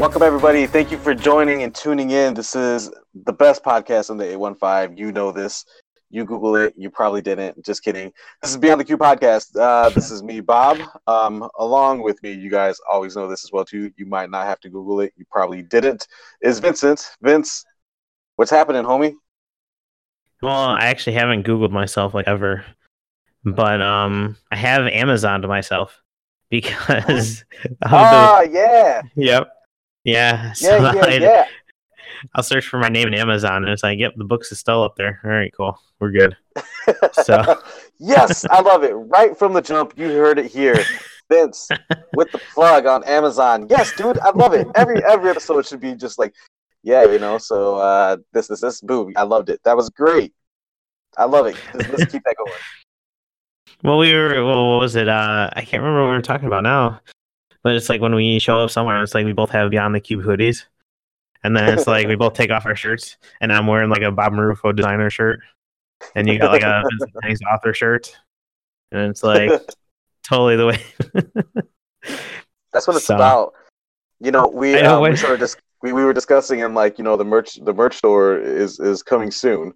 Welcome, 0.00 0.22
everybody. 0.22 0.66
Thank 0.66 0.90
you 0.90 0.96
for 0.96 1.14
joining 1.14 1.62
and 1.62 1.74
tuning 1.74 2.12
in. 2.12 2.32
This 2.32 2.56
is 2.56 2.90
the 3.26 3.34
best 3.34 3.62
podcast 3.62 4.08
on 4.08 4.16
the 4.16 4.24
815. 4.24 4.96
You 4.96 5.12
know 5.12 5.30
this. 5.30 5.66
You 6.08 6.24
Google 6.24 6.56
it. 6.56 6.72
You 6.74 6.88
probably 6.88 7.20
didn't. 7.20 7.62
Just 7.62 7.84
kidding. 7.84 8.10
This 8.40 8.50
is 8.50 8.56
Beyond 8.56 8.80
the 8.80 8.86
Cube 8.86 8.98
podcast. 8.98 9.54
Uh, 9.54 9.90
this 9.90 10.10
is 10.10 10.22
me, 10.22 10.40
Bob. 10.40 10.78
Um, 11.06 11.46
along 11.58 12.00
with 12.00 12.20
me, 12.22 12.32
you 12.32 12.48
guys 12.48 12.78
always 12.90 13.14
know 13.14 13.28
this 13.28 13.44
as 13.44 13.52
well 13.52 13.66
too. 13.66 13.92
You 13.98 14.06
might 14.06 14.30
not 14.30 14.46
have 14.46 14.58
to 14.60 14.70
Google 14.70 15.00
it. 15.00 15.12
You 15.18 15.26
probably 15.30 15.60
didn't. 15.60 16.08
Is 16.40 16.60
Vincent? 16.60 17.06
Vince, 17.20 17.62
what's 18.36 18.50
happening, 18.50 18.84
homie? 18.84 19.12
Well, 20.40 20.50
I 20.50 20.86
actually 20.86 21.16
haven't 21.16 21.46
Googled 21.46 21.72
myself 21.72 22.14
like 22.14 22.26
ever, 22.26 22.64
but 23.44 23.82
um, 23.82 24.38
I 24.50 24.56
have 24.56 24.86
Amazon 24.86 25.42
to 25.42 25.48
myself 25.48 26.00
because. 26.50 27.44
Ah, 27.82 28.40
the... 28.44 28.50
yeah. 28.50 29.02
Yep. 29.14 29.56
Yeah. 30.04 30.52
So 30.52 30.76
yeah, 30.76 30.92
yeah, 30.94 31.04
I'd, 31.04 31.22
yeah. 31.22 31.46
I'll 32.34 32.42
search 32.42 32.66
for 32.66 32.78
my 32.78 32.88
name 32.88 33.08
in 33.08 33.14
Amazon, 33.14 33.64
and 33.64 33.68
it's 33.68 33.82
like, 33.82 33.98
yep, 33.98 34.12
the 34.16 34.24
books 34.24 34.52
is 34.52 34.58
still 34.58 34.82
up 34.82 34.96
there. 34.96 35.20
All 35.24 35.30
right, 35.30 35.52
cool, 35.56 35.78
we're 35.98 36.12
good. 36.12 36.36
So. 37.12 37.62
yes, 37.98 38.44
I 38.50 38.60
love 38.62 38.82
it. 38.82 38.92
Right 38.92 39.38
from 39.38 39.52
the 39.52 39.62
jump, 39.62 39.92
you 39.96 40.08
heard 40.08 40.38
it 40.38 40.46
here. 40.46 40.82
Vince 41.30 41.68
with 42.14 42.32
the 42.32 42.40
plug 42.52 42.86
on 42.86 43.04
Amazon. 43.04 43.68
Yes, 43.70 43.94
dude, 43.94 44.18
I 44.18 44.30
love 44.30 44.54
it. 44.54 44.66
Every 44.74 45.02
every 45.04 45.30
episode 45.30 45.64
should 45.66 45.80
be 45.80 45.94
just 45.94 46.18
like, 46.18 46.34
yeah, 46.82 47.04
you 47.04 47.20
know. 47.20 47.38
So 47.38 47.76
uh, 47.76 48.16
this 48.32 48.48
this 48.48 48.60
this 48.60 48.80
boom, 48.80 49.12
I 49.16 49.22
loved 49.22 49.50
it. 49.50 49.60
That 49.64 49.76
was 49.76 49.88
great. 49.90 50.32
I 51.16 51.26
love 51.26 51.46
it. 51.46 51.56
Let's, 51.74 51.88
let's 51.90 52.12
keep 52.12 52.24
that 52.24 52.34
going. 52.36 52.52
Well, 53.84 53.98
we 53.98 54.12
were. 54.12 54.44
Well, 54.44 54.72
what 54.72 54.80
was 54.80 54.96
it? 54.96 55.08
Uh, 55.08 55.50
I 55.52 55.60
can't 55.60 55.82
remember 55.82 56.02
what 56.02 56.10
we 56.10 56.16
were 56.16 56.22
talking 56.22 56.48
about 56.48 56.64
now. 56.64 57.00
But 57.62 57.74
it's 57.74 57.88
like 57.88 58.00
when 58.00 58.14
we 58.14 58.38
show 58.38 58.60
up 58.60 58.70
somewhere, 58.70 59.02
it's 59.02 59.14
like 59.14 59.26
we 59.26 59.32
both 59.32 59.50
have 59.50 59.70
Beyond 59.70 59.94
the 59.94 60.00
Cube 60.00 60.24
hoodies. 60.24 60.64
And 61.42 61.56
then 61.56 61.72
it's 61.72 61.86
like 61.86 62.06
we 62.06 62.16
both 62.16 62.34
take 62.34 62.50
off 62.50 62.66
our 62.66 62.76
shirts, 62.76 63.16
and 63.40 63.50
I'm 63.50 63.66
wearing 63.66 63.88
like 63.88 64.02
a 64.02 64.12
Bob 64.12 64.34
Marufo 64.34 64.76
designer 64.76 65.08
shirt, 65.08 65.40
and 66.14 66.28
you 66.28 66.38
got 66.38 66.52
like 66.52 66.62
a 66.62 66.82
Vincent 67.22 67.48
author 67.54 67.72
shirt, 67.72 68.14
and 68.92 69.10
it's 69.10 69.22
like 69.22 69.50
totally 70.22 70.56
the 70.56 70.66
way. 70.66 70.84
That's 72.72 72.86
what 72.86 72.96
it's 72.96 73.06
so, 73.06 73.14
about. 73.14 73.54
You 74.20 74.32
know, 74.32 74.48
we 74.48 74.72
know, 74.74 75.02
um, 75.02 75.10
we 75.10 75.16
sort 75.16 75.32
of 75.32 75.40
just 75.40 75.56
we, 75.82 75.94
we 75.94 76.04
were 76.04 76.12
discussing 76.12 76.62
and 76.62 76.74
like 76.74 76.98
you 76.98 77.04
know 77.04 77.16
the 77.16 77.24
merch 77.24 77.54
the 77.64 77.72
merch 77.72 77.96
store 77.96 78.38
is 78.38 78.78
is 78.78 79.02
coming 79.02 79.30
soon, 79.30 79.72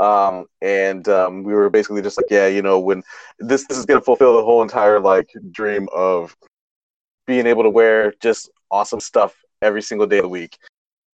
um, 0.00 0.46
and 0.60 1.08
um, 1.08 1.44
we 1.44 1.54
were 1.54 1.70
basically 1.70 2.02
just 2.02 2.16
like 2.16 2.26
yeah 2.30 2.48
you 2.48 2.62
know 2.62 2.80
when 2.80 3.02
this 3.38 3.64
this 3.68 3.78
is 3.78 3.86
gonna 3.86 4.00
fulfill 4.00 4.36
the 4.36 4.44
whole 4.44 4.60
entire 4.62 4.98
like 4.98 5.30
dream 5.52 5.88
of 5.94 6.36
being 7.26 7.46
able 7.46 7.62
to 7.62 7.70
wear 7.70 8.12
just 8.20 8.50
awesome 8.70 9.00
stuff 9.00 9.34
every 9.62 9.82
single 9.82 10.06
day 10.06 10.18
of 10.18 10.24
the 10.24 10.28
week 10.28 10.58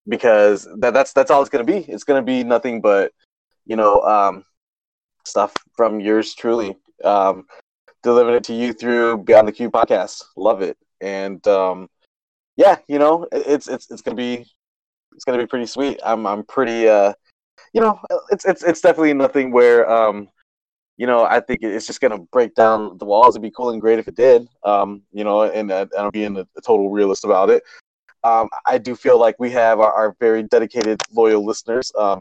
because 0.08 0.68
that, 0.78 0.94
that's 0.94 1.12
that's 1.12 1.30
all 1.30 1.40
it's 1.40 1.50
gonna 1.50 1.64
be. 1.64 1.78
It's 1.88 2.04
gonna 2.04 2.22
be 2.22 2.44
nothing 2.44 2.80
but 2.80 3.12
you 3.66 3.76
know 3.76 4.02
um, 4.02 4.44
stuff 5.24 5.54
from 5.76 6.00
yours 6.00 6.34
truly, 6.34 6.76
um, 7.04 7.46
delivering 8.02 8.36
it 8.36 8.44
to 8.44 8.54
you 8.54 8.72
through 8.72 9.18
Beyond 9.18 9.48
the 9.48 9.52
Cube 9.52 9.72
podcast. 9.72 10.22
Love 10.36 10.62
it, 10.62 10.76
and 11.00 11.46
um, 11.46 11.88
yeah, 12.56 12.78
you 12.88 12.98
know 12.98 13.26
it's 13.32 13.68
it's 13.68 13.90
it's 13.90 14.02
gonna 14.02 14.16
be 14.16 14.46
it's 15.14 15.24
gonna 15.24 15.38
be 15.38 15.46
pretty 15.46 15.66
sweet. 15.66 16.00
I'm 16.04 16.26
I'm 16.26 16.44
pretty 16.44 16.88
uh, 16.88 17.12
you 17.72 17.80
know 17.80 18.00
it's 18.30 18.44
it's 18.44 18.62
it's 18.62 18.80
definitely 18.80 19.14
nothing 19.14 19.52
where 19.52 19.90
um, 19.90 20.28
you 21.00 21.06
know, 21.06 21.24
I 21.24 21.40
think 21.40 21.60
it's 21.62 21.86
just 21.86 22.02
going 22.02 22.10
to 22.10 22.18
break 22.30 22.54
down 22.54 22.98
the 22.98 23.06
walls. 23.06 23.34
It'd 23.34 23.40
be 23.40 23.50
cool 23.50 23.70
and 23.70 23.80
great 23.80 23.98
if 23.98 24.06
it 24.06 24.16
did, 24.16 24.46
um, 24.64 25.00
you 25.12 25.24
know, 25.24 25.44
and, 25.44 25.72
and 25.72 25.90
I'm 25.96 26.10
being 26.10 26.36
a, 26.36 26.46
a, 26.58 26.60
total 26.60 26.90
realist 26.90 27.24
about 27.24 27.48
it. 27.48 27.62
Um, 28.22 28.50
I 28.66 28.76
do 28.76 28.94
feel 28.94 29.18
like 29.18 29.36
we 29.38 29.50
have 29.52 29.80
our, 29.80 29.90
our 29.90 30.14
very 30.20 30.42
dedicated, 30.42 31.00
loyal 31.10 31.42
listeners. 31.42 31.90
Um, 31.98 32.20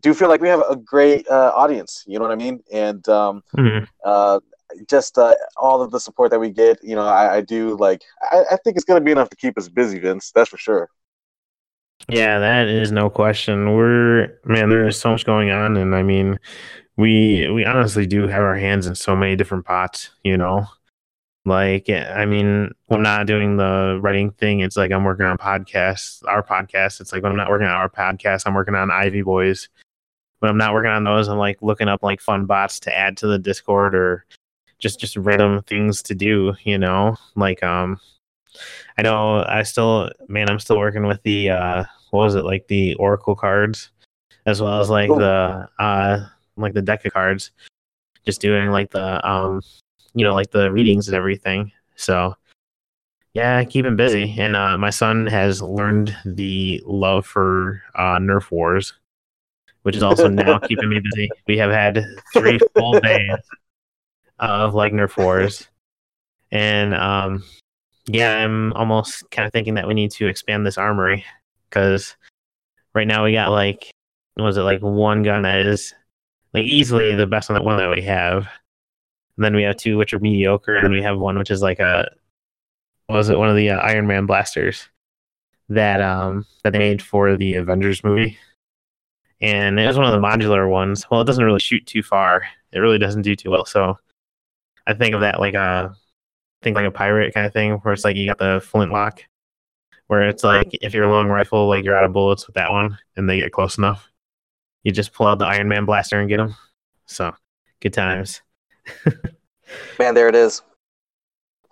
do 0.00 0.12
feel 0.12 0.28
like 0.28 0.40
we 0.40 0.48
have 0.48 0.64
a 0.68 0.74
great 0.74 1.28
uh, 1.28 1.52
audience. 1.54 2.02
You 2.04 2.18
know 2.18 2.24
what 2.24 2.32
I 2.32 2.34
mean? 2.34 2.64
And 2.72 3.08
um, 3.08 3.44
mm-hmm. 3.56 3.84
uh, 4.04 4.40
just 4.88 5.16
uh, 5.16 5.36
all 5.56 5.80
of 5.80 5.92
the 5.92 6.00
support 6.00 6.32
that 6.32 6.40
we 6.40 6.50
get. 6.50 6.82
You 6.82 6.96
know, 6.96 7.06
I, 7.06 7.36
I 7.36 7.40
do 7.42 7.76
like. 7.76 8.02
I, 8.28 8.42
I 8.50 8.56
think 8.64 8.74
it's 8.74 8.84
going 8.84 9.00
to 9.00 9.04
be 9.04 9.12
enough 9.12 9.30
to 9.30 9.36
keep 9.36 9.56
us 9.56 9.68
busy, 9.68 10.00
Vince. 10.00 10.32
That's 10.34 10.50
for 10.50 10.58
sure. 10.58 10.88
Yeah, 12.08 12.40
that 12.40 12.66
is 12.66 12.90
no 12.90 13.08
question. 13.08 13.76
We're 13.76 14.40
man, 14.44 14.68
there 14.68 14.88
is 14.88 14.98
so 14.98 15.12
much 15.12 15.24
going 15.24 15.50
on, 15.50 15.76
and 15.76 15.94
I 15.94 16.02
mean, 16.02 16.40
we 17.00 17.48
we 17.48 17.64
honestly 17.64 18.06
do 18.06 18.28
have 18.28 18.42
our 18.42 18.56
hands 18.56 18.86
in 18.86 18.94
so 18.94 19.16
many 19.16 19.34
different 19.34 19.64
pots, 19.64 20.10
you 20.22 20.36
know. 20.36 20.66
Like, 21.46 21.88
I 21.88 22.26
mean, 22.26 22.70
when 22.86 22.98
I'm 22.98 23.02
not 23.02 23.26
doing 23.26 23.56
the 23.56 23.98
writing 24.02 24.30
thing, 24.32 24.60
it's 24.60 24.76
like 24.76 24.92
I'm 24.92 25.04
working 25.04 25.24
on 25.24 25.38
podcasts, 25.38 26.22
our 26.28 26.42
podcast. 26.42 27.00
It's 27.00 27.12
like 27.12 27.22
when 27.22 27.32
I'm 27.32 27.38
not 27.38 27.48
working 27.48 27.66
on 27.66 27.72
our 27.72 27.88
podcast, 27.88 28.42
I'm 28.44 28.54
working 28.54 28.74
on 28.74 28.90
Ivy 28.90 29.22
Boys. 29.22 29.70
When 30.40 30.50
I'm 30.50 30.58
not 30.58 30.74
working 30.74 30.90
on 30.90 31.04
those, 31.04 31.28
I'm 31.28 31.38
like 31.38 31.56
looking 31.62 31.88
up 31.88 32.02
like 32.02 32.20
fun 32.20 32.44
bots 32.44 32.78
to 32.80 32.96
add 32.96 33.16
to 33.18 33.26
the 33.26 33.38
Discord 33.38 33.94
or 33.94 34.26
just 34.78 35.00
just 35.00 35.16
random 35.16 35.62
things 35.62 36.02
to 36.02 36.14
do, 36.14 36.54
you 36.64 36.76
know. 36.76 37.16
Like, 37.34 37.62
um, 37.62 37.98
I 38.98 39.02
know 39.02 39.42
I 39.48 39.62
still, 39.62 40.10
man, 40.28 40.50
I'm 40.50 40.58
still 40.58 40.78
working 40.78 41.06
with 41.06 41.22
the 41.22 41.50
uh, 41.50 41.84
what 42.10 42.24
was 42.24 42.34
it 42.34 42.44
like 42.44 42.68
the 42.68 42.94
Oracle 42.94 43.34
cards, 43.34 43.90
as 44.44 44.60
well 44.60 44.80
as 44.82 44.90
like 44.90 45.08
the 45.08 45.66
uh 45.78 46.26
like 46.56 46.74
the 46.74 46.82
deck 46.82 47.04
of 47.04 47.12
cards, 47.12 47.50
just 48.24 48.40
doing 48.40 48.70
like 48.70 48.90
the 48.90 49.26
um, 49.28 49.62
you 50.14 50.24
know, 50.24 50.34
like 50.34 50.50
the 50.50 50.70
readings 50.72 51.08
and 51.08 51.16
everything. 51.16 51.72
So 51.96 52.36
yeah, 53.34 53.62
keeping 53.64 53.96
busy. 53.96 54.34
And 54.38 54.56
uh, 54.56 54.76
my 54.76 54.90
son 54.90 55.26
has 55.26 55.62
learned 55.62 56.16
the 56.24 56.82
love 56.84 57.26
for 57.26 57.82
uh, 57.94 58.18
Nerf 58.18 58.50
Wars, 58.50 58.92
which 59.82 59.96
is 59.96 60.02
also 60.02 60.28
now 60.28 60.58
keeping 60.68 60.88
me 60.88 61.00
busy. 61.00 61.30
We 61.46 61.58
have 61.58 61.70
had 61.70 62.04
three 62.32 62.58
full 62.74 62.98
days 63.00 63.38
of 64.38 64.74
like 64.74 64.92
Nerf 64.92 65.16
Wars, 65.16 65.68
and 66.50 66.94
um, 66.94 67.44
yeah, 68.06 68.38
I'm 68.38 68.72
almost 68.72 69.30
kind 69.30 69.46
of 69.46 69.52
thinking 69.52 69.74
that 69.74 69.86
we 69.86 69.94
need 69.94 70.10
to 70.12 70.26
expand 70.26 70.66
this 70.66 70.78
armory 70.78 71.24
because 71.68 72.16
right 72.94 73.06
now 73.06 73.24
we 73.24 73.32
got 73.32 73.50
like 73.50 73.90
was 74.36 74.56
it 74.56 74.62
like 74.62 74.80
one 74.80 75.22
gun 75.22 75.42
that 75.42 75.60
is 75.60 75.94
like 76.52 76.64
easily 76.64 77.14
the 77.14 77.26
best 77.26 77.50
one 77.50 77.76
that 77.76 77.90
we 77.90 78.02
have. 78.02 78.48
And 79.36 79.44
then 79.44 79.54
we 79.54 79.62
have 79.62 79.76
two 79.76 79.96
which 79.96 80.12
are 80.12 80.18
mediocre, 80.18 80.76
and 80.76 80.92
we 80.92 81.02
have 81.02 81.18
one 81.18 81.38
which 81.38 81.50
is 81.50 81.62
like 81.62 81.78
a 81.78 82.10
was 83.08 83.28
it 83.28 83.38
one 83.38 83.48
of 83.50 83.56
the 83.56 83.70
uh, 83.70 83.78
Iron 83.78 84.06
Man 84.06 84.26
blasters 84.26 84.88
that 85.68 86.00
um 86.00 86.46
that 86.62 86.72
they 86.72 86.78
made 86.78 87.02
for 87.02 87.36
the 87.36 87.54
Avengers 87.54 88.04
movie, 88.04 88.38
and 89.40 89.78
it 89.80 89.86
was 89.86 89.96
one 89.96 90.06
of 90.06 90.12
the 90.12 90.26
modular 90.26 90.68
ones. 90.68 91.06
Well, 91.10 91.20
it 91.20 91.26
doesn't 91.26 91.44
really 91.44 91.60
shoot 91.60 91.86
too 91.86 92.02
far. 92.02 92.42
It 92.72 92.80
really 92.80 92.98
doesn't 92.98 93.22
do 93.22 93.34
too 93.34 93.50
well. 93.50 93.64
So 93.64 93.98
I 94.86 94.94
think 94.94 95.14
of 95.14 95.22
that 95.22 95.40
like 95.40 95.54
a 95.54 95.94
think 96.62 96.76
like 96.76 96.86
a 96.86 96.90
pirate 96.90 97.32
kind 97.32 97.46
of 97.46 97.52
thing, 97.52 97.72
where 97.74 97.94
it's 97.94 98.04
like 98.04 98.16
you 98.16 98.26
got 98.26 98.38
the 98.38 98.60
flintlock, 98.64 99.24
where 100.08 100.28
it's 100.28 100.44
like 100.44 100.68
if 100.82 100.92
you're 100.92 101.04
a 101.04 101.12
long 101.12 101.28
rifle, 101.28 101.68
like 101.68 101.84
you're 101.84 101.96
out 101.96 102.04
of 102.04 102.12
bullets 102.12 102.46
with 102.46 102.54
that 102.56 102.70
one, 102.70 102.98
and 103.16 103.28
they 103.28 103.40
get 103.40 103.52
close 103.52 103.78
enough 103.78 104.09
you 104.82 104.92
just 104.92 105.12
pull 105.12 105.26
out 105.26 105.38
the 105.38 105.46
Iron 105.46 105.68
Man 105.68 105.84
blaster 105.84 106.18
and 106.20 106.28
get 106.28 106.38
them. 106.38 106.54
So 107.06 107.34
good 107.80 107.92
times. 107.92 108.42
Man, 109.98 110.14
there 110.14 110.28
it 110.28 110.34
is. 110.34 110.62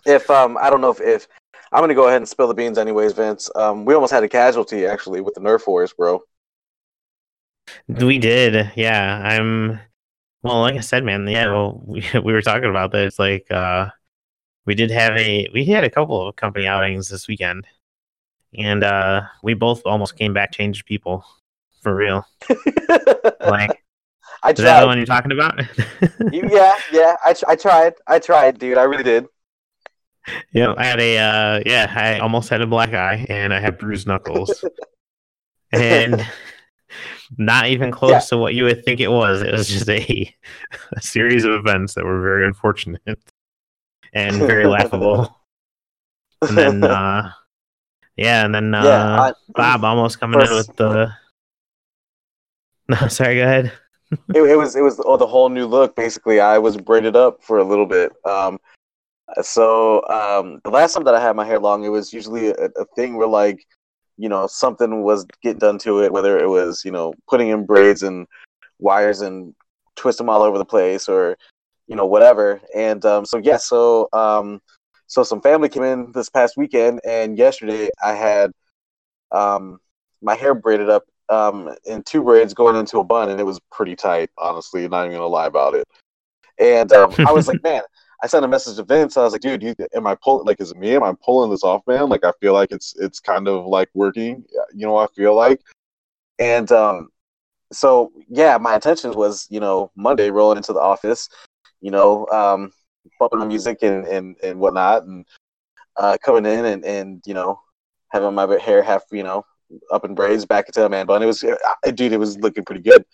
If 0.05 0.29
um, 0.29 0.57
I 0.59 0.69
don't 0.69 0.81
know 0.81 0.91
if, 0.91 1.01
if 1.01 1.27
I'm 1.71 1.81
gonna 1.81 1.95
go 1.95 2.07
ahead 2.07 2.17
and 2.17 2.27
spill 2.27 2.47
the 2.47 2.53
beans 2.53 2.77
anyways, 2.77 3.13
Vince. 3.13 3.49
Um, 3.55 3.85
we 3.85 3.93
almost 3.93 4.13
had 4.13 4.23
a 4.23 4.29
casualty 4.29 4.85
actually 4.85 5.21
with 5.21 5.35
the 5.35 5.41
Nerf 5.41 5.67
Wars, 5.67 5.93
bro. 5.93 6.21
We 7.87 8.17
did, 8.17 8.71
yeah. 8.75 9.21
I'm 9.23 9.79
well, 10.41 10.61
like 10.61 10.75
I 10.75 10.79
said, 10.79 11.03
man. 11.03 11.27
Yeah, 11.27 11.47
well, 11.47 11.81
we 11.85 12.03
we 12.23 12.33
were 12.33 12.41
talking 12.41 12.69
about 12.69 12.91
this. 12.91 13.19
Like, 13.19 13.49
uh, 13.51 13.89
we 14.65 14.75
did 14.75 14.91
have 14.91 15.17
a 15.17 15.47
we 15.53 15.65
had 15.65 15.83
a 15.83 15.89
couple 15.89 16.27
of 16.27 16.35
company 16.35 16.67
outings 16.67 17.09
this 17.09 17.27
weekend, 17.27 17.65
and 18.57 18.83
uh, 18.83 19.23
we 19.43 19.53
both 19.53 19.81
almost 19.85 20.17
came 20.17 20.33
back 20.33 20.51
changed 20.51 20.85
people 20.85 21.25
for 21.81 21.95
real. 21.95 22.25
like, 23.41 23.71
I 24.43 24.53
tried. 24.53 24.59
Is 24.59 24.63
that 24.63 24.81
the 24.81 24.87
one 24.87 24.97
you're 24.97 25.05
talking 25.05 25.31
about? 25.31 25.59
yeah, 26.31 26.75
yeah. 26.91 27.15
I, 27.23 27.35
I 27.47 27.55
tried. 27.55 27.93
I 28.07 28.19
tried, 28.19 28.59
dude. 28.59 28.77
I 28.77 28.83
really 28.83 29.03
did. 29.03 29.27
Yeah, 30.53 30.73
I 30.77 30.85
had 30.85 30.99
a 30.99 31.17
uh, 31.17 31.63
yeah. 31.65 31.91
I 31.95 32.19
almost 32.19 32.49
had 32.49 32.61
a 32.61 32.67
black 32.67 32.93
eye, 32.93 33.25
and 33.29 33.53
I 33.53 33.59
had 33.59 33.77
bruised 33.77 34.07
knuckles, 34.07 34.63
and 35.71 36.25
not 37.37 37.67
even 37.67 37.91
close 37.91 38.11
yeah. 38.11 38.19
to 38.19 38.37
what 38.37 38.53
you 38.53 38.63
would 38.63 38.85
think 38.85 38.99
it 38.99 39.11
was. 39.11 39.41
It 39.41 39.51
was 39.51 39.67
just 39.67 39.89
a, 39.89 40.33
a 40.95 41.01
series 41.01 41.43
of 41.45 41.53
events 41.53 41.95
that 41.95 42.05
were 42.05 42.21
very 42.21 42.45
unfortunate 42.45 43.01
and 44.13 44.35
very 44.37 44.65
laughable. 44.65 45.35
And 46.41 46.57
then, 46.57 46.83
uh, 46.83 47.31
yeah, 48.15 48.45
and 48.45 48.55
then 48.55 48.73
uh, 48.73 48.83
yeah, 48.83 49.21
I, 49.21 49.33
Bob 49.49 49.83
almost 49.83 50.19
coming 50.19 50.39
first, 50.39 50.51
in 50.51 50.57
with 50.57 50.75
the 50.77 51.13
no, 52.89 52.95
sorry. 53.07 53.35
Go 53.35 53.43
ahead. 53.43 53.71
it, 54.33 54.41
it, 54.41 54.57
was 54.57 54.75
it 54.75 54.81
was 54.81 54.99
oh, 55.05 55.17
the 55.17 55.27
whole 55.27 55.49
new 55.49 55.65
look. 55.65 55.95
Basically, 55.95 56.39
I 56.39 56.57
was 56.57 56.75
braided 56.75 57.15
up 57.15 57.43
for 57.43 57.59
a 57.59 57.63
little 57.63 57.85
bit. 57.85 58.11
Um, 58.25 58.59
so 59.41 60.07
um, 60.09 60.59
the 60.63 60.71
last 60.71 60.93
time 60.93 61.03
that 61.03 61.13
I 61.13 61.21
had 61.21 61.35
my 61.35 61.45
hair 61.45 61.59
long, 61.59 61.85
it 61.85 61.89
was 61.89 62.11
usually 62.11 62.49
a, 62.49 62.69
a 62.77 62.85
thing 62.95 63.15
where 63.15 63.27
like 63.27 63.63
you 64.17 64.27
know 64.27 64.47
something 64.47 65.03
was 65.03 65.25
getting 65.43 65.59
done 65.59 65.77
to 65.79 66.03
it, 66.03 66.11
whether 66.11 66.37
it 66.37 66.47
was 66.49 66.83
you 66.83 66.91
know 66.91 67.13
putting 67.29 67.49
in 67.49 67.65
braids 67.65 68.03
and 68.03 68.27
wires 68.79 69.21
and 69.21 69.53
twist 69.95 70.17
them 70.17 70.29
all 70.29 70.41
over 70.41 70.57
the 70.57 70.65
place, 70.65 71.07
or 71.07 71.37
you 71.87 71.95
know 71.95 72.07
whatever. 72.07 72.59
And 72.75 73.05
um, 73.05 73.25
so 73.25 73.37
yeah, 73.37 73.57
so 73.57 74.09
um, 74.11 74.59
so 75.05 75.21
some 75.23 75.41
family 75.41 75.69
came 75.69 75.83
in 75.83 76.11
this 76.13 76.29
past 76.29 76.57
weekend, 76.57 76.99
and 77.05 77.37
yesterday 77.37 77.89
I 78.03 78.13
had 78.13 78.51
um, 79.31 79.79
my 80.23 80.33
hair 80.33 80.55
braided 80.55 80.89
up 80.89 81.03
um, 81.29 81.73
in 81.85 82.03
two 82.03 82.23
braids 82.23 82.53
going 82.53 82.75
into 82.75 82.99
a 82.99 83.03
bun, 83.03 83.29
and 83.29 83.39
it 83.39 83.45
was 83.45 83.59
pretty 83.71 83.95
tight. 83.95 84.29
Honestly, 84.37 84.87
not 84.87 85.05
even 85.05 85.17
gonna 85.17 85.27
lie 85.27 85.47
about 85.47 85.75
it. 85.75 85.87
And 86.59 86.91
um, 86.91 87.13
I 87.19 87.31
was 87.31 87.47
like, 87.47 87.61
man, 87.63 87.81
I 88.21 88.27
sent 88.27 88.43
a 88.43 88.47
message 88.47 88.75
to 88.77 88.83
Vince. 88.83 89.15
I 89.15 89.23
was 89.23 89.33
like, 89.33 89.41
dude, 89.41 89.63
you, 89.63 89.75
am 89.93 90.07
I 90.07 90.15
pulling? 90.15 90.45
Like, 90.45 90.59
is 90.59 90.71
it 90.71 90.77
me? 90.77 90.95
Am 90.95 91.03
I 91.03 91.13
pulling 91.23 91.51
this 91.51 91.63
off, 91.63 91.83
man? 91.87 92.09
Like, 92.09 92.23
I 92.23 92.31
feel 92.41 92.53
like 92.53 92.71
it's 92.71 92.95
it's 92.97 93.19
kind 93.19 93.47
of 93.47 93.65
like 93.65 93.89
working. 93.93 94.43
You 94.73 94.87
know, 94.87 94.97
I 94.97 95.07
feel 95.07 95.35
like. 95.35 95.61
And 96.39 96.71
um, 96.71 97.09
so 97.71 98.11
yeah, 98.27 98.57
my 98.57 98.75
intention 98.75 99.11
was, 99.13 99.47
you 99.49 99.59
know, 99.59 99.91
Monday 99.95 100.31
rolling 100.31 100.57
into 100.57 100.73
the 100.73 100.79
office, 100.79 101.29
you 101.81 101.91
know, 101.91 102.27
um, 102.27 102.71
bumping 103.19 103.39
the 103.39 103.45
music 103.45 103.83
and 103.83 104.05
and 104.07 104.35
and 104.43 104.59
whatnot, 104.59 105.03
and 105.03 105.25
uh, 105.97 106.17
coming 106.23 106.45
in 106.45 106.65
and 106.65 106.85
and 106.85 107.23
you 107.25 107.33
know 107.33 107.59
having 108.09 108.33
my 108.33 108.47
hair 108.59 108.81
half, 108.81 109.03
you 109.11 109.23
know, 109.23 109.45
up 109.91 110.05
in 110.05 110.15
braids 110.15 110.45
back 110.45 110.67
into 110.67 110.85
a 110.85 110.89
man 110.89 111.05
bun. 111.05 111.23
It 111.23 111.27
was, 111.27 111.43
uh, 111.43 111.91
dude, 111.91 112.13
it 112.13 112.19
was 112.19 112.37
looking 112.37 112.65
pretty 112.65 112.81
good. 112.81 113.05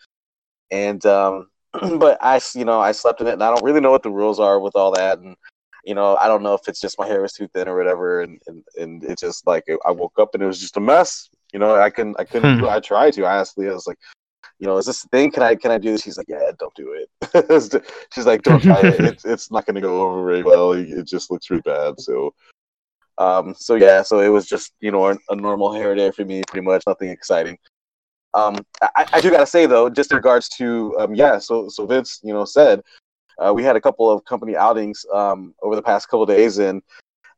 And 0.71 1.05
um, 1.05 1.49
but 1.97 2.17
I, 2.21 2.39
you 2.53 2.65
know, 2.65 2.79
I 2.79 2.91
slept 2.91 3.21
in 3.21 3.27
it, 3.27 3.33
and 3.33 3.43
I 3.43 3.49
don't 3.49 3.63
really 3.63 3.81
know 3.81 3.91
what 3.91 4.03
the 4.03 4.11
rules 4.11 4.39
are 4.39 4.59
with 4.59 4.75
all 4.75 4.91
that, 4.93 5.19
and 5.19 5.35
you 5.83 5.93
know, 5.93 6.17
I 6.17 6.27
don't 6.27 6.41
know 6.41 6.55
if 6.55 6.67
it's 6.67 6.81
just 6.81 6.97
my 6.97 7.07
hair 7.07 7.21
was 7.21 7.33
too 7.33 7.47
thin 7.53 7.67
or 7.67 7.77
whatever, 7.77 8.21
and 8.21 8.41
and, 8.47 8.63
and 8.77 9.03
it 9.03 9.19
just 9.19 9.45
like 9.45 9.63
I 9.85 9.91
woke 9.91 10.17
up 10.19 10.33
and 10.33 10.41
it 10.41 10.47
was 10.47 10.59
just 10.59 10.77
a 10.77 10.81
mess. 10.81 11.29
You 11.53 11.59
know, 11.59 11.75
I 11.75 11.89
couldn't, 11.89 12.19
I 12.19 12.25
couldn't, 12.25 12.59
hmm. 12.59 12.65
I 12.65 12.79
tried 12.79 13.13
to. 13.13 13.25
I 13.25 13.37
asked 13.37 13.57
Leah, 13.57 13.71
I 13.71 13.75
was 13.75 13.87
like, 13.87 13.99
you 14.59 14.67
know, 14.67 14.77
is 14.77 14.85
this 14.85 15.05
thing? 15.05 15.31
Can 15.31 15.43
I, 15.43 15.55
can 15.55 15.71
I 15.71 15.77
do 15.77 15.91
this? 15.91 16.01
She's 16.01 16.17
like, 16.17 16.27
yeah, 16.29 16.51
don't 16.59 16.73
do 16.75 16.93
it. 16.93 17.83
She's 18.13 18.25
like, 18.25 18.41
don't 18.41 18.61
try 18.61 18.79
it. 18.81 18.99
It's, 19.05 19.25
it's 19.25 19.51
not 19.51 19.65
going 19.65 19.75
to 19.75 19.81
go 19.81 20.01
over 20.01 20.25
very 20.25 20.43
well. 20.43 20.73
It 20.73 21.05
just 21.05 21.31
looks 21.31 21.49
really 21.49 21.61
bad. 21.61 21.99
So, 21.99 22.33
um, 23.17 23.55
so 23.57 23.75
yeah, 23.75 24.01
so 24.01 24.19
it 24.19 24.29
was 24.29 24.45
just 24.45 24.73
you 24.79 24.91
know 24.91 25.07
a, 25.07 25.17
a 25.29 25.35
normal 25.35 25.73
hair 25.73 25.95
day 25.95 26.11
for 26.11 26.25
me, 26.25 26.43
pretty 26.47 26.65
much 26.65 26.83
nothing 26.85 27.09
exciting. 27.09 27.57
Um, 28.33 28.57
I, 28.81 29.05
I 29.13 29.21
do 29.21 29.31
gotta 29.31 29.45
say 29.45 29.65
though, 29.65 29.89
just 29.89 30.11
in 30.11 30.17
regards 30.17 30.49
to 30.49 30.95
um, 30.99 31.15
yeah, 31.15 31.37
so 31.37 31.69
so 31.69 31.85
Vince, 31.85 32.19
you 32.23 32.33
know, 32.33 32.45
said 32.45 32.81
uh, 33.39 33.53
we 33.53 33.63
had 33.63 33.75
a 33.75 33.81
couple 33.81 34.09
of 34.11 34.23
company 34.25 34.55
outings 34.55 35.05
um, 35.13 35.55
over 35.61 35.75
the 35.75 35.81
past 35.81 36.09
couple 36.09 36.25
days, 36.25 36.57
and 36.57 36.81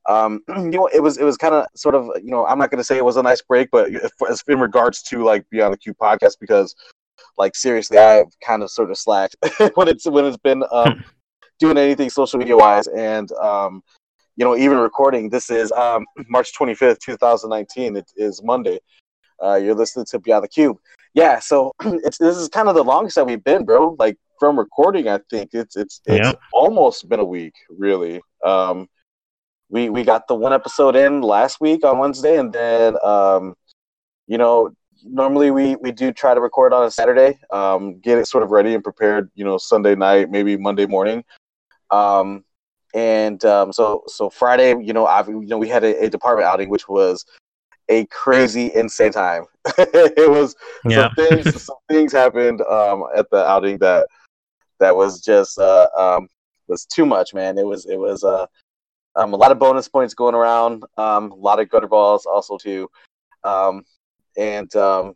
um, 0.08 0.42
you 0.50 0.72
know, 0.72 0.88
it 0.88 1.02
was 1.02 1.18
it 1.18 1.24
was 1.24 1.38
kind 1.38 1.54
of 1.54 1.68
sort 1.76 1.94
of 1.94 2.10
you 2.24 2.32
know, 2.32 2.46
I'm 2.48 2.58
not 2.58 2.72
gonna 2.72 2.84
say 2.84 2.98
it 2.98 3.06
was 3.06 3.18
a 3.18 3.24
nice 3.24 3.42
break, 3.42 3.70
but 3.72 3.92
as 4.30 4.44
in 4.48 4.60
regards 4.60 5.04
to 5.04 5.24
like 5.24 5.48
Beyond 5.52 5.74
the 5.74 5.78
Cube 5.78 5.98
podcast, 5.98 6.38
because 6.40 6.76
like 7.38 7.56
seriously, 7.56 8.00
I've 8.00 8.32
kind 8.44 8.64
of 8.64 8.72
sort 8.72 8.90
of 8.90 8.98
slacked 8.98 9.36
when 9.76 9.88
it's 9.88 10.08
when 10.08 10.26
it's 10.26 10.38
been 10.38 10.64
um, 10.72 11.04
doing 11.60 11.78
anything 11.78 12.10
social 12.10 12.40
media 12.40 12.58
wise, 12.58 12.88
and 12.88 13.32
um, 13.34 13.84
you 14.38 14.46
know, 14.46 14.56
even 14.56 14.78
recording. 14.78 15.30
This 15.30 15.50
is 15.50 15.72
um, 15.74 16.06
March 16.30 16.54
25th, 16.54 17.00
2019. 17.00 17.98
It 17.98 18.12
is 18.16 18.42
Monday. 18.44 18.80
Uh, 19.44 19.56
you're 19.56 19.76
listening 19.76 20.06
to 20.12 20.20
Beyond 20.20 20.46
the 20.46 20.48
Cube. 20.48 20.78
Yeah, 21.14 21.40
so 21.40 21.74
it's 21.84 22.20
this 22.20 22.38
is 22.38 22.48
kind 22.48 22.70
of 22.70 22.76
the 22.76 22.84
longest 22.84 23.16
that 23.16 23.26
we've 23.26 23.44
been, 23.44 23.66
bro. 23.66 23.96
Like 24.00 24.18
from 24.40 24.58
recording, 24.58 25.10
I 25.10 25.20
think 25.30 25.50
it's 25.54 25.76
it's 25.76 26.02
it's 26.06 26.28
yep. 26.28 26.40
almost 26.54 27.10
been 27.10 27.20
a 27.20 27.26
week, 27.26 27.56
really. 27.70 28.22
Um, 28.46 28.88
we 29.70 29.90
we 29.90 30.04
got 30.04 30.28
the 30.28 30.36
one 30.36 30.54
episode 30.54 30.96
in 30.96 31.22
last 31.22 31.60
week 31.60 31.84
on 31.84 31.98
Wednesday, 31.98 32.38
and 32.38 32.54
then 32.54 32.96
um, 33.04 33.56
you 34.28 34.38
know, 34.38 34.72
normally 35.04 35.50
we 35.50 35.76
we 35.78 35.92
do 35.92 36.12
try 36.12 36.36
to 36.36 36.42
record 36.42 36.74
on 36.74 36.86
a 36.86 36.92
Saturday, 36.92 37.40
um, 37.52 38.00
get 38.00 38.20
it 38.20 38.28
sort 38.28 38.44
of 38.44 38.52
ready 38.52 38.76
and 38.76 38.84
prepared, 38.84 39.32
you 39.34 39.44
know, 39.44 39.58
Sunday 39.58 39.96
night, 39.96 40.30
maybe 40.30 40.58
Monday 40.58 40.86
morning. 40.86 41.24
Um, 41.90 42.44
and 42.94 43.44
um, 43.46 43.74
so 43.74 44.04
so 44.08 44.30
Friday, 44.30 44.76
you 44.82 44.94
know, 44.94 45.06
I 45.06 45.26
you 45.28 45.46
know 45.48 45.58
we 45.58 45.68
had 45.68 45.84
a, 45.84 46.06
a 46.06 46.10
department 46.10 46.48
outing, 46.48 46.70
which 46.70 46.88
was 46.88 47.26
a 47.90 48.06
crazy, 48.08 48.74
insane 48.74 49.12
time. 49.12 49.46
it 49.78 50.30
was 50.30 50.56
yeah. 50.86 51.10
some 51.10 51.16
things 51.16 51.64
some 51.64 51.78
things 51.90 52.12
happened 52.12 52.62
um, 52.62 53.06
at 53.16 53.30
the 53.30 53.46
outing 53.46 53.78
that 53.80 54.08
that 54.80 54.96
was 54.96 55.22
just 55.22 55.60
uh, 55.60 55.88
um, 55.98 56.28
was 56.68 56.86
too 56.86 57.06
much, 57.06 57.34
man. 57.34 57.58
It 57.58 57.66
was 57.66 57.86
it 57.86 57.98
was 57.98 58.24
uh, 58.24 58.46
um, 59.16 59.34
a 59.34 59.38
lot 59.38 59.52
of 59.52 59.60
bonus 59.60 59.88
points 59.88 60.14
going 60.14 60.36
around, 60.36 60.84
um, 60.98 61.32
a 61.32 61.36
lot 61.36 61.60
of 61.60 61.70
gutter 61.70 61.88
balls 61.88 62.26
also 62.26 62.58
too, 62.58 62.90
um, 63.44 63.84
and 64.38 64.74
um, 64.76 65.14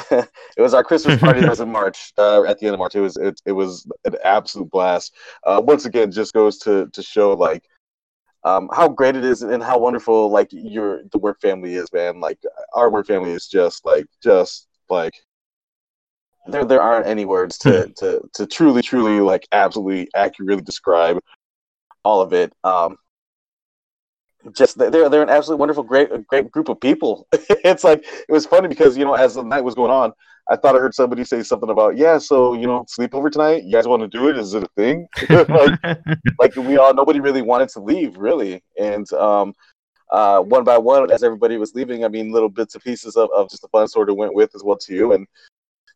it 0.10 0.60
was 0.60 0.74
our 0.74 0.84
Christmas 0.84 1.20
party 1.20 1.40
that 1.40 1.50
was 1.50 1.60
in 1.60 1.70
March, 1.72 2.12
uh, 2.18 2.44
at 2.44 2.58
the 2.58 2.66
end 2.66 2.74
of 2.74 2.78
March. 2.78 2.94
It 2.94 3.00
was 3.00 3.16
it, 3.16 3.40
it 3.46 3.52
was 3.52 3.86
an 4.04 4.16
absolute 4.24 4.70
blast. 4.70 5.14
Uh, 5.44 5.60
once 5.64 5.84
again, 5.84 6.10
just 6.10 6.32
goes 6.32 6.58
to 6.58 6.88
to 6.88 7.02
show 7.02 7.32
like 7.32 7.64
um, 8.44 8.68
how 8.72 8.88
great 8.88 9.16
it 9.16 9.24
is 9.24 9.42
and 9.42 9.62
how 9.62 9.78
wonderful 9.78 10.30
like 10.30 10.48
your 10.50 11.02
the 11.12 11.18
work 11.18 11.40
family 11.40 11.74
is, 11.74 11.92
man. 11.92 12.20
Like 12.20 12.38
our 12.74 12.90
work 12.90 13.06
family 13.06 13.32
is 13.32 13.46
just 13.46 13.84
like 13.84 14.06
just 14.22 14.68
like 14.88 15.14
there 16.46 16.64
there 16.64 16.82
aren't 16.82 17.06
any 17.06 17.24
words 17.24 17.58
to 17.58 17.88
to 17.98 18.20
to 18.34 18.46
truly 18.46 18.82
truly 18.82 19.20
like 19.20 19.46
absolutely 19.52 20.08
accurately 20.14 20.62
describe 20.62 21.18
all 22.04 22.20
of 22.20 22.32
it. 22.32 22.52
Um, 22.64 22.96
just 24.54 24.78
they're 24.78 25.08
they're 25.08 25.22
an 25.22 25.28
absolutely 25.28 25.60
wonderful, 25.60 25.82
great 25.82 26.26
great 26.26 26.50
group 26.50 26.68
of 26.68 26.80
people. 26.80 27.26
it's 27.32 27.84
like 27.84 28.04
it 28.04 28.32
was 28.32 28.46
funny 28.46 28.68
because 28.68 28.96
you 28.96 29.04
know 29.04 29.14
as 29.14 29.34
the 29.34 29.42
night 29.42 29.62
was 29.62 29.74
going 29.74 29.90
on, 29.90 30.12
I 30.50 30.56
thought 30.56 30.74
I 30.74 30.78
heard 30.78 30.94
somebody 30.94 31.24
say 31.24 31.42
something 31.42 31.70
about 31.70 31.96
yeah, 31.96 32.18
so 32.18 32.54
you 32.54 32.66
know 32.66 32.84
sleepover 32.84 33.30
tonight. 33.30 33.64
You 33.64 33.72
guys 33.72 33.86
want 33.86 34.02
to 34.02 34.08
do 34.08 34.28
it? 34.28 34.36
Is 34.36 34.54
it 34.54 34.62
a 34.62 34.68
thing? 34.76 35.06
like, 35.30 35.98
like 36.38 36.56
we 36.56 36.76
all 36.76 36.94
nobody 36.94 37.20
really 37.20 37.42
wanted 37.42 37.68
to 37.70 37.80
leave 37.80 38.16
really, 38.16 38.62
and 38.78 39.10
um, 39.12 39.54
uh, 40.10 40.40
one 40.40 40.64
by 40.64 40.76
one 40.76 41.10
as 41.10 41.22
everybody 41.22 41.56
was 41.56 41.74
leaving, 41.74 42.04
I 42.04 42.08
mean 42.08 42.32
little 42.32 42.48
bits 42.48 42.74
and 42.74 42.82
pieces 42.82 43.16
of, 43.16 43.30
of 43.34 43.48
just 43.48 43.62
the 43.62 43.68
fun 43.68 43.88
sort 43.88 44.10
of 44.10 44.16
went 44.16 44.34
with 44.34 44.54
as 44.54 44.62
well 44.62 44.76
to 44.76 44.94
you 44.94 45.12
and 45.12 45.26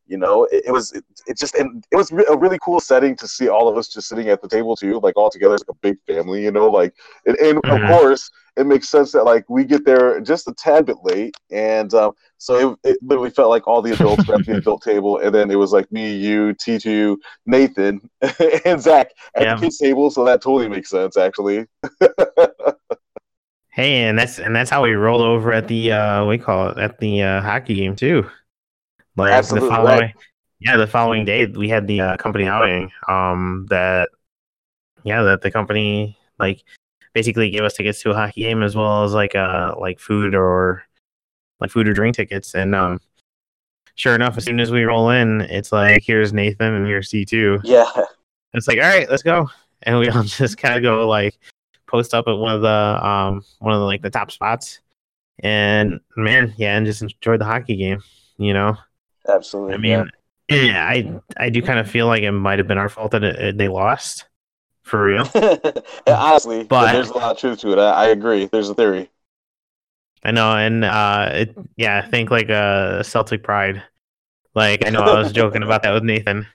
you 0.06 0.16
know 0.16 0.44
it, 0.44 0.64
it 0.66 0.70
was 0.72 0.92
it, 0.92 1.04
it, 1.26 1.38
just 1.38 1.54
and 1.54 1.84
it 1.90 1.96
was 1.96 2.10
a 2.12 2.36
really 2.36 2.58
cool 2.62 2.80
setting 2.80 3.16
to 3.16 3.26
see 3.26 3.48
all 3.48 3.68
of 3.68 3.76
us 3.76 3.88
just 3.88 4.08
sitting 4.08 4.28
at 4.28 4.40
the 4.40 4.48
table 4.48 4.76
too 4.76 5.00
like 5.00 5.16
all 5.16 5.30
together 5.30 5.54
like 5.54 5.62
a 5.68 5.74
big 5.74 5.96
family 6.06 6.42
you 6.42 6.50
know 6.50 6.68
like 6.68 6.94
and, 7.26 7.36
and 7.38 7.62
mm-hmm. 7.62 7.82
of 7.82 7.88
course 7.88 8.30
it 8.56 8.66
makes 8.66 8.88
sense 8.88 9.12
that 9.12 9.24
like 9.24 9.44
we 9.50 9.64
get 9.64 9.84
there 9.84 10.18
just 10.20 10.48
a 10.48 10.54
tad 10.54 10.86
bit 10.86 10.96
late 11.02 11.36
and 11.50 11.92
um, 11.94 12.12
so 12.38 12.72
it, 12.72 12.90
it 12.90 12.98
literally 13.02 13.30
felt 13.30 13.50
like 13.50 13.66
all 13.66 13.82
the 13.82 13.92
adults 13.92 14.26
were 14.26 14.34
at 14.36 14.46
the 14.46 14.56
adult 14.56 14.82
table 14.82 15.18
and 15.18 15.34
then 15.34 15.50
it 15.50 15.56
was 15.56 15.72
like 15.72 15.90
me 15.92 16.14
you 16.14 16.54
t2 16.54 17.16
nathan 17.44 18.00
and 18.64 18.80
zach 18.80 19.10
at 19.34 19.42
yeah. 19.42 19.54
the 19.54 19.60
kids 19.62 19.78
table 19.78 20.10
so 20.10 20.24
that 20.24 20.40
totally 20.40 20.68
makes 20.68 20.90
sense 20.90 21.16
actually 21.16 21.66
hey 23.70 24.04
and 24.04 24.18
that's 24.18 24.38
and 24.38 24.54
that's 24.56 24.70
how 24.70 24.82
we 24.82 24.92
rolled 24.92 25.22
over 25.22 25.52
at 25.52 25.68
the 25.68 25.92
uh 25.92 26.24
we 26.24 26.38
call 26.38 26.68
it 26.68 26.78
at 26.78 26.98
the 26.98 27.22
uh, 27.22 27.42
hockey 27.42 27.74
game 27.74 27.94
too 27.94 28.26
like 29.16 29.48
the 29.48 29.60
following, 29.60 30.12
yeah, 30.60 30.76
the 30.76 30.86
following 30.86 31.24
day 31.24 31.46
we 31.46 31.68
had 31.68 31.86
the 31.86 32.00
uh, 32.00 32.16
company 32.16 32.46
outing. 32.46 32.90
Um, 33.08 33.66
that 33.70 34.10
yeah, 35.04 35.22
that 35.22 35.42
the 35.42 35.50
company 35.50 36.18
like 36.38 36.62
basically 37.14 37.50
gave 37.50 37.62
us 37.62 37.74
tickets 37.74 38.02
to 38.02 38.10
a 38.10 38.14
hockey 38.14 38.42
game 38.42 38.62
as 38.62 38.76
well 38.76 39.04
as 39.04 39.14
like 39.14 39.34
uh 39.34 39.74
like 39.78 39.98
food 39.98 40.34
or 40.34 40.84
like 41.60 41.70
food 41.70 41.88
or 41.88 41.94
drink 41.94 42.16
tickets. 42.16 42.54
And 42.54 42.74
um, 42.74 43.00
sure 43.94 44.14
enough, 44.14 44.36
as 44.36 44.44
soon 44.44 44.60
as 44.60 44.70
we 44.70 44.84
roll 44.84 45.10
in, 45.10 45.40
it's 45.42 45.72
like 45.72 46.02
here's 46.04 46.32
Nathan 46.32 46.74
and 46.74 46.86
here's 46.86 47.08
C 47.08 47.24
two. 47.24 47.60
Yeah, 47.64 47.90
it's 48.52 48.68
like 48.68 48.78
all 48.78 48.84
right, 48.84 49.08
let's 49.10 49.22
go, 49.22 49.50
and 49.82 49.98
we 49.98 50.08
all 50.08 50.22
just 50.24 50.58
kind 50.58 50.76
of 50.76 50.82
go 50.82 51.08
like 51.08 51.38
post 51.86 52.14
up 52.14 52.26
at 52.28 52.36
one 52.36 52.54
of 52.54 52.62
the 52.62 53.06
um 53.06 53.44
one 53.60 53.74
of 53.74 53.80
the 53.80 53.86
like 53.86 54.02
the 54.02 54.10
top 54.10 54.30
spots, 54.30 54.80
and 55.40 56.00
man, 56.16 56.54
yeah, 56.56 56.76
and 56.76 56.86
just 56.86 57.02
enjoy 57.02 57.36
the 57.36 57.44
hockey 57.44 57.76
game. 57.76 58.02
You 58.38 58.52
know, 58.52 58.76
Absolutely. 59.28 59.74
I 59.74 59.76
mean, 59.76 60.10
yeah, 60.48 60.62
yeah 60.62 60.86
I 60.86 61.20
I 61.36 61.50
do 61.50 61.62
kind 61.62 61.78
of 61.78 61.90
feel 61.90 62.06
like 62.06 62.22
it 62.22 62.32
might 62.32 62.58
have 62.58 62.68
been 62.68 62.78
our 62.78 62.88
fault 62.88 63.12
that 63.12 63.24
it, 63.24 63.58
they 63.58 63.68
lost, 63.68 64.26
for 64.82 65.04
real. 65.04 65.28
honestly, 66.06 66.64
but 66.64 66.92
there's 66.92 67.10
a 67.10 67.14
lot 67.14 67.32
of 67.32 67.38
truth 67.38 67.60
to 67.60 67.72
it. 67.72 67.78
I, 67.78 67.90
I, 67.90 68.06
agree. 68.08 68.46
There's 68.46 68.68
a 68.68 68.74
theory. 68.74 69.10
I 70.22 70.30
know, 70.30 70.56
and 70.56 70.84
uh, 70.84 71.30
it, 71.32 71.58
yeah, 71.76 72.02
I 72.04 72.08
think 72.08 72.30
like 72.30 72.50
uh, 72.50 73.02
Celtic 73.02 73.42
pride. 73.42 73.82
Like 74.54 74.86
I 74.86 74.90
know 74.90 75.00
I 75.00 75.18
was 75.18 75.32
joking 75.32 75.62
about 75.62 75.82
that 75.82 75.92
with 75.92 76.02
Nathan. 76.02 76.46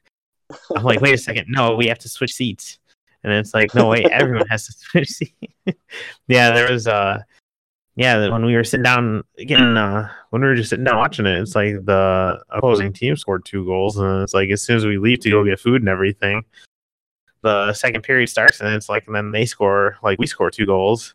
I'm 0.75 0.83
like, 0.83 1.01
wait 1.01 1.13
a 1.13 1.17
second, 1.17 1.47
no, 1.49 1.75
we 1.75 1.87
have 1.87 1.99
to 1.99 2.09
switch 2.09 2.33
seats, 2.33 2.79
and 3.23 3.31
it's 3.31 3.53
like, 3.53 3.73
no, 3.75 3.87
wait, 3.87 4.05
everyone 4.07 4.47
has 4.47 4.65
to 4.65 4.73
switch 4.77 5.09
seats. 5.09 5.53
yeah, 6.27 6.51
there 6.51 6.71
was 6.71 6.87
uh 6.87 7.19
yeah, 8.01 8.29
when 8.29 8.45
we 8.45 8.55
were 8.55 8.63
sitting 8.63 8.83
down 8.83 9.23
again, 9.37 9.77
uh, 9.77 10.09
when 10.31 10.41
we 10.41 10.47
were 10.47 10.55
just 10.55 10.69
sitting 10.69 10.85
down 10.85 10.97
watching 10.97 11.27
it, 11.27 11.39
it's 11.39 11.53
like 11.53 11.85
the 11.85 12.43
opposing 12.49 12.91
team 12.93 13.15
scored 13.15 13.45
two 13.45 13.63
goals, 13.65 13.97
and 13.97 14.23
it's 14.23 14.33
like 14.33 14.49
as 14.49 14.63
soon 14.63 14.77
as 14.77 14.85
we 14.85 14.97
leave 14.97 15.19
to 15.19 15.29
go 15.29 15.45
get 15.45 15.59
food 15.59 15.83
and 15.83 15.89
everything, 15.89 16.43
the 17.41 17.73
second 17.73 18.01
period 18.01 18.27
starts, 18.27 18.59
and 18.59 18.73
it's 18.73 18.89
like, 18.89 19.05
and 19.05 19.15
then 19.15 19.31
they 19.31 19.45
score, 19.45 19.97
like 20.01 20.17
we 20.17 20.25
score 20.25 20.49
two 20.49 20.65
goals, 20.65 21.13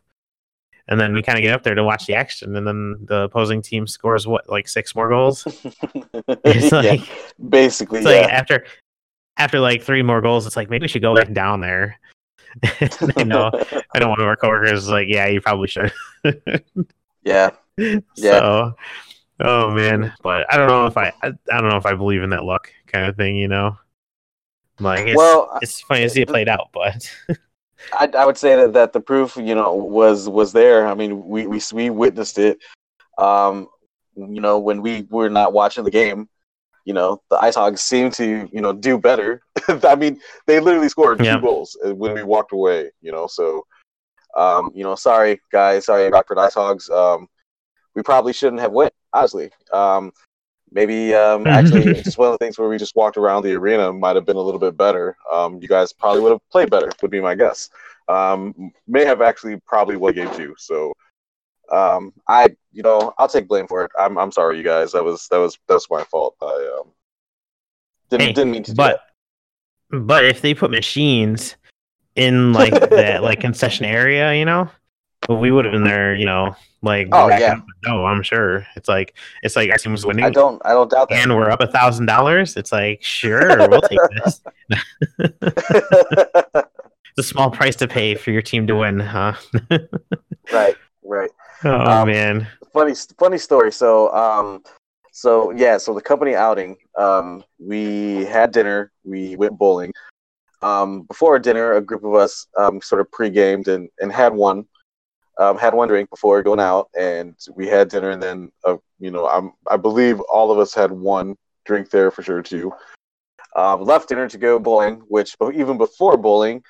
and 0.87 0.97
then 0.97 1.13
we 1.13 1.21
kind 1.21 1.37
of 1.37 1.43
get 1.43 1.53
up 1.53 1.63
there 1.63 1.75
to 1.75 1.83
watch 1.83 2.05
the 2.05 2.15
action, 2.15 2.55
and 2.55 2.65
then 2.65 2.95
the 3.03 3.23
opposing 3.23 3.61
team 3.61 3.85
scores 3.85 4.25
what 4.25 4.49
like 4.49 4.69
six 4.69 4.95
more 4.95 5.09
goals. 5.09 5.45
it's 6.45 6.71
like 6.71 7.01
yeah, 7.01 7.15
basically, 7.49 7.99
it's 7.99 8.07
yeah. 8.07 8.21
like 8.21 8.31
after 8.31 8.65
after 9.35 9.59
like 9.59 9.81
three 9.81 10.03
more 10.03 10.21
goals, 10.21 10.47
it's 10.47 10.55
like 10.55 10.69
maybe 10.69 10.85
we 10.85 10.87
should 10.87 11.01
go 11.01 11.13
back 11.13 11.33
down 11.33 11.59
there. 11.59 11.99
I 13.17 13.23
know, 13.23 13.51
I 13.93 13.99
know 13.99 14.09
one 14.09 14.19
of 14.19 14.27
our 14.27 14.35
coworkers 14.35 14.83
is 14.83 14.89
like, 14.89 15.07
yeah, 15.09 15.27
you 15.27 15.41
probably 15.41 15.67
should. 15.67 15.91
yeah, 17.23 17.51
yeah. 17.77 18.01
So, 18.15 18.75
oh 19.41 19.71
man, 19.71 20.13
but 20.23 20.51
I 20.51 20.57
don't 20.57 20.67
know 20.67 20.85
if 20.85 20.97
I, 20.97 21.13
I, 21.21 21.27
I 21.51 21.61
don't 21.61 21.69
know 21.69 21.77
if 21.77 21.85
I 21.85 21.93
believe 21.93 22.23
in 22.23 22.29
that 22.31 22.43
luck 22.43 22.71
kind 22.87 23.05
of 23.05 23.15
thing. 23.15 23.35
You 23.35 23.47
know, 23.47 23.77
like 24.79 25.07
it's, 25.07 25.17
well, 25.17 25.57
it's 25.61 25.81
funny 25.81 26.03
to 26.03 26.09
see 26.09 26.21
it 26.21 26.27
played 26.27 26.49
out, 26.49 26.69
but. 26.73 27.09
I, 27.93 28.09
I 28.17 28.25
would 28.25 28.39
say 28.39 28.55
that, 28.55 28.73
that 28.73 28.91
the 28.91 28.99
proof, 28.99 29.37
you 29.37 29.53
know, 29.53 29.75
was 29.75 30.27
was 30.27 30.51
there. 30.51 30.87
I 30.87 30.95
mean, 30.95 31.27
we 31.27 31.45
we 31.45 31.61
we 31.73 31.89
witnessed 31.91 32.39
it. 32.39 32.57
Um, 33.19 33.67
you 34.15 34.41
know, 34.41 34.57
when 34.57 34.81
we 34.81 35.05
were 35.09 35.29
not 35.29 35.53
watching 35.53 35.83
the 35.83 35.91
game, 35.91 36.27
you 36.87 36.93
know, 36.93 37.21
the 37.29 37.35
IceHogs 37.35 37.79
seemed 37.79 38.13
to, 38.13 38.47
you 38.49 38.61
know, 38.61 38.71
do 38.71 38.97
better. 38.97 39.41
I 39.67 39.95
mean, 39.95 40.21
they 40.45 40.61
literally 40.61 40.87
scored 40.87 41.19
yeah. 41.19 41.35
two 41.35 41.41
goals 41.41 41.75
when 41.83 42.13
we 42.13 42.23
walked 42.23 42.53
away. 42.53 42.91
You 43.01 43.11
know, 43.11 43.27
so, 43.27 43.67
um, 44.37 44.71
you 44.73 44.85
know, 44.85 44.95
sorry 44.95 45.41
guys, 45.51 45.87
sorry 45.87 46.09
Rockford 46.09 46.37
IceHogs. 46.37 46.89
Um, 46.89 47.27
we 47.93 48.03
probably 48.03 48.31
shouldn't 48.31 48.61
have 48.61 48.71
went. 48.71 48.93
Honestly, 49.11 49.49
um, 49.73 50.13
maybe 50.71 51.13
um, 51.13 51.45
actually 51.47 51.93
just 51.93 52.17
one 52.17 52.29
of 52.29 52.31
the 52.31 52.37
things 52.37 52.57
where 52.57 52.69
we 52.69 52.77
just 52.77 52.95
walked 52.95 53.17
around 53.17 53.43
the 53.43 53.53
arena 53.53 53.91
might 53.91 54.15
have 54.15 54.25
been 54.25 54.37
a 54.37 54.41
little 54.41 54.59
bit 54.59 54.77
better. 54.77 55.17
Um, 55.29 55.61
you 55.61 55.67
guys 55.67 55.91
probably 55.91 56.21
would 56.21 56.31
have 56.31 56.49
played 56.49 56.69
better, 56.69 56.89
would 57.01 57.11
be 57.11 57.19
my 57.19 57.35
guess. 57.35 57.69
Um, 58.07 58.71
may 58.87 59.03
have 59.03 59.21
actually 59.21 59.59
probably 59.67 59.97
won 59.97 60.13
game 60.13 60.33
two. 60.37 60.55
So 60.57 60.93
um, 61.71 62.13
I, 62.27 62.55
you 62.71 62.83
know, 62.83 63.13
I'll 63.17 63.27
take 63.27 63.47
blame 63.47 63.67
for 63.67 63.83
it. 63.85 63.91
I'm, 63.97 64.17
I'm 64.17 64.31
sorry, 64.31 64.57
you 64.57 64.63
guys. 64.63 64.91
That 64.91 65.03
was 65.03 65.27
that 65.29 65.37
was 65.37 65.57
that's 65.67 65.89
my 65.89 66.03
fault. 66.03 66.35
I 66.41 66.79
um, 66.79 66.91
didn't 68.09 68.27
hey, 68.27 68.33
didn't 68.33 68.51
mean 68.51 68.63
to. 68.63 68.75
But 68.75 69.01
but 69.89 70.25
if 70.25 70.41
they 70.41 70.53
put 70.53 70.71
machines 70.71 71.55
in 72.15 72.53
like 72.53 72.73
that 72.89 73.23
like 73.23 73.39
concession 73.39 73.85
area, 73.85 74.33
you 74.33 74.45
know, 74.45 74.69
we 75.29 75.51
would 75.51 75.65
have 75.65 75.71
been 75.71 75.83
there, 75.83 76.15
you 76.15 76.25
know, 76.25 76.55
like 76.81 77.09
oh 77.11 77.29
yeah, 77.29 77.59
no, 77.85 78.05
I'm 78.05 78.23
sure. 78.23 78.65
It's 78.75 78.87
like 78.87 79.15
it's 79.43 79.55
like 79.55 79.69
our 79.71 79.77
team's 79.77 80.05
winning. 80.05 80.25
I 80.25 80.29
don't 80.29 80.61
I 80.65 80.71
don't 80.71 80.89
doubt 80.89 81.09
that. 81.09 81.21
And 81.21 81.35
we're 81.35 81.49
up 81.49 81.61
a 81.61 81.67
thousand 81.67 82.05
dollars. 82.05 82.55
It's 82.55 82.71
like 82.71 83.03
sure, 83.03 83.67
we'll 83.67 83.81
take 83.81 83.99
this. 84.23 84.41
it's 85.19 87.17
a 87.17 87.23
small 87.23 87.49
price 87.49 87.75
to 87.77 87.87
pay 87.87 88.15
for 88.15 88.31
your 88.31 88.41
team 88.41 88.67
to 88.67 88.75
win, 88.75 88.99
huh? 88.99 89.33
right, 90.51 90.75
right. 91.03 91.31
Oh 91.63 91.71
um, 92.01 92.07
man, 92.07 92.47
funny 92.73 92.93
funny 93.17 93.37
story. 93.37 93.71
So 93.71 94.13
um, 94.13 94.63
so 95.11 95.51
yeah, 95.51 95.77
so 95.77 95.93
the 95.93 96.01
company 96.01 96.35
outing, 96.35 96.77
um, 96.97 97.43
we 97.59 98.25
had 98.25 98.51
dinner, 98.51 98.91
we 99.03 99.35
went 99.35 99.57
bowling. 99.57 99.93
Um, 100.61 101.03
before 101.03 101.37
dinner, 101.39 101.73
a 101.73 101.81
group 101.81 102.03
of 102.03 102.15
us 102.15 102.47
um, 102.57 102.81
sort 102.81 102.99
of 102.99 103.11
pre-gamed 103.11 103.67
and, 103.67 103.89
and 103.99 104.11
had 104.11 104.33
one 104.33 104.65
um, 105.37 105.57
had 105.57 105.73
one 105.73 105.87
drink 105.87 106.09
before 106.09 106.41
going 106.41 106.59
out, 106.59 106.89
and 106.97 107.35
we 107.55 107.67
had 107.67 107.89
dinner, 107.89 108.09
and 108.09 108.21
then 108.21 108.51
uh, 108.65 108.77
you 108.99 109.11
know, 109.11 109.27
I'm 109.27 109.53
I 109.69 109.77
believe 109.77 110.19
all 110.21 110.51
of 110.51 110.59
us 110.59 110.73
had 110.73 110.91
one 110.91 111.35
drink 111.65 111.89
there 111.89 112.11
for 112.11 112.23
sure 112.23 112.41
too. 112.41 112.71
Um, 113.55 113.83
left 113.83 114.09
dinner 114.09 114.27
to 114.29 114.37
go 114.37 114.59
bowling, 114.59 115.01
which 115.07 115.35
even 115.53 115.77
before 115.77 116.17
bowling, 116.17 116.63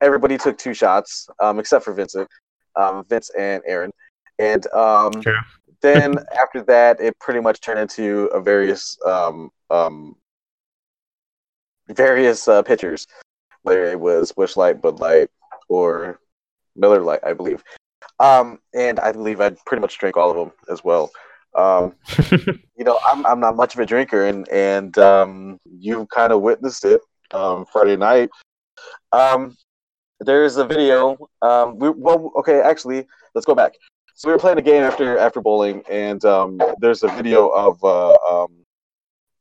everybody 0.00 0.38
took 0.38 0.58
two 0.58 0.74
shots, 0.74 1.28
um, 1.40 1.58
except 1.58 1.84
for 1.84 1.92
Vincent, 1.92 2.28
um, 2.76 3.04
Vince 3.08 3.30
and 3.38 3.62
Aaron, 3.66 3.92
and 4.38 4.66
um, 4.72 5.12
then 5.80 6.14
after 6.40 6.62
that, 6.64 7.00
it 7.00 7.18
pretty 7.18 7.40
much 7.40 7.60
turned 7.60 7.80
into 7.80 8.26
a 8.26 8.40
various 8.40 8.96
um, 9.04 9.50
um, 9.70 10.16
various 11.88 12.48
uh, 12.48 12.62
pitchers, 12.62 13.06
whether 13.62 13.84
it 13.84 13.98
was 13.98 14.32
Busch 14.32 14.56
Light, 14.56 14.82
Bud 14.82 15.00
Light, 15.00 15.28
or 15.68 16.20
Miller 16.76 17.00
Lite, 17.00 17.24
I 17.24 17.32
believe. 17.32 17.62
Um, 18.20 18.58
and 18.74 18.98
I 19.00 19.12
believe 19.12 19.40
I 19.40 19.50
pretty 19.66 19.80
much 19.80 19.98
drank 19.98 20.16
all 20.16 20.30
of 20.30 20.36
them 20.36 20.52
as 20.70 20.82
well. 20.82 21.10
Um, 21.54 21.94
you 22.30 22.84
know, 22.84 22.98
I'm 23.06 23.24
I'm 23.26 23.40
not 23.40 23.56
much 23.56 23.74
of 23.74 23.80
a 23.80 23.86
drinker, 23.86 24.26
and 24.26 24.48
and 24.48 24.96
um, 24.98 25.58
you 25.64 26.06
kind 26.06 26.32
of 26.32 26.42
witnessed 26.42 26.84
it 26.84 27.00
um, 27.32 27.66
Friday 27.72 27.96
night. 27.96 28.30
Um, 29.12 29.56
there's 30.20 30.56
a 30.56 30.64
video. 30.64 31.16
Um, 31.42 31.78
we, 31.78 31.90
well, 31.90 32.32
okay, 32.38 32.60
actually, 32.60 33.06
let's 33.34 33.46
go 33.46 33.54
back. 33.54 33.72
So 34.18 34.26
we 34.28 34.32
were 34.32 34.40
playing 34.40 34.58
a 34.58 34.62
game 34.62 34.82
after 34.82 35.16
after 35.16 35.40
bowling, 35.40 35.84
and 35.88 36.24
um, 36.24 36.60
there's 36.80 37.04
a 37.04 37.08
video 37.08 37.50
of 37.50 37.82
uh, 37.84 38.14
um, 38.28 38.66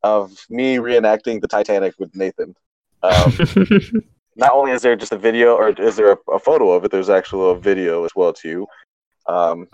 of 0.03 0.38
me 0.51 0.75
reenacting 0.75 1.41
the 1.41 1.48
Titanic 1.48 1.96
with 1.98 2.15
Nathan. 2.15 2.53
Um, 3.01 3.34
not 4.36 4.51
only 4.51 4.74
is 4.74 4.84
there 4.84 4.96
just 4.96 5.12
a 5.12 5.17
video 5.17 5.55
or 5.55 5.69
is 5.69 5.96
there 5.96 6.12
a, 6.12 6.17
a 6.31 6.38
photo 6.38 6.74
of 6.74 6.86
it, 6.86 6.91
there's 6.91 7.10
actually 7.10 7.50
a 7.50 7.55
video 7.55 8.05
as 8.05 8.12
well 8.15 8.31
too. 8.31 8.67
Um, 9.25 9.67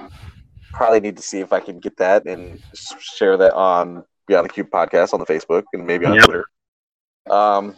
probably 0.72 1.02
need 1.02 1.18
to 1.18 1.24
see 1.24 1.42
if 1.42 1.52
I 1.52 1.60
can 1.60 1.80
get 1.80 1.98
that 1.98 2.26
and 2.26 2.64
share 2.98 3.36
that 3.36 3.54
on 3.56 4.06
Beyond 4.28 4.46
the 4.46 4.54
Cube 4.54 4.70
podcast 4.70 5.14
on 5.14 5.20
the 5.20 5.26
Facebook 5.26 5.64
and 5.74 5.86
maybe 5.86 6.06
on 6.06 6.14
yep. 6.14 6.24
Twitter. 6.24 6.46
Um, 7.30 7.76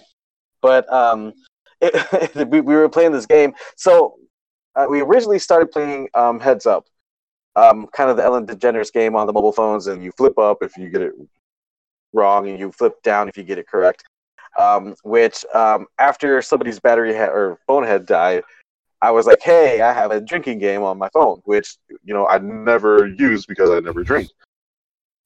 but 0.62 0.88
um, 0.94 1.34
it, 1.82 2.36
we, 2.52 2.62
we 2.62 2.76
were 2.76 2.88
playing 2.88 3.14
this 3.14 3.26
game. 3.26 3.56
So 3.78 4.18
uh, 4.76 4.86
we 4.88 5.02
originally 5.02 5.40
started 5.40 5.72
playing 5.72 6.10
um, 6.14 6.40
Heads 6.40 6.68
Up, 6.68 6.86
um, 7.56 7.88
kind 7.94 8.10
of 8.10 8.18
the 8.18 8.24
Ellen 8.24 8.46
DeGeneres 8.46 8.92
game 8.92 9.16
on 9.16 9.28
the 9.28 9.34
mobile 9.34 9.52
phones, 9.52 9.88
and 9.88 10.04
you 10.04 10.12
flip 10.18 10.38
up 10.38 10.60
if 10.62 10.78
you 10.78 10.90
get 10.90 11.02
it 11.02 11.14
wrong, 12.14 12.48
and 12.48 12.60
you 12.60 12.72
flip 12.72 13.02
down 13.04 13.30
if 13.30 13.38
you 13.38 13.44
get 13.44 13.58
it 13.58 13.68
correct 13.68 14.04
um, 14.58 14.96
which 15.04 15.46
um, 15.54 15.88
after 16.00 16.42
somebody's 16.42 16.80
battery 16.80 17.14
had, 17.14 17.30
or 17.30 17.60
phone 17.68 17.84
had 17.84 18.06
died, 18.06 18.44
I 19.02 19.12
was 19.12 19.26
like, 19.26 19.42
hey, 19.42 19.82
I 19.82 19.94
have 19.94 20.12
a 20.12 20.22
drinking 20.22 20.60
game 20.60 20.82
on 20.82 20.98
my 20.98 21.10
phone, 21.10 21.42
which 21.46 21.78
you 22.04 22.14
know 22.14 22.28
I 22.28 22.38
never 22.40 23.08
use 23.08 23.46
because 23.46 23.70
I 23.70 23.80
never 23.80 24.04
drink. 24.04 24.30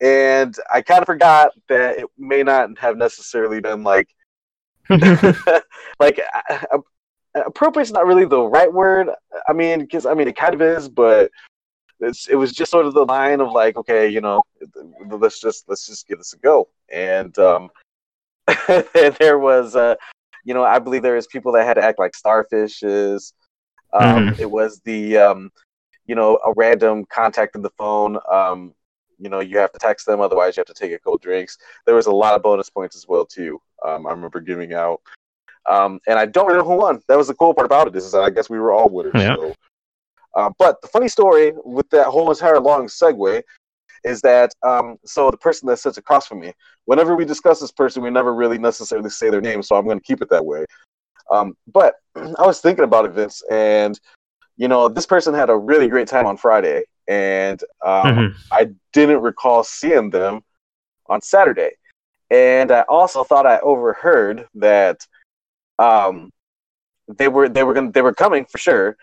And 0.01 0.55
I 0.73 0.81
kind 0.81 1.01
of 1.01 1.05
forgot 1.05 1.51
that 1.67 1.99
it 1.99 2.05
may 2.17 2.41
not 2.41 2.77
have 2.79 2.97
necessarily 2.97 3.59
been 3.61 3.83
like, 3.83 4.09
like 5.99 6.19
appropriate 7.35 7.83
is 7.83 7.91
not 7.91 8.07
really 8.07 8.25
the 8.25 8.41
right 8.41 8.71
word. 8.71 9.09
I 9.47 9.53
mean, 9.53 9.81
because 9.81 10.05
I 10.05 10.13
mean 10.13 10.27
it 10.27 10.35
kind 10.35 10.55
of 10.55 10.61
is, 10.61 10.89
but 10.89 11.31
it's 11.99 12.27
it 12.27 12.35
was 12.35 12.51
just 12.51 12.71
sort 12.71 12.85
of 12.85 12.93
the 12.93 13.05
line 13.05 13.41
of 13.41 13.51
like, 13.51 13.77
okay, 13.77 14.07
you 14.07 14.21
know, 14.21 14.41
let's 15.09 15.39
just 15.39 15.67
let's 15.67 15.85
just 15.85 16.07
give 16.07 16.17
this 16.17 16.33
a 16.33 16.37
go. 16.37 16.69
And 16.91 17.37
um, 17.39 17.69
there 19.19 19.39
was, 19.39 19.75
uh, 19.75 19.95
you 20.45 20.53
know, 20.53 20.63
I 20.63 20.79
believe 20.79 21.03
there 21.03 21.15
was 21.15 21.27
people 21.27 21.51
that 21.53 21.65
had 21.65 21.75
to 21.75 21.83
act 21.83 21.99
like 21.99 22.13
starfishes. 22.13 23.33
Um, 23.93 24.27
mm-hmm. 24.27 24.41
It 24.41 24.49
was 24.49 24.81
the, 24.85 25.17
um, 25.17 25.51
you 26.05 26.15
know, 26.15 26.39
a 26.45 26.53
random 26.55 27.05
contact 27.05 27.55
in 27.55 27.61
the 27.61 27.71
phone. 27.71 28.17
Um, 28.31 28.73
you 29.19 29.29
know, 29.29 29.41
you 29.41 29.57
have 29.57 29.71
to 29.73 29.79
text 29.79 30.05
them, 30.05 30.21
otherwise 30.21 30.55
you 30.55 30.61
have 30.61 30.67
to 30.67 30.73
take 30.73 30.93
a 30.93 30.99
cold 30.99 31.21
drinks. 31.21 31.57
There 31.85 31.95
was 31.95 32.05
a 32.05 32.11
lot 32.11 32.35
of 32.35 32.41
bonus 32.41 32.69
points 32.69 32.95
as 32.95 33.07
well 33.07 33.25
too. 33.25 33.61
Um, 33.85 34.07
I 34.07 34.11
remember 34.11 34.39
giving 34.39 34.73
out, 34.73 35.01
um, 35.69 35.99
and 36.07 36.17
I 36.17 36.25
don't 36.25 36.47
know 36.47 36.63
who 36.63 36.75
won. 36.75 37.01
That 37.07 37.17
was 37.17 37.27
the 37.27 37.33
cool 37.33 37.53
part 37.53 37.65
about 37.65 37.87
it 37.87 37.95
is 37.95 38.15
I 38.15 38.29
guess 38.29 38.49
we 38.49 38.59
were 38.59 38.71
all 38.71 38.89
winners. 38.89 39.11
Yeah. 39.15 39.35
So. 39.35 39.53
Uh, 40.39 40.49
but 40.57 40.81
the 40.81 40.87
funny 40.87 41.09
story 41.09 41.51
with 41.65 41.89
that 41.89 42.07
whole 42.07 42.31
entire 42.31 42.61
long 42.61 42.87
segue 42.87 43.43
is 44.05 44.21
that 44.21 44.53
um, 44.63 44.95
so 45.03 45.29
the 45.29 45.35
person 45.35 45.67
that 45.67 45.77
sits 45.77 45.97
across 45.97 46.25
from 46.25 46.39
me, 46.39 46.53
whenever 46.85 47.13
we 47.17 47.25
discuss 47.25 47.59
this 47.59 47.73
person, 47.73 48.01
we 48.01 48.09
never 48.09 48.33
really 48.33 48.57
necessarily 48.57 49.09
say 49.09 49.29
their 49.29 49.41
name, 49.41 49.61
so 49.61 49.75
I'm 49.75 49.83
going 49.83 49.99
to 49.99 50.05
keep 50.05 50.21
it 50.21 50.29
that 50.29 50.45
way. 50.45 50.63
Um, 51.29 51.57
but 51.73 51.95
I 52.15 52.47
was 52.47 52.61
thinking 52.61 52.85
about 52.85 53.03
it, 53.03 53.11
Vince, 53.11 53.43
and 53.51 53.99
you 54.55 54.69
know, 54.69 54.87
this 54.87 55.05
person 55.05 55.33
had 55.33 55.49
a 55.49 55.57
really 55.57 55.89
great 55.89 56.07
time 56.07 56.25
on 56.25 56.37
Friday, 56.37 56.83
and 57.09 57.61
um, 57.85 58.05
mm-hmm. 58.05 58.37
I 58.49 58.69
didn't 58.93 59.21
recall 59.21 59.65
seeing 59.65 60.09
them 60.09 60.39
on 61.07 61.21
Saturday. 61.21 61.71
And 62.31 62.71
I 62.71 62.81
also 62.87 63.25
thought 63.25 63.45
I 63.45 63.59
overheard 63.59 64.47
that 64.55 65.05
um, 65.79 66.31
they 67.09 67.27
were 67.27 67.49
they 67.49 67.63
were 67.63 67.73
going 67.73 67.91
they 67.91 68.01
were 68.01 68.13
coming 68.13 68.45
for 68.45 68.57
sure, 68.57 68.95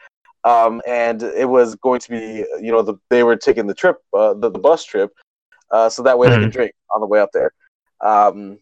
um, 0.46 0.80
and 0.86 1.24
it 1.24 1.48
was 1.48 1.74
going 1.74 2.00
to 2.00 2.08
be 2.08 2.44
you 2.64 2.70
know 2.70 2.80
the, 2.80 2.94
they 3.10 3.24
were 3.24 3.36
taking 3.36 3.66
the 3.66 3.74
trip 3.74 3.98
uh, 4.14 4.32
the, 4.32 4.48
the 4.50 4.58
bus 4.58 4.84
trip 4.84 5.12
uh, 5.72 5.88
so 5.88 6.02
that 6.02 6.16
way 6.16 6.28
mm-hmm. 6.28 6.40
they 6.40 6.46
could 6.46 6.52
drink 6.52 6.72
on 6.94 7.00
the 7.00 7.06
way 7.06 7.20
up 7.20 7.30
there. 7.32 7.52
Um, 8.00 8.58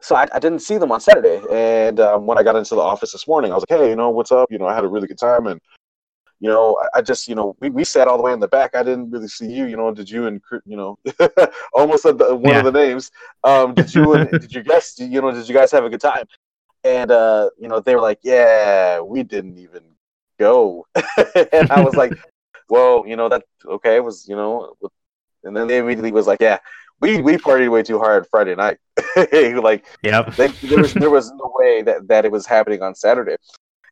so 0.00 0.16
I, 0.16 0.26
I, 0.34 0.38
didn't 0.38 0.58
see 0.58 0.76
them 0.76 0.90
on 0.90 1.00
saturday. 1.00 1.40
And 1.50 2.00
um, 2.00 2.26
when 2.26 2.36
i 2.36 2.42
got 2.42 2.56
into 2.56 2.74
the 2.74 2.80
office 2.80 3.12
this 3.12 3.28
morning 3.28 3.52
i 3.52 3.54
was 3.54 3.64
like 3.68 3.78
hey 3.78 3.90
you 3.90 3.96
know 3.96 4.10
what's 4.10 4.32
up? 4.32 4.50
You 4.50 4.58
know 4.58 4.66
i 4.66 4.74
had 4.74 4.84
a 4.84 4.88
really 4.88 5.06
good 5.06 5.18
time. 5.18 5.46
And 5.46 5.60
you 6.40 6.48
know 6.48 6.76
I, 6.82 6.98
I 6.98 7.02
just 7.02 7.28
you 7.28 7.34
know 7.34 7.56
we, 7.60 7.70
we 7.70 7.84
sat 7.84 8.08
all 8.08 8.16
the 8.16 8.22
way 8.22 8.32
in 8.32 8.40
the 8.40 8.48
back. 8.48 8.74
I 8.74 8.82
didn't 8.82 9.10
really 9.10 9.28
see 9.28 9.52
you 9.52 9.66
you 9.66 9.76
know 9.76 9.92
did 9.94 10.10
you 10.10 10.26
and 10.26 10.40
you 10.66 10.76
know 10.76 10.98
almost 11.72 12.02
said 12.02 12.18
the, 12.18 12.34
one 12.34 12.54
yeah. 12.54 12.58
of 12.58 12.64
the 12.64 12.72
names. 12.72 13.10
Um, 13.44 13.74
did 13.74 13.94
you 13.94 14.14
and 14.14 14.30
did 14.30 14.52
you 14.52 14.62
guys 14.62 14.94
you 14.98 15.20
know 15.20 15.30
did 15.30 15.48
you 15.48 15.54
guys 15.54 15.70
have 15.70 15.84
a 15.84 15.90
good 15.90 16.00
time? 16.00 16.26
And 16.82 17.10
uh, 17.10 17.50
you 17.58 17.68
know 17.68 17.80
they 17.80 17.94
were 17.94 18.02
like 18.02 18.18
yeah 18.22 19.00
we 19.00 19.22
didn't 19.22 19.58
even 19.58 19.93
go. 20.38 20.86
and 21.52 21.70
I 21.70 21.82
was 21.82 21.94
like, 21.94 22.12
well, 22.68 23.04
you 23.06 23.16
know 23.16 23.28
that 23.28 23.44
okay 23.66 23.96
it 23.96 24.04
was 24.04 24.28
you 24.28 24.36
know, 24.36 24.74
and 25.44 25.56
then 25.56 25.66
they 25.66 25.78
immediately 25.78 26.12
was 26.12 26.26
like, 26.26 26.40
yeah, 26.40 26.58
we 27.00 27.20
we 27.20 27.36
partied 27.36 27.70
way 27.70 27.82
too 27.82 27.98
hard 27.98 28.26
Friday 28.30 28.54
night. 28.54 28.78
like, 29.62 29.84
yep. 30.02 30.34
They, 30.36 30.48
there 30.48 30.78
was 30.78 30.94
there 30.94 31.10
was 31.10 31.30
no 31.32 31.52
way 31.54 31.82
that 31.82 32.08
that 32.08 32.24
it 32.24 32.32
was 32.32 32.46
happening 32.46 32.82
on 32.82 32.94
Saturday. 32.94 33.36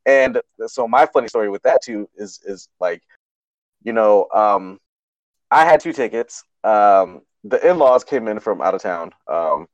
And 0.04 0.40
so 0.66 0.88
my 0.88 1.06
funny 1.06 1.28
story 1.28 1.48
with 1.48 1.62
that 1.62 1.82
too 1.82 2.08
is 2.16 2.40
is 2.44 2.68
like, 2.80 3.02
you 3.84 3.92
know, 3.92 4.28
um, 4.34 4.78
I 5.50 5.64
had 5.64 5.80
two 5.80 5.92
tickets. 5.92 6.44
Um, 6.64 7.22
the 7.44 7.64
in-laws 7.68 8.04
came 8.04 8.28
in 8.28 8.40
from 8.40 8.62
out 8.62 8.74
of 8.74 8.82
town. 8.82 9.12
Um, 9.26 9.66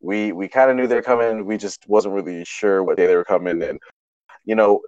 we 0.00 0.32
we 0.32 0.48
kind 0.48 0.70
of 0.70 0.76
knew 0.76 0.86
they 0.86 0.94
were 0.94 1.02
coming. 1.02 1.44
We 1.44 1.58
just 1.58 1.88
wasn't 1.88 2.14
really 2.14 2.44
sure 2.44 2.82
what 2.82 2.96
day 2.96 3.06
they 3.06 3.16
were 3.16 3.24
coming. 3.24 3.62
And 3.62 3.78
you 4.44 4.54
know, 4.54 4.80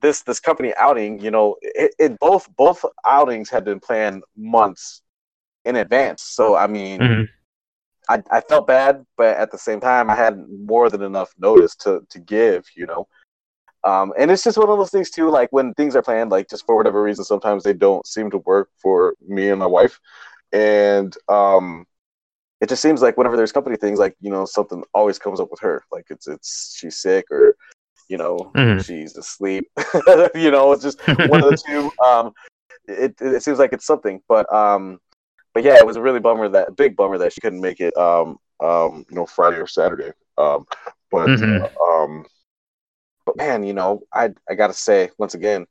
this 0.00 0.22
this 0.22 0.40
company 0.40 0.74
outing, 0.76 1.20
you 1.20 1.30
know, 1.30 1.56
it, 1.62 1.94
it 1.98 2.18
both 2.18 2.48
both 2.56 2.84
outings 3.06 3.50
had 3.50 3.64
been 3.64 3.80
planned 3.80 4.22
months 4.36 5.02
in 5.64 5.76
advance. 5.76 6.22
So 6.22 6.56
I 6.56 6.66
mean, 6.66 7.00
mm-hmm. 7.00 7.22
I 8.08 8.22
I 8.30 8.40
felt 8.40 8.66
bad, 8.66 9.04
but 9.16 9.36
at 9.36 9.50
the 9.50 9.58
same 9.58 9.80
time, 9.80 10.10
I 10.10 10.14
had 10.14 10.38
more 10.48 10.90
than 10.90 11.02
enough 11.02 11.32
notice 11.38 11.74
to 11.76 12.02
to 12.10 12.18
give. 12.18 12.66
You 12.76 12.86
know. 12.86 13.08
Um, 13.84 14.12
and 14.18 14.30
it's 14.30 14.42
just 14.42 14.58
one 14.58 14.68
of 14.68 14.76
those 14.76 14.90
things 14.90 15.08
too, 15.08 15.30
like 15.30 15.50
when 15.52 15.72
things 15.74 15.94
are 15.94 16.02
planned, 16.02 16.30
like 16.30 16.50
just 16.50 16.66
for 16.66 16.76
whatever 16.76 17.00
reason, 17.00 17.24
sometimes 17.24 17.62
they 17.62 17.72
don't 17.72 18.04
seem 18.06 18.28
to 18.32 18.38
work 18.38 18.70
for 18.82 19.14
me 19.26 19.50
and 19.50 19.60
my 19.60 19.66
wife. 19.66 20.00
And 20.52 21.16
um, 21.28 21.86
it 22.60 22.68
just 22.68 22.82
seems 22.82 23.02
like 23.02 23.16
whenever 23.16 23.36
there's 23.36 23.52
company 23.52 23.76
things, 23.76 23.98
like 23.98 24.16
you 24.20 24.30
know, 24.30 24.44
something 24.44 24.82
always 24.94 25.18
comes 25.18 25.40
up 25.40 25.50
with 25.50 25.60
her. 25.60 25.84
Like 25.92 26.06
it's 26.10 26.26
it's 26.26 26.76
she's 26.76 26.98
sick 26.98 27.26
or 27.30 27.56
you 28.08 28.16
know 28.16 28.50
mm-hmm. 28.54 28.80
she's 28.80 29.16
asleep. 29.16 29.70
you 30.34 30.50
know, 30.50 30.72
it's 30.72 30.82
just 30.82 31.06
one 31.06 31.42
of 31.42 31.50
the 31.50 31.62
two. 31.66 31.90
Um, 32.04 32.32
it 32.86 33.14
it 33.20 33.42
seems 33.42 33.58
like 33.58 33.72
it's 33.72 33.86
something, 33.86 34.22
but 34.28 34.52
um, 34.52 34.98
but 35.54 35.62
yeah, 35.62 35.76
it 35.76 35.86
was 35.86 35.96
a 35.96 36.02
really 36.02 36.20
bummer 36.20 36.48
that 36.48 36.76
big 36.76 36.96
bummer 36.96 37.18
that 37.18 37.32
she 37.32 37.40
couldn't 37.40 37.60
make 37.60 37.80
it. 37.80 37.96
Um, 37.96 38.38
um, 38.60 39.04
you 39.08 39.16
know, 39.16 39.26
Friday 39.26 39.58
or 39.58 39.66
Saturday. 39.66 40.12
Um, 40.36 40.66
but 41.10 41.28
mm-hmm. 41.28 41.64
uh, 41.64 41.84
um, 41.84 42.26
but 43.24 43.36
man, 43.36 43.62
you 43.62 43.74
know, 43.74 44.02
I 44.12 44.30
I 44.48 44.54
gotta 44.54 44.72
say 44.72 45.10
once 45.18 45.34
again, 45.34 45.66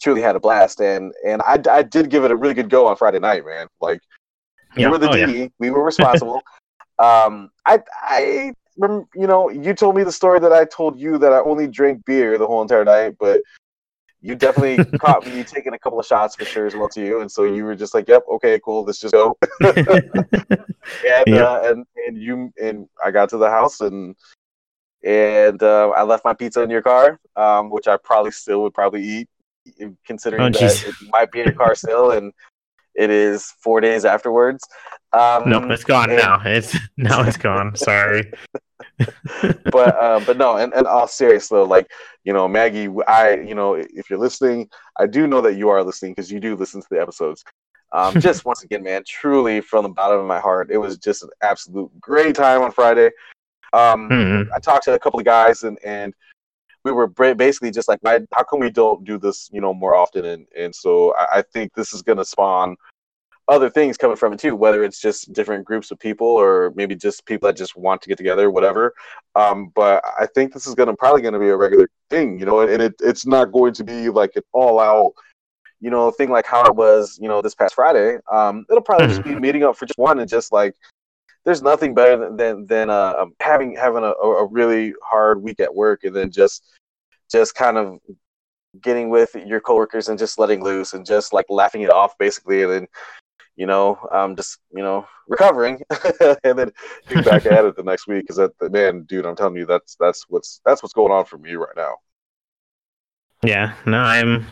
truly 0.00 0.22
had 0.22 0.36
a 0.36 0.40
blast, 0.40 0.80
and 0.80 1.12
and 1.26 1.42
I 1.42 1.58
I 1.70 1.82
did 1.82 2.10
give 2.10 2.24
it 2.24 2.30
a 2.30 2.36
really 2.36 2.54
good 2.54 2.70
go 2.70 2.86
on 2.86 2.96
Friday 2.96 3.18
night, 3.18 3.44
man. 3.44 3.66
Like 3.80 4.00
we 4.76 4.86
were 4.86 4.98
the 4.98 5.08
oh, 5.08 5.12
DD. 5.12 5.38
Yeah. 5.38 5.48
We 5.58 5.70
were 5.70 5.82
responsible. 5.82 6.42
um, 6.98 7.50
I, 7.66 7.80
I, 7.92 8.52
you 8.76 9.26
know, 9.26 9.50
you 9.50 9.74
told 9.74 9.96
me 9.96 10.04
the 10.04 10.12
story 10.12 10.40
that 10.40 10.52
I 10.52 10.64
told 10.64 10.98
you 10.98 11.18
that 11.18 11.32
I 11.32 11.40
only 11.40 11.66
drank 11.66 12.04
beer 12.04 12.38
the 12.38 12.46
whole 12.46 12.62
entire 12.62 12.84
night, 12.84 13.16
but 13.18 13.42
you 14.20 14.34
definitely 14.34 14.84
caught 14.98 15.26
me 15.26 15.42
taking 15.44 15.74
a 15.74 15.78
couple 15.78 15.98
of 15.98 16.06
shots 16.06 16.36
for 16.36 16.44
sure 16.44 16.66
as 16.66 16.74
well 16.74 16.88
to 16.90 17.04
you, 17.04 17.20
and 17.20 17.30
so 17.30 17.44
you 17.44 17.64
were 17.64 17.74
just 17.74 17.94
like, 17.94 18.08
"Yep, 18.08 18.24
okay, 18.32 18.60
cool, 18.64 18.84
let's 18.84 19.00
just 19.00 19.12
go." 19.12 19.36
and 19.60 19.74
yep. 21.04 21.28
uh, 21.28 21.60
and 21.64 21.86
and 22.06 22.16
you 22.16 22.52
and 22.60 22.88
I 23.04 23.10
got 23.10 23.28
to 23.30 23.36
the 23.36 23.50
house 23.50 23.80
and 23.80 24.14
and 25.04 25.62
uh, 25.62 25.90
I 25.90 26.04
left 26.04 26.24
my 26.24 26.32
pizza 26.32 26.62
in 26.62 26.70
your 26.70 26.82
car, 26.82 27.18
um, 27.36 27.70
which 27.70 27.88
I 27.88 27.96
probably 27.96 28.30
still 28.30 28.62
would 28.62 28.74
probably 28.74 29.02
eat, 29.02 29.28
considering 30.06 30.42
oh, 30.42 30.50
that 30.50 30.84
it 30.86 30.94
might 31.10 31.32
be 31.32 31.40
in 31.40 31.46
your 31.46 31.54
car 31.54 31.74
still, 31.74 32.12
and 32.12 32.32
it 32.94 33.10
is 33.10 33.52
four 33.62 33.80
days 33.80 34.04
afterwards. 34.04 34.64
Um, 35.12 35.48
nope, 35.48 35.64
it's 35.70 35.84
gone 35.84 36.10
and, 36.10 36.18
now. 36.18 36.40
It's 36.44 36.76
now 36.96 37.22
it's 37.22 37.36
gone. 37.36 37.74
Sorry. 37.76 38.32
but 38.98 39.96
uh, 39.96 40.20
but 40.26 40.36
no, 40.36 40.56
and, 40.56 40.72
and 40.72 40.86
all 40.86 41.06
serious 41.06 41.48
though, 41.48 41.64
like 41.64 41.90
you 42.24 42.32
know, 42.32 42.48
Maggie, 42.48 42.88
I 43.06 43.34
you 43.34 43.54
know, 43.54 43.74
if 43.74 44.10
you're 44.10 44.18
listening, 44.18 44.68
I 44.98 45.06
do 45.06 45.26
know 45.26 45.40
that 45.42 45.54
you 45.54 45.68
are 45.68 45.82
listening 45.82 46.12
because 46.12 46.30
you 46.30 46.40
do 46.40 46.56
listen 46.56 46.80
to 46.80 46.88
the 46.90 47.00
episodes. 47.00 47.44
Um, 47.92 48.18
just 48.20 48.44
once 48.44 48.62
again, 48.62 48.82
man, 48.82 49.02
truly 49.06 49.60
from 49.60 49.82
the 49.82 49.90
bottom 49.90 50.18
of 50.18 50.26
my 50.26 50.40
heart, 50.40 50.70
it 50.70 50.78
was 50.78 50.96
just 50.96 51.22
an 51.22 51.28
absolute 51.42 51.90
great 52.00 52.34
time 52.34 52.62
on 52.62 52.72
Friday. 52.72 53.10
Um, 53.74 54.08
mm-hmm. 54.08 54.52
I 54.54 54.58
talked 54.58 54.84
to 54.84 54.94
a 54.94 54.98
couple 54.98 55.18
of 55.18 55.26
guys 55.26 55.62
and 55.62 55.78
and 55.84 56.14
we 56.84 56.92
were 56.92 57.06
basically 57.06 57.70
just 57.70 57.88
like, 57.88 57.98
why, 58.02 58.20
how 58.34 58.42
come 58.42 58.60
we 58.60 58.70
don't 58.70 59.04
do 59.04 59.18
this, 59.18 59.48
you 59.52 59.60
know, 59.60 59.72
more 59.72 59.94
often? 59.94 60.24
And 60.24 60.46
and 60.56 60.74
so 60.74 61.14
I, 61.16 61.38
I 61.38 61.42
think 61.42 61.74
this 61.74 61.92
is 61.92 62.02
going 62.02 62.18
to 62.18 62.24
spawn 62.24 62.76
other 63.48 63.68
things 63.68 63.96
coming 63.96 64.16
from 64.16 64.32
it 64.32 64.38
too, 64.40 64.54
whether 64.54 64.84
it's 64.84 65.00
just 65.00 65.32
different 65.32 65.64
groups 65.64 65.90
of 65.90 65.98
people 65.98 66.26
or 66.26 66.72
maybe 66.76 66.94
just 66.94 67.26
people 67.26 67.46
that 67.46 67.56
just 67.56 67.76
want 67.76 68.00
to 68.00 68.08
get 68.08 68.16
together, 68.16 68.50
whatever. 68.50 68.94
Um, 69.34 69.72
but 69.74 70.02
I 70.18 70.26
think 70.26 70.52
this 70.52 70.66
is 70.66 70.74
going 70.74 70.88
to 70.88 70.96
probably 70.96 71.22
going 71.22 71.34
to 71.34 71.40
be 71.40 71.48
a 71.48 71.56
regular 71.56 71.88
thing, 72.08 72.38
you 72.38 72.46
know, 72.46 72.60
and, 72.60 72.80
it, 72.80 72.94
it's 73.00 73.26
not 73.26 73.52
going 73.52 73.74
to 73.74 73.84
be 73.84 74.08
like 74.08 74.36
an 74.36 74.42
all 74.52 74.78
out, 74.78 75.12
you 75.80 75.90
know, 75.90 76.10
thing 76.10 76.30
like 76.30 76.46
how 76.46 76.64
it 76.64 76.74
was, 76.74 77.18
you 77.20 77.28
know, 77.28 77.42
this 77.42 77.54
past 77.54 77.74
Friday. 77.74 78.18
Um, 78.30 78.64
it'll 78.70 78.80
probably 78.82 79.08
just 79.08 79.24
be 79.24 79.30
mm-hmm. 79.30 79.40
meeting 79.40 79.62
up 79.64 79.76
for 79.76 79.86
just 79.86 79.98
one 79.98 80.20
and 80.20 80.28
just 80.28 80.52
like 80.52 80.74
there's 81.44 81.62
nothing 81.62 81.94
better 81.94 82.16
than 82.16 82.36
than, 82.36 82.66
than 82.66 82.90
uh, 82.90 83.14
um, 83.18 83.32
having 83.40 83.76
having 83.76 84.04
a, 84.04 84.12
a 84.12 84.46
really 84.46 84.94
hard 85.02 85.42
week 85.42 85.60
at 85.60 85.74
work 85.74 86.04
and 86.04 86.14
then 86.14 86.30
just 86.30 86.64
just 87.30 87.54
kind 87.54 87.76
of 87.76 87.98
getting 88.80 89.10
with 89.10 89.34
your 89.34 89.60
coworkers 89.60 90.08
and 90.08 90.18
just 90.18 90.38
letting 90.38 90.62
loose 90.62 90.94
and 90.94 91.04
just 91.04 91.32
like 91.32 91.46
laughing 91.48 91.82
it 91.82 91.90
off 91.90 92.16
basically 92.18 92.62
and 92.62 92.72
then 92.72 92.86
you 93.56 93.66
know 93.66 93.98
um 94.12 94.34
just 94.34 94.58
you 94.74 94.82
know 94.82 95.06
recovering 95.28 95.80
and 96.44 96.58
then 96.58 96.72
back 97.24 97.44
at 97.46 97.64
it 97.64 97.76
the 97.76 97.82
next 97.82 98.06
week 98.06 98.22
because 98.22 98.36
that 98.36 98.72
man 98.72 99.02
dude 99.04 99.26
i'm 99.26 99.36
telling 99.36 99.56
you 99.56 99.66
that's 99.66 99.96
that's 100.00 100.24
what's 100.28 100.60
that's 100.64 100.82
what's 100.82 100.94
going 100.94 101.12
on 101.12 101.24
for 101.24 101.38
me 101.38 101.54
right 101.54 101.76
now. 101.76 101.94
Yeah 103.42 103.74
no 103.84 103.98
i'm 103.98 104.46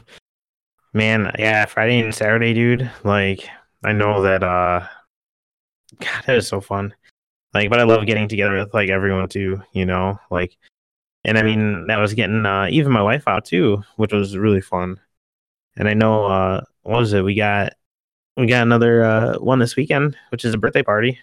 man 0.93 1.33
yeah 1.39 1.65
friday 1.65 2.01
and 2.01 2.15
saturday 2.15 2.53
dude 2.53 2.91
like 3.05 3.49
i 3.85 3.93
know 3.93 4.23
that 4.23 4.43
uh 4.43 4.87
God, 5.99 6.25
that 6.27 6.37
is 6.37 6.49
so 6.49 6.61
fun. 6.61 6.95
Like, 7.53 7.71
but 7.71 7.81
I 7.81 7.85
love 7.85 8.07
getting 8.07 8.29
together 8.29 8.59
with 8.59 8.73
like 8.75 8.91
everyone 8.91 9.29
too. 9.29 9.63
You 9.73 9.87
know, 9.87 10.19
like, 10.31 10.57
and 11.25 11.37
I 11.37 11.43
mean 11.43 11.87
that 11.89 11.99
was 11.99 12.15
getting 12.15 12.47
uh, 12.47 12.69
even 12.71 12.93
my 12.93 13.03
wife 13.03 13.27
out 13.27 13.45
too, 13.45 13.83
which 13.97 14.13
was 14.13 14.37
really 14.37 14.61
fun. 14.61 15.01
And 15.77 15.89
I 15.89 15.95
know 15.95 16.27
uh, 16.27 16.61
what 16.83 17.01
was 17.01 17.13
it? 17.13 17.23
We 17.23 17.35
got 17.35 17.75
we 18.37 18.47
got 18.47 18.63
another 18.63 19.05
uh, 19.05 19.39
one 19.39 19.59
this 19.59 19.77
weekend, 19.77 20.17
which 20.31 20.45
is 20.45 20.55
a 20.55 20.59
birthday 20.59 20.83
party, 20.83 21.19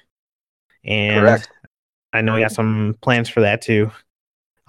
and 0.83 1.21
Correct. 1.21 1.49
I 2.13 2.21
know 2.21 2.35
we 2.35 2.41
got 2.41 2.51
some 2.51 2.95
plans 3.01 3.29
for 3.29 3.41
that 3.41 3.61
too. 3.61 3.91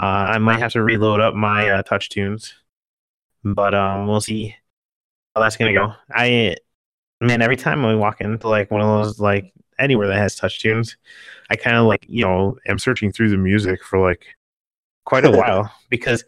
Uh, 0.01 0.31
I 0.31 0.39
might 0.39 0.61
have 0.61 0.73
to 0.73 0.83
reload 0.83 1.21
up 1.21 1.35
my 1.35 1.69
uh, 1.69 1.83
TouchTunes, 1.83 2.53
but 3.43 3.75
um, 3.75 4.07
we'll 4.07 4.21
see 4.21 4.55
how 5.35 5.43
that's 5.43 5.57
gonna 5.57 5.73
go. 5.73 5.93
I 6.11 6.57
man, 7.21 7.43
every 7.43 7.57
time 7.57 7.85
we 7.85 7.97
walk 7.97 8.21
into 8.21 8.49
like 8.49 8.71
one 8.71 8.81
of 8.81 8.87
those 8.87 9.19
like 9.19 9.53
anywhere 9.79 10.09
that 10.09 10.19
has 10.19 10.39
TouchTunes, 10.39 10.97
I 11.51 11.57
kind 11.57 11.77
of 11.77 11.87
like 11.87 12.05
you 12.09 12.25
know 12.25 12.59
am 12.67 12.79
searching 12.79 13.13
through 13.13 13.31
the 13.31 13.37
music 13.37 13.83
for 13.83 13.99
like 13.99 14.25
quite 15.05 15.25
a 15.25 15.31
while 15.37 15.73
because 15.89 16.25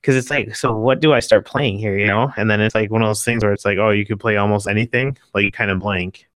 because 0.00 0.16
it's 0.16 0.30
like 0.30 0.54
so 0.54 0.76
what 0.76 1.00
do 1.00 1.12
I 1.12 1.20
start 1.20 1.46
playing 1.46 1.78
here 1.78 1.98
you 1.98 2.06
know? 2.06 2.32
And 2.36 2.50
then 2.50 2.60
it's 2.60 2.74
like 2.74 2.90
one 2.90 3.02
of 3.02 3.08
those 3.08 3.24
things 3.24 3.42
where 3.42 3.52
it's 3.52 3.64
like 3.64 3.78
oh 3.78 3.90
you 3.90 4.06
could 4.06 4.20
play 4.20 4.36
almost 4.36 4.68
anything 4.68 5.16
like 5.34 5.44
you 5.44 5.52
kind 5.52 5.70
of 5.70 5.80
blank. 5.80 6.28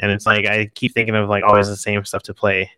And 0.00 0.10
it's 0.10 0.26
like 0.26 0.46
I 0.46 0.66
keep 0.74 0.94
thinking 0.94 1.14
of 1.14 1.28
like 1.28 1.44
always 1.44 1.68
the 1.68 1.76
same 1.76 2.04
stuff 2.04 2.22
to 2.24 2.34
play. 2.34 2.70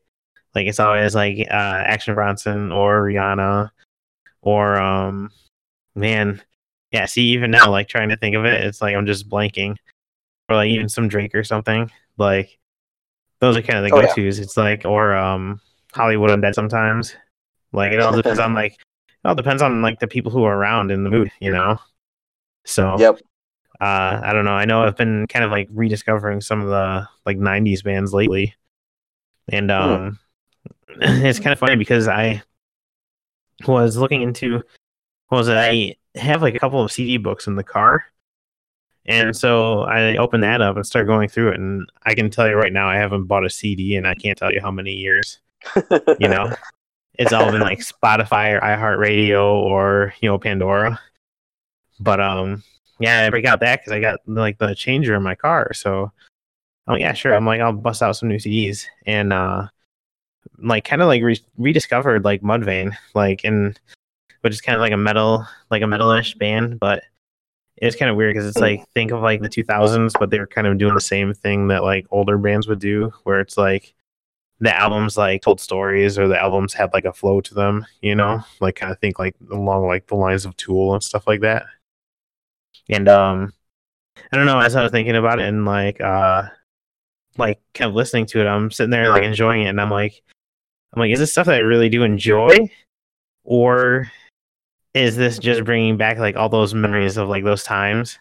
Like 0.55 0.67
it's 0.67 0.81
always 0.81 1.15
like 1.15 1.47
uh, 1.51 1.83
Action 1.87 2.15
Bronson 2.15 2.73
or 2.73 3.03
Rihanna 3.03 3.71
or 4.43 4.77
um 4.77 5.31
man 5.95 6.43
yeah 6.91 7.07
see 7.07 7.23
even 7.29 7.51
now 7.51 7.71
like 7.71 7.87
trying 7.87 8.09
to 8.09 8.17
think 8.17 8.35
of 8.35 8.45
it 8.45 8.65
it's 8.65 8.83
like 8.83 8.97
I'm 8.97 9.07
just 9.07 9.29
blanking. 9.29 9.77
Or 10.49 10.57
like 10.57 10.71
even 10.71 10.89
some 10.89 11.09
Drake 11.09 11.35
or 11.35 11.45
something 11.45 11.91
like 12.19 12.59
those 13.43 13.57
are 13.57 13.63
kind 13.63 13.77
of 13.77 13.85
the 13.85 13.95
oh, 13.95 14.01
go-tos. 14.01 14.39
Yeah. 14.39 14.45
It's 14.45 14.57
like 14.57 14.85
or 14.85 15.17
um 15.17 15.61
Hollywood 15.93 16.31
Undead 16.31 16.55
sometimes. 16.55 17.17
Like 17.73 17.91
it 17.91 18.01
all 18.01 18.13
depends 18.17 18.39
on 18.39 18.55
like 18.55 18.75
it 18.75 19.29
all 19.29 19.35
depends 19.35 19.61
on 19.61 19.83
like 19.83 19.99
the 19.99 20.07
people 20.07 20.31
who 20.31 20.45
are 20.45 20.57
around 20.57 20.93
in 20.93 21.03
the 21.03 21.11
mood, 21.11 21.31
you 21.41 21.51
know. 21.51 21.79
So 22.65 22.97
yep. 22.99 23.21
Uh, 23.81 24.21
I 24.23 24.33
don't 24.33 24.45
know. 24.45 24.53
I 24.53 24.65
know 24.65 24.85
I've 24.85 24.97
been 24.97 25.27
kind 25.27 25.45
of 25.45 25.51
like 25.51 25.69
rediscovering 25.73 26.41
some 26.41 26.61
of 26.61 26.69
the 26.69 27.09
like 27.27 27.37
'90s 27.37 27.83
bands 27.83 28.15
lately, 28.15 28.55
and 29.49 29.71
hmm. 29.71 29.77
um, 29.77 30.19
it's 31.01 31.41
kind 31.41 31.53
of 31.53 31.59
funny 31.59 31.75
because 31.75 32.07
I 32.07 32.45
was 33.67 33.97
looking 33.97 34.23
into 34.23 34.63
was 35.33 35.49
it 35.49 35.57
I 35.57 35.97
have 36.15 36.43
like 36.43 36.55
a 36.55 36.61
couple 36.61 36.81
of 36.81 36.93
CD 36.93 37.17
books 37.17 37.49
in 37.49 37.57
the 37.57 37.65
car, 37.65 38.05
and 39.07 39.37
so 39.37 39.81
I 39.83 40.17
opened 40.17 40.45
that 40.45 40.61
up 40.61 40.77
and 40.77 40.87
started 40.87 41.07
going 41.07 41.29
through 41.29 41.51
it, 41.51 41.59
and 41.59 41.91
I 42.05 42.15
can 42.15 42.31
tell 42.31 42.49
you 42.49 42.55
right 42.55 42.73
now, 42.73 42.89
I 42.89 42.97
haven't 42.97 43.25
bought 43.25 43.45
a 43.45 43.51
CD, 43.51 43.97
and 43.97 44.07
I 44.07 44.15
can't 44.15 44.39
tell 44.39 44.53
you 44.53 44.61
how 44.61 44.71
many 44.71 44.93
years. 44.93 45.41
you 46.19 46.29
know, 46.29 46.53
it's 47.19 47.33
all 47.33 47.51
been 47.51 47.61
like 47.61 47.81
Spotify 47.81 48.55
or 48.55 48.61
iHeartRadio 48.61 49.43
or 49.43 50.15
you 50.21 50.29
know 50.29 50.39
Pandora. 50.39 51.01
But 51.99 52.21
um, 52.21 52.63
yeah, 53.01 53.27
I 53.27 53.31
break 53.31 53.45
out 53.45 53.61
that 53.61 53.81
because 53.81 53.93
I 53.93 54.01
got 54.01 54.21
like 54.27 54.59
the 54.59 54.75
changer 54.75 55.15
in 55.17 55.23
my 55.23 55.35
car. 55.35 55.73
So, 55.73 56.13
oh 56.87 56.95
yeah, 56.95 57.13
sure. 57.13 57.35
I'm 57.35 57.47
like, 57.47 57.61
I'll 57.61 57.73
bust 57.73 58.03
out 58.03 58.17
some 58.17 58.29
new 58.29 58.39
CDs, 58.39 58.85
and 59.05 59.33
uh, 59.33 59.67
like 60.59 60.85
kind 60.85 61.03
of 61.03 61.09
like 61.09 61.23
re- 61.23 61.45
rediscovered 61.59 62.25
like 62.25 62.43
Mudvayne, 62.43 62.97
like 63.15 63.41
and 63.43 63.79
which 64.43 64.53
is 64.53 64.61
kind 64.61 64.77
of 64.77 64.81
like 64.81 64.93
a 64.93 64.97
metal, 64.97 65.47
like 65.71 65.83
a 65.83 65.87
metalish 65.87 66.39
band, 66.39 66.79
but 66.79 67.03
it's 67.83 67.97
kind 67.97 68.09
of 68.11 68.17
weird 68.17 68.33
because 68.33 68.47
it's 68.47 68.59
like 68.59 68.89
think 68.95 69.11
of 69.11 69.23
like 69.23 69.43
the 69.43 69.49
2000s, 69.49 70.13
but 70.19 70.31
they 70.31 70.39
were 70.39 70.47
kind 70.47 70.69
of 70.69 70.79
doing 70.79 70.95
the 70.95 71.01
same 71.01 71.35
thing 71.35 71.67
that 71.67 71.83
like 71.83 72.07
older 72.11 72.39
bands 72.39 72.69
would 72.69 72.79
do, 72.79 73.13
where 73.25 73.41
it's 73.41 73.59
like 73.59 73.93
the 74.61 74.73
albums 74.73 75.17
like 75.17 75.43
told 75.43 75.61
stories 75.61 76.17
or 76.17 76.29
the 76.29 76.41
albums 76.41 76.73
had 76.73 76.93
like 76.93 77.05
a 77.05 77.13
flow 77.13 77.41
to 77.41 77.55
them, 77.55 77.85
you 78.01 78.15
know, 78.15 78.41
like 78.61 78.77
kind 78.77 78.93
of 78.93 79.01
think 79.01 79.19
like 79.19 79.35
along 79.51 79.89
like 79.89 80.07
the 80.07 80.15
lines 80.15 80.45
of 80.45 80.57
Tool 80.57 80.95
and 80.95 81.03
stuff 81.03 81.27
like 81.27 81.41
that. 81.41 81.67
And 82.89 83.09
um, 83.09 83.53
I 84.33 84.37
don't 84.37 84.47
know. 84.47 84.61
As 84.61 84.77
I 84.77 84.83
was 84.85 84.93
thinking 84.93 85.17
about 85.17 85.41
it 85.41 85.49
and 85.49 85.65
like 85.65 86.01
uh, 86.01 86.45
like 87.37 87.61
kind 87.75 87.89
of 87.89 87.97
listening 87.97 88.27
to 88.27 88.41
it, 88.41 88.47
I'm 88.47 88.71
sitting 88.71 88.91
there 88.91 89.11
like 89.11 89.25
enjoying 89.25 89.63
it, 89.63 89.71
and 89.71 89.81
I'm 89.81 89.91
like, 89.91 90.23
I'm 90.95 91.01
like, 91.01 91.11
is 91.11 91.19
this 91.19 91.33
stuff 91.33 91.47
that 91.47 91.57
I 91.57 91.59
really 91.59 91.89
do 91.89 92.05
enjoy, 92.05 92.71
or 93.43 94.09
is 94.95 95.17
this 95.17 95.39
just 95.39 95.65
bringing 95.65 95.97
back 95.97 96.19
like 96.19 96.37
all 96.37 96.49
those 96.49 96.75
memories 96.75 97.17
of 97.17 97.29
like 97.29 97.45
those 97.45 97.65
times, 97.65 98.19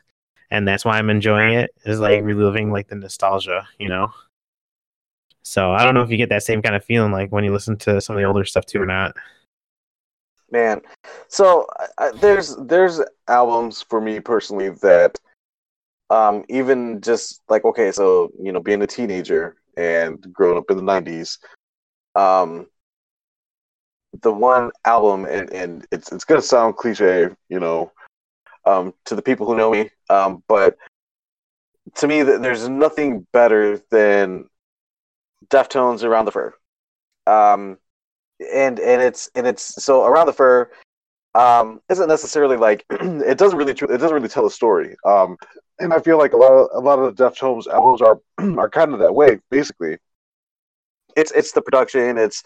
and 0.49 0.67
that's 0.67 0.85
why 0.85 0.97
I'm 0.97 1.09
enjoying 1.09 1.53
it? 1.53 1.71
Is 1.85 1.99
like 1.99 2.23
reliving 2.23 2.71
like 2.71 2.87
the 2.87 2.95
nostalgia, 2.95 3.67
you 3.77 3.89
know? 3.89 4.13
So 5.43 5.71
I 5.71 5.83
don't 5.83 5.93
know 5.93 6.01
if 6.01 6.09
you 6.09 6.17
get 6.17 6.29
that 6.29 6.43
same 6.43 6.61
kind 6.61 6.75
of 6.75 6.85
feeling 6.85 7.11
like 7.11 7.31
when 7.31 7.43
you 7.43 7.51
listen 7.51 7.77
to 7.79 7.99
some 7.99 8.15
of 8.15 8.21
the 8.21 8.27
older 8.27 8.45
stuff 8.45 8.65
too 8.65 8.81
or 8.81 8.85
not. 8.85 9.15
Man, 10.51 10.81
so 11.27 11.65
uh, 11.97 12.11
there's 12.11 12.55
there's 12.57 13.01
albums 13.27 13.81
for 13.81 14.01
me 14.01 14.19
personally 14.19 14.69
that 14.81 15.17
um 16.09 16.43
even 16.49 17.01
just 17.01 17.41
like 17.49 17.65
okay, 17.65 17.91
so 17.91 18.31
you 18.41 18.51
know 18.51 18.59
being 18.59 18.81
a 18.81 18.87
teenager 18.87 19.55
and 19.77 20.25
growing 20.33 20.57
up 20.57 20.69
in 20.69 20.75
the 20.75 20.83
90s 20.83 21.37
um 22.15 22.67
the 24.21 24.31
one 24.31 24.71
album 24.85 25.25
and 25.25 25.51
and 25.51 25.87
it's 25.91 26.11
it's 26.11 26.25
to 26.25 26.41
sound 26.41 26.77
cliche, 26.77 27.29
you 27.49 27.59
know, 27.59 27.91
um 28.65 28.93
to 29.05 29.15
the 29.15 29.21
people 29.21 29.45
who 29.45 29.55
know 29.55 29.71
me, 29.71 29.89
um 30.09 30.43
but 30.47 30.77
to 31.95 32.07
me 32.07 32.23
there's 32.23 32.67
nothing 32.69 33.25
better 33.31 33.81
than 33.89 34.45
Deftones 35.49 36.03
around 36.03 36.25
the 36.25 36.31
fur. 36.31 36.53
Um, 37.27 37.77
and 38.39 38.79
and 38.79 39.01
it's 39.01 39.29
and 39.35 39.45
it's 39.45 39.83
so 39.83 40.05
around 40.05 40.25
the 40.25 40.33
fur 40.33 40.69
um 41.35 41.79
isn't 41.89 42.07
necessarily 42.07 42.57
like 42.57 42.85
it 42.89 43.37
doesn't 43.37 43.57
really 43.57 43.71
it 43.71 43.79
doesn't 43.79 44.13
really 44.13 44.27
tell 44.27 44.45
a 44.45 44.51
story. 44.51 44.95
Um, 45.05 45.37
and 45.79 45.93
I 45.93 45.99
feel 45.99 46.17
like 46.17 46.33
a 46.33 46.37
lot 46.37 46.51
of 46.51 46.69
a 46.73 46.79
lot 46.79 46.99
of 46.99 47.15
the 47.15 47.23
Deftones 47.23 47.67
albums 47.67 48.01
are 48.01 48.19
are 48.59 48.69
kind 48.69 48.93
of 48.93 48.99
that 48.99 49.13
way. 49.13 49.39
Basically, 49.49 49.97
it's 51.15 51.31
it's 51.31 51.51
the 51.51 51.61
production. 51.61 52.17
It's 52.17 52.43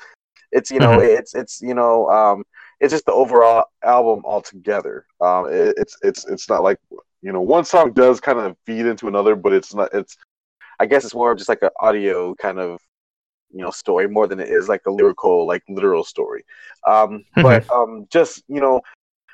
it's 0.56 0.72
you 0.72 0.80
know 0.80 0.98
mm-hmm. 0.98 1.20
it's 1.20 1.36
it's 1.36 1.62
you 1.62 1.74
know 1.74 2.10
um 2.10 2.44
it's 2.80 2.94
just 2.94 3.06
the 3.06 3.12
overall 3.12 3.66
album 3.84 4.24
altogether. 4.26 5.06
Um, 5.22 5.48
it, 5.52 5.76
it's 5.78 5.98
it's 6.02 6.26
it's 6.26 6.50
not 6.50 6.64
like 6.64 6.80
you 7.22 7.32
know 7.32 7.42
one 7.42 7.66
song 7.66 7.94
does 7.94 8.20
kind 8.20 8.40
of 8.40 8.58
feed 8.66 8.86
into 8.86 9.08
another, 9.08 9.36
but 9.36 9.54
it's 9.54 9.74
not 9.74 9.94
it's 9.94 10.18
I 10.80 10.86
guess 10.86 11.06
it's 11.06 11.16
more 11.16 11.32
of 11.32 11.38
just 11.38 11.50
like 11.50 11.62
an 11.62 11.70
audio 11.80 12.36
kind 12.36 12.60
of 12.60 12.80
you 13.52 13.62
know 13.62 13.72
story 13.72 14.08
more 14.08 14.28
than 14.28 14.40
it 14.40 14.50
is 14.50 14.68
like 14.68 14.82
a 14.88 14.92
lyrical 14.92 15.46
like 15.46 15.64
literal 15.70 16.04
story. 16.04 16.44
Um, 16.86 17.26
mm-hmm. 17.38 17.42
But 17.42 17.70
um, 17.72 18.08
just 18.10 18.44
you 18.48 18.62
know, 18.62 18.82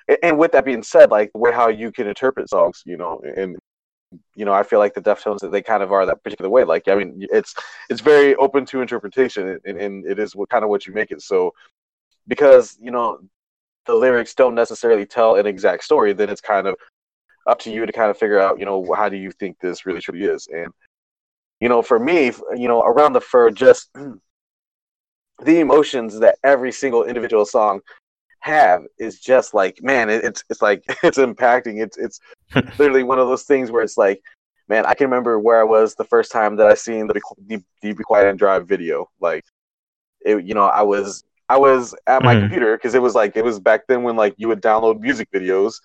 and, 0.07 0.17
and 0.23 0.38
with 0.38 0.51
that 0.53 0.65
being 0.65 0.84
said, 0.84 1.12
like 1.12 1.29
where 1.34 1.53
how 1.53 1.69
you 1.69 1.91
can 1.91 2.07
interpret 2.07 2.49
songs, 2.49 2.84
you 2.86 2.97
know, 2.97 3.21
and 3.38 3.57
you 4.36 4.45
know, 4.45 4.54
I 4.54 4.63
feel 4.63 4.80
like 4.80 4.93
the 4.93 5.02
Deftones 5.02 5.39
that 5.39 5.52
they 5.52 5.62
kind 5.62 5.84
of 5.84 5.91
are 5.91 6.06
that 6.06 6.24
particular 6.24 6.50
way. 6.50 6.63
Like, 6.63 6.88
I 6.88 6.95
mean, 6.95 7.26
it's 7.32 7.54
it's 7.89 8.02
very 8.02 8.36
open 8.36 8.65
to 8.67 8.82
interpretation, 8.82 9.60
and, 9.65 9.78
and 9.78 10.06
it 10.06 10.19
is 10.19 10.36
what 10.36 10.50
kind 10.50 10.63
of 10.63 10.69
what 10.69 10.86
you 10.86 10.93
make 10.93 11.12
it. 11.12 11.21
So, 11.21 11.54
because 12.28 12.78
you 12.80 12.91
know, 12.91 13.19
the 13.86 13.95
lyrics 13.95 14.36
don't 14.36 14.56
necessarily 14.56 15.06
tell 15.06 15.36
an 15.36 15.45
exact 15.45 15.84
story, 15.84 16.13
then 16.13 16.30
it's 16.30 16.41
kind 16.41 16.67
of 16.67 16.76
up 17.47 17.60
to 17.60 17.71
you 17.71 17.86
to 17.86 17.91
kind 17.91 18.12
of 18.12 18.17
figure 18.17 18.39
out, 18.39 18.60
you 18.60 18.65
know, 18.65 18.93
how 18.93 19.10
do 19.10 19.17
you 19.17 19.32
think 19.32 19.58
this 19.60 19.86
really 19.86 20.02
truly 20.02 20.26
is, 20.26 20.47
and 20.47 20.71
you 21.60 21.69
know, 21.69 21.82
for 21.82 22.00
me, 22.00 22.32
you 22.56 22.67
know, 22.67 22.82
around 22.82 23.13
the 23.13 23.21
fur, 23.21 23.52
just 23.52 23.89
the 25.43 25.60
emotions 25.60 26.19
that 26.19 26.38
every 26.43 26.71
single 26.71 27.04
individual 27.04 27.45
song 27.45 27.82
have 28.41 28.84
is 28.99 29.19
just 29.19 29.54
like, 29.54 29.82
man, 29.82 30.10
it, 30.10 30.23
it's 30.23 30.43
it's 30.49 30.62
like 30.62 30.84
it's 31.04 31.17
impacting. 31.17 31.82
It's 31.82 31.97
it's 31.97 32.19
literally 32.77 33.04
one 33.04 33.19
of 33.19 33.27
those 33.27 33.43
things 33.43 33.71
where 33.71 33.84
it's 33.84 33.97
like, 33.97 34.21
man, 34.67 34.86
I 34.86 34.93
can 34.93 35.06
remember 35.06 35.39
where 35.39 35.60
I 35.60 35.63
was 35.63 35.95
the 35.95 36.04
first 36.04 36.32
time 36.32 36.56
that 36.58 36.67
I 36.67 36.73
seen 36.73 37.08
the 37.08 37.21
the, 37.47 37.63
the 37.82 37.93
Be 37.93 38.04
Quiet 38.04 38.27
and 38.27 38.39
Drive 38.39 38.67
video. 38.67 39.10
Like, 39.19 39.45
it, 40.21 40.43
you 40.43 40.54
know, 40.54 40.65
I 40.65 40.82
was 40.82 41.23
I 41.49 41.58
was 41.58 41.93
at 42.08 42.23
my 42.23 42.36
mm. 42.36 42.41
computer 42.41 42.77
because 42.77 42.95
it 42.95 43.01
was 43.01 43.15
like 43.15 43.36
it 43.36 43.43
was 43.43 43.60
back 43.60 43.88
then 43.88 44.04
when 44.04 44.15
like 44.15 44.36
you 44.38 44.47
would 44.47 44.62
download 44.62 44.99
music 44.99 45.30
videos. 45.32 45.75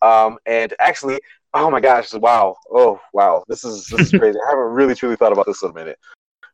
Um, 0.00 0.38
and 0.46 0.72
actually, 0.78 1.18
oh 1.54 1.70
my 1.70 1.80
gosh, 1.80 2.12
wow, 2.14 2.56
oh 2.70 3.00
wow, 3.12 3.44
this 3.48 3.64
is 3.64 3.86
this 3.86 4.00
is 4.00 4.10
crazy. 4.20 4.38
I 4.46 4.50
haven't 4.50 4.72
really 4.72 4.94
truly 4.94 5.16
thought 5.16 5.32
about 5.32 5.46
this 5.46 5.62
in 5.62 5.70
a 5.70 5.74
minute, 5.74 5.98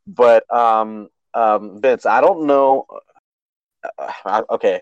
but 0.06 0.50
um, 0.54 1.08
um, 1.34 1.80
Vince, 1.82 2.06
I 2.06 2.20
don't 2.20 2.46
know. 2.46 2.86
Uh, 3.98 4.42
okay, 4.50 4.80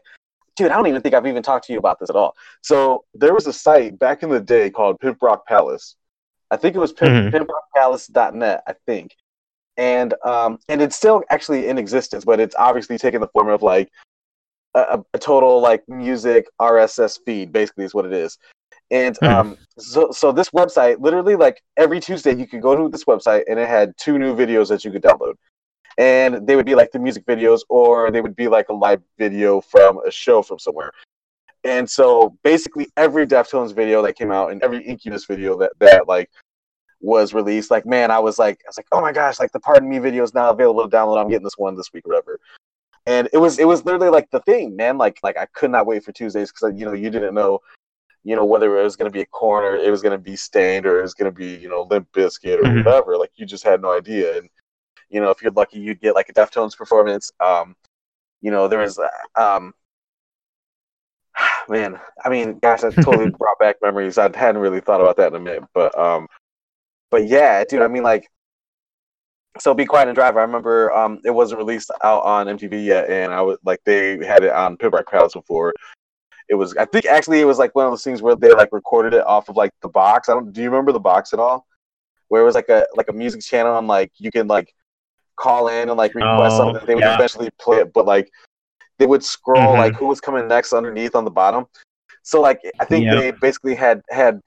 dude, 0.57 0.71
I 0.71 0.77
don't 0.77 0.87
even 0.87 1.03
think 1.03 1.15
I've 1.15 1.27
even 1.27 1.43
talked 1.43 1.67
to 1.67 1.73
you 1.73 1.79
about 1.79 1.99
this 1.99 2.11
at 2.11 2.17
all. 2.17 2.35
So 2.62 3.05
there 3.15 3.35
was 3.35 3.47
a 3.47 3.53
site 3.53 3.99
back 3.99 4.23
in 4.23 4.31
the 4.31 4.41
day 4.41 4.71
called 4.71 5.01
Pimp 5.01 5.19
Rock 5.23 5.47
Palace. 5.47 5.97
I 6.51 6.57
think 6.57 6.77
it 6.77 6.79
was 6.79 6.93
pimp, 6.93 7.35
mm-hmm. 7.35 7.37
pimprockpalace.net, 7.37 8.62
I 8.67 8.75
think. 8.87 9.17
And 9.79 10.15
um, 10.25 10.59
and 10.69 10.83
it's 10.83 10.97
still 10.97 11.23
actually 11.31 11.69
in 11.69 11.79
existence, 11.79 12.25
but 12.27 12.41
it's 12.41 12.55
obviously 12.59 12.99
taken 12.99 13.23
the 13.23 13.29
form 13.29 13.49
of 13.49 13.62
like 13.62 13.91
a, 14.75 15.03
a 15.15 15.19
total 15.19 15.61
like 15.61 15.83
music 15.88 16.47
RSS 16.61 17.19
feed, 17.25 17.53
basically 17.53 17.85
is 17.85 17.95
what 17.95 18.05
it 18.05 18.12
is. 18.12 18.37
And 18.91 19.17
hmm. 19.17 19.27
um, 19.27 19.59
so, 19.79 20.11
so 20.11 20.33
this 20.33 20.51
website, 20.51 21.01
literally, 21.01 21.37
like 21.37 21.62
every 21.79 22.01
Tuesday, 22.01 22.35
you 22.35 22.47
could 22.47 22.61
go 22.61 22.77
to 22.77 22.91
this 22.91 23.05
website, 23.05 23.45
and 23.49 23.59
it 23.59 23.67
had 23.67 23.95
two 23.97 24.19
new 24.19 24.37
videos 24.37 24.69
that 24.69 24.85
you 24.85 24.91
could 24.91 25.03
download. 25.03 25.35
And 25.98 26.46
they 26.46 26.57
would 26.57 26.66
be 26.66 26.74
like 26.74 26.90
the 26.92 26.98
music 26.98 27.26
videos, 27.26 27.61
or 27.68 28.11
they 28.11 28.20
would 28.20 28.37
be 28.37 28.48
like 28.48 28.68
a 28.68 28.74
live 28.74 29.02
video 29.18 29.61
from 29.61 29.98
a 30.07 30.11
show 30.11 30.42
from 30.42 30.59
somewhere. 30.59 30.92
And 31.64 31.88
so, 31.88 32.37
basically, 32.42 32.88
every 32.96 33.26
Deftones 33.26 33.74
video 33.74 34.02
that 34.02 34.16
came 34.16 34.33
out, 34.33 34.50
and 34.50 34.62
every 34.62 34.83
Incubus 34.85 35.26
video 35.26 35.57
that 35.59 35.72
that 35.78 36.09
like 36.09 36.31
was 37.00 37.35
released, 37.35 37.70
like 37.70 37.87
man, 37.87 38.11
I 38.11 38.18
was 38.18 38.38
like, 38.38 38.61
I 38.64 38.68
was 38.68 38.76
like, 38.76 38.87
oh 38.92 39.00
my 39.00 39.12
gosh, 39.12 39.38
like 39.38 39.52
the 39.52 39.61
Pardon 39.61 39.88
Me 39.88 39.98
video 39.98 40.22
is 40.22 40.35
now 40.35 40.50
available 40.50 40.88
to 40.88 40.96
download. 40.96 41.20
I'm 41.20 41.28
getting 41.28 41.44
this 41.44 41.59
one 41.59 41.76
this 41.76 41.92
week, 41.92 42.07
or 42.07 42.11
whatever. 42.11 42.40
And 43.07 43.28
it 43.33 43.38
was 43.38 43.59
it 43.59 43.66
was 43.66 43.85
literally 43.85 44.09
like 44.09 44.31
the 44.31 44.40
thing, 44.40 44.76
man. 44.76 44.98
Like 44.98 45.18
like 45.22 45.37
I 45.37 45.46
could 45.46 45.70
not 45.70 45.87
wait 45.87 46.05
for 46.05 46.12
Tuesdays 46.12 46.50
because 46.52 46.78
you 46.78 46.87
know 46.87 46.92
you 46.92 47.11
didn't 47.11 47.35
know 47.35 47.61
you 48.24 48.37
know, 48.37 48.44
whether 48.44 48.78
it 48.78 48.85
was 48.85 48.96
going 48.96 49.11
to 49.11 49.12
be 49.12 49.22
a 49.22 49.26
corner, 49.26 49.74
it 49.74 49.90
was 49.90 50.02
going 50.02 50.16
to 50.16 50.18
be 50.18 50.37
Staind, 50.37 50.87
or 50.87 51.00
it 51.00 51.02
was 51.02 51.14
going 51.14 51.31
to 51.31 51.37
be, 51.37 51.57
you 51.57 51.68
know, 51.68 51.87
Limp 51.90 52.09
Bizkit 52.12 52.59
or 52.59 52.62
mm-hmm. 52.62 52.85
whatever. 52.85 53.16
Like 53.16 53.33
you 53.35 53.46
just 53.46 53.64
had 53.64 53.83
no 53.83 53.96
idea. 53.96 54.38
And 54.38 54.48
you 55.12 55.20
know, 55.20 55.31
if 55.31 55.42
you're 55.42 55.53
lucky, 55.53 55.79
you'd 55.79 56.01
get 56.01 56.14
like 56.14 56.29
a 56.29 56.33
Deftones 56.33 56.77
performance. 56.77 57.31
Um, 57.40 57.77
you 58.40 58.51
know, 58.51 58.68
there 58.68 58.81
was, 58.81 58.98
um, 59.37 59.72
man, 61.68 61.98
I 62.25 62.29
mean, 62.29 62.59
gosh, 62.61 62.81
that 62.81 62.94
totally 62.94 63.31
brought 63.38 63.59
back 63.59 63.77
memories. 63.83 64.18
I 64.18 64.37
hadn't 64.37 64.61
really 64.61 64.81
thought 64.81 65.01
about 65.01 65.16
that 65.18 65.29
in 65.29 65.35
a 65.35 65.40
minute, 65.40 65.64
but 65.75 65.96
um, 65.98 66.27
but 67.11 67.27
yeah, 67.29 67.64
dude, 67.64 67.83
I 67.83 67.88
mean, 67.88 68.03
like. 68.03 68.29
So 69.61 69.75
be 69.75 69.85
quiet 69.85 70.09
and 70.09 70.14
drive. 70.14 70.38
I 70.38 70.40
remember 70.40 70.90
um, 70.94 71.20
it 71.27 71.31
wasn't 71.31 71.59
released 71.59 71.90
out 72.03 72.22
on 72.22 72.46
MTV 72.46 72.87
yet, 72.87 73.11
and 73.11 73.35
I 73.35 73.42
was 73.42 73.59
like 73.66 73.81
they 73.85 74.25
had 74.25 74.44
it 74.44 74.51
on 74.51 74.79
Rock 74.81 75.11
Palace 75.11 75.35
before, 75.35 75.75
it 76.53 76.55
was 76.57 76.77
I 76.77 76.85
think 76.85 77.07
actually 77.07 77.40
it 77.40 77.46
was 77.46 77.59
like 77.59 77.75
one 77.75 77.87
of 77.87 77.92
those 77.92 78.05
things 78.05 78.20
where 78.20 78.37
they 78.37 78.53
like 78.53 78.68
recorded 78.72 79.14
it 79.14 79.27
off 79.27 79.48
of 79.48 79.57
like 79.57 79.72
the 79.81 79.88
box. 79.88 80.29
I 80.29 80.35
don't 80.35 80.53
do 80.53 80.61
you 80.61 80.68
remember 80.68 80.92
the 80.92 81.01
box 81.01 81.33
at 81.33 81.38
all? 81.38 81.66
Where 82.29 82.42
it 82.42 82.44
was 82.44 82.55
like 82.55 82.68
a 82.68 82.87
like 82.94 83.09
a 83.09 83.12
music 83.12 83.40
channel 83.42 83.79
and 83.79 83.88
like 83.88 84.12
you 84.18 84.31
can 84.31 84.46
like 84.48 84.75
call 85.37 85.68
in 85.68 85.88
and 85.88 85.97
like 85.97 86.14
request 86.14 86.55
oh, 86.55 86.59
something. 86.59 86.87
They 86.87 86.95
would 86.95 87.05
yeah. 87.05 87.14
eventually 87.14 87.51
play 87.59 87.79
it, 87.79 87.92
but 87.92 88.07
like 88.07 88.31
they 88.99 89.07
would 89.07 89.25
scroll 89.25 89.61
mm-hmm. 89.61 89.79
like 89.79 89.95
who 89.95 90.07
was 90.07 90.21
coming 90.21 90.49
next 90.49 90.73
underneath 90.73 91.14
on 91.14 91.25
the 91.25 91.31
bottom. 91.31 91.66
So 92.23 92.40
like 92.40 92.61
I 92.81 92.85
think 92.85 93.05
yep. 93.05 93.16
they 93.16 93.31
basically 93.33 93.75
had 93.75 94.03
had 94.11 94.40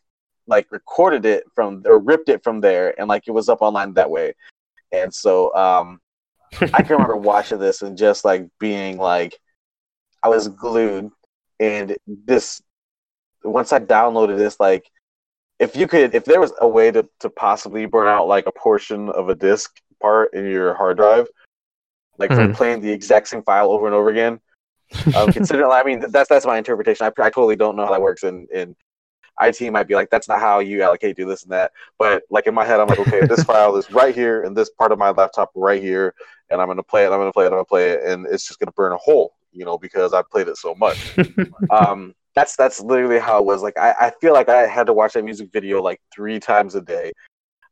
like 0.48 0.68
recorded 0.72 1.26
it 1.26 1.44
from 1.54 1.84
or 1.86 2.00
ripped 2.00 2.30
it 2.30 2.44
from 2.44 2.62
there 2.62 2.98
and 3.00 3.08
like 3.08 3.24
it 3.28 3.32
was 3.32 3.50
up 3.50 3.62
online 3.62 3.94
that 3.96 4.10
way. 4.10 4.34
And 4.92 5.14
so 5.14 5.54
um 5.56 6.00
I 6.62 6.82
can 6.84 6.94
remember 6.94 7.18
watching 7.34 7.60
this 7.60 7.82
and 7.82 7.98
just 7.98 8.24
like 8.24 8.48
being 8.60 8.98
like 8.98 9.38
I 10.24 10.30
was 10.30 10.48
glued 10.48 11.12
and 11.60 11.96
this 12.08 12.62
once 13.44 13.72
I 13.72 13.80
downloaded 13.80 14.38
this, 14.38 14.60
like 14.60 14.90
if 15.60 15.76
you 15.76 15.88
could, 15.88 16.16
if 16.16 16.26
there 16.26 16.40
was 16.40 16.52
a 16.60 16.68
way 16.68 16.92
to, 16.92 17.08
to 17.20 17.30
possibly 17.30 17.86
burn 17.86 18.08
out 18.08 18.28
like 18.28 18.48
a 18.48 18.52
portion 18.52 19.10
of 19.10 19.30
a 19.30 19.36
disk 19.36 19.80
part 20.06 20.34
in 20.34 20.46
your 20.46 20.74
hard 20.76 20.98
drive, 20.98 21.28
like 22.18 22.30
mm-hmm. 22.30 22.48
from 22.48 22.54
playing 22.54 22.82
the 22.82 22.92
exact 22.92 23.28
same 23.28 23.44
file 23.44 23.72
over 23.72 23.88
and 23.88 23.96
over 23.96 24.10
again, 24.10 24.40
um, 25.16 25.32
consider, 25.38 25.68
I 25.68 25.84
mean, 25.84 26.04
that's 26.10 26.30
that's 26.30 26.46
my 26.46 26.58
interpretation. 26.58 27.06
I, 27.06 27.22
I 27.22 27.30
totally 27.30 27.56
don't 27.56 27.76
know 27.76 27.86
how 27.86 27.92
that 27.92 28.02
works, 28.02 28.24
and 28.24 28.48
and 28.54 28.76
IT 29.42 29.72
might 29.72 29.88
be 29.88 29.96
like, 29.96 30.10
that's 30.10 30.30
not 30.30 30.40
how 30.40 30.60
you 30.60 30.84
allocate 30.84 31.18
do 31.18 31.26
this 31.26 31.44
and 31.44 31.52
that. 31.52 31.72
But 31.98 32.24
like 32.30 32.48
in 32.48 32.54
my 32.54 32.66
head, 32.66 32.80
I'm 32.80 32.88
like, 32.88 33.00
okay, 33.00 33.26
this 33.26 33.44
file 33.52 33.76
is 33.78 33.92
right 33.92 34.14
here, 34.14 34.44
and 34.44 34.56
this 34.56 34.70
part 34.70 34.92
of 34.92 35.00
my 35.00 35.10
laptop 35.10 35.52
right 35.56 35.82
here, 35.82 36.14
and 36.50 36.62
I'm 36.62 36.68
gonna 36.68 36.84
play 36.84 37.06
it. 37.06 37.12
I'm 37.12 37.20
gonna 37.20 37.34
play 37.34 37.46
it. 37.46 37.48
I'm 37.48 37.54
gonna 37.54 37.66
play 37.66 37.92
it, 37.92 38.04
and 38.04 38.28
it's 38.28 38.48
just 38.48 38.60
gonna 38.60 38.72
burn 38.74 38.94
a 38.94 38.98
hole 38.98 39.34
you 39.56 39.66
know, 39.66 39.78
because 39.78 40.14
I 40.14 40.22
played 40.22 40.50
it 40.50 40.58
so 40.58 40.76
much. 40.76 41.18
um, 41.70 42.14
that's 42.36 42.56
that's 42.58 42.82
literally 42.82 43.20
how 43.20 43.40
it 43.40 43.46
was. 43.46 43.64
Like 43.64 43.78
I, 43.78 43.96
I 44.00 44.12
feel 44.22 44.34
like 44.34 44.50
I 44.50 44.68
had 44.68 44.88
to 44.88 44.94
watch 44.94 45.14
that 45.14 45.24
music 45.24 45.50
video 45.52 45.82
like 45.82 46.02
three 46.14 46.40
times 46.40 46.76
a 46.76 46.82
day. 46.82 47.14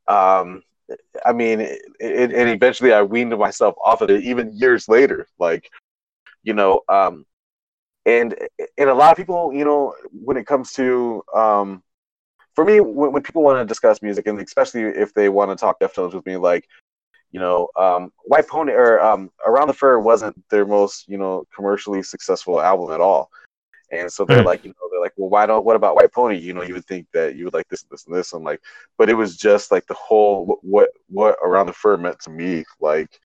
Um, 0.08 0.64
I 1.26 1.34
mean, 1.34 1.62
it, 1.62 1.82
it, 2.00 2.34
and 2.34 2.50
eventually 2.50 2.94
I 2.94 3.02
weaned 3.02 3.38
myself 3.38 3.76
off 3.84 4.02
of 4.02 4.10
it. 4.10 4.24
Even 4.24 4.56
years 4.58 4.88
later, 4.88 5.28
like 5.40 5.70
you 6.44 6.54
know, 6.54 6.82
um, 6.90 7.26
and 8.06 8.36
and 8.78 8.90
a 8.90 8.94
lot 8.94 9.12
of 9.12 9.18
people, 9.18 9.54
you 9.54 9.66
know, 9.66 9.96
when 10.12 10.38
it 10.38 10.46
comes 10.46 10.74
to 10.74 11.24
um, 11.34 11.84
for 12.54 12.66
me, 12.66 12.80
when, 12.80 13.12
when 13.14 13.24
people 13.24 13.44
want 13.44 13.60
to 13.60 13.66
discuss 13.66 14.02
music, 14.02 14.28
and 14.28 14.40
especially 14.40 14.82
if 14.82 15.14
they 15.14 15.30
want 15.30 15.52
to 15.52 15.56
talk 15.56 15.80
Deftones 15.80 16.14
with 16.14 16.26
me, 16.26 16.38
like 16.38 16.68
you 17.32 17.40
know, 17.40 17.68
um, 17.78 18.12
White 18.26 18.48
Pony 18.48 18.74
or 18.74 19.02
um, 19.02 19.32
Around 19.46 19.68
the 19.68 19.74
Fur 19.74 20.00
wasn't 20.00 20.36
their 20.50 20.66
most, 20.66 21.08
you 21.08 21.18
know, 21.18 21.46
commercially 21.54 22.04
successful 22.04 22.62
album 22.62 22.92
at 22.92 23.02
all. 23.02 23.30
And 23.94 24.12
so 24.12 24.26
they're 24.26 24.42
mm. 24.42 24.46
like, 24.46 24.66
you 24.66 24.72
know, 24.72 24.90
they're 24.90 25.00
like, 25.00 25.14
well, 25.18 25.30
why 25.30 25.46
don't? 25.46 25.64
What 25.64 25.76
about 25.76 25.96
White 25.96 26.12
Pony? 26.12 26.38
You 26.38 26.54
know, 26.54 26.64
you 26.64 26.74
would 26.74 26.86
think 26.86 27.08
that 27.14 27.36
you 27.36 27.46
would 27.46 27.54
like 27.54 27.68
this, 27.70 27.84
and 27.84 27.92
this, 27.92 28.08
and 28.08 28.16
this. 28.16 28.34
I'm 28.34 28.44
like, 28.44 28.60
but 28.98 29.10
it 29.10 29.14
was 29.14 29.38
just 29.38 29.72
like 29.72 29.86
the 29.86 29.94
whole 29.94 30.58
what 30.62 30.90
what 31.10 31.38
Around 31.44 31.68
the 31.68 31.74
Fur 31.74 31.98
meant 31.98 32.20
to 32.22 32.32
me. 32.32 32.64
Like, 32.80 33.20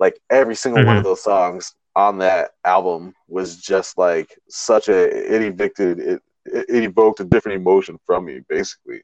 like 0.00 0.18
every 0.28 0.56
single 0.56 0.80
mm-hmm. 0.80 0.88
one 0.88 0.96
of 0.96 1.02
mm-hmm. 1.02 1.10
those 1.10 1.22
songs 1.22 1.74
on 1.94 2.18
that 2.18 2.50
album 2.64 3.14
was 3.28 3.56
just 3.58 3.96
like 3.96 4.36
such 4.48 4.88
a 4.88 5.34
it 5.34 5.42
evicted 5.42 5.98
it 5.98 6.22
it 6.44 6.84
evoked 6.84 7.20
a 7.20 7.24
different 7.24 7.60
emotion 7.60 7.98
from 8.04 8.24
me 8.24 8.40
basically. 8.48 9.02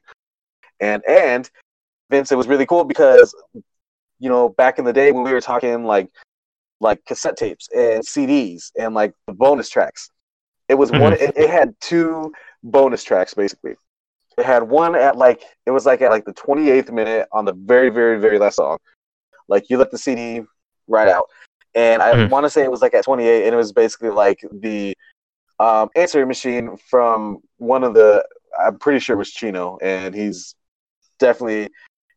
And 0.81 1.01
and 1.07 1.49
Vince, 2.09 2.31
it 2.31 2.37
was 2.37 2.47
really 2.47 2.65
cool 2.65 2.83
because 2.83 3.33
you 4.19 4.29
know 4.29 4.49
back 4.49 4.79
in 4.79 4.85
the 4.85 4.93
day 4.93 5.13
when 5.13 5.23
we 5.23 5.31
were 5.31 5.41
talking 5.41 5.85
like 5.85 6.09
like 6.81 7.03
cassette 7.05 7.37
tapes 7.37 7.69
and 7.73 8.03
CDs 8.03 8.71
and 8.77 8.93
like 8.93 9.13
the 9.27 9.33
bonus 9.33 9.69
tracks 9.69 10.09
it 10.69 10.75
was 10.75 10.91
mm-hmm. 10.91 11.01
one. 11.01 11.13
It, 11.13 11.35
it, 11.35 11.49
had 11.49 11.75
two 11.79 12.33
bonus 12.63 13.03
tracks 13.03 13.33
basically. 13.33 13.75
It 14.37 14.45
had 14.45 14.63
one 14.63 14.95
at 14.95 15.17
like 15.17 15.43
it 15.65 15.71
was 15.71 15.85
like 15.85 16.01
at 16.01 16.09
like 16.09 16.25
the 16.25 16.33
28th 16.33 16.91
minute 16.91 17.27
on 17.31 17.45
the 17.45 17.53
very 17.53 17.89
very 17.89 18.19
very 18.19 18.39
last 18.39 18.55
song. 18.55 18.77
Like 19.47 19.69
you 19.69 19.77
let 19.77 19.91
the 19.91 19.97
CD 19.97 20.41
right 20.87 21.07
out, 21.07 21.29
and 21.75 22.01
I 22.01 22.13
mm-hmm. 22.13 22.31
want 22.31 22.45
to 22.45 22.49
say 22.49 22.63
it 22.63 22.71
was 22.71 22.81
like 22.81 22.93
at 22.93 23.03
28, 23.03 23.45
and 23.45 23.53
it 23.53 23.57
was 23.57 23.73
basically 23.73 24.09
like 24.09 24.39
the 24.51 24.95
um, 25.59 25.89
answering 25.95 26.27
machine 26.27 26.77
from 26.89 27.39
one 27.57 27.83
of 27.83 27.93
the. 27.93 28.25
I'm 28.59 28.77
pretty 28.77 28.99
sure 28.99 29.15
it 29.15 29.19
was 29.19 29.31
Chino, 29.31 29.77
and 29.81 30.13
he's 30.13 30.55
definitely 31.19 31.69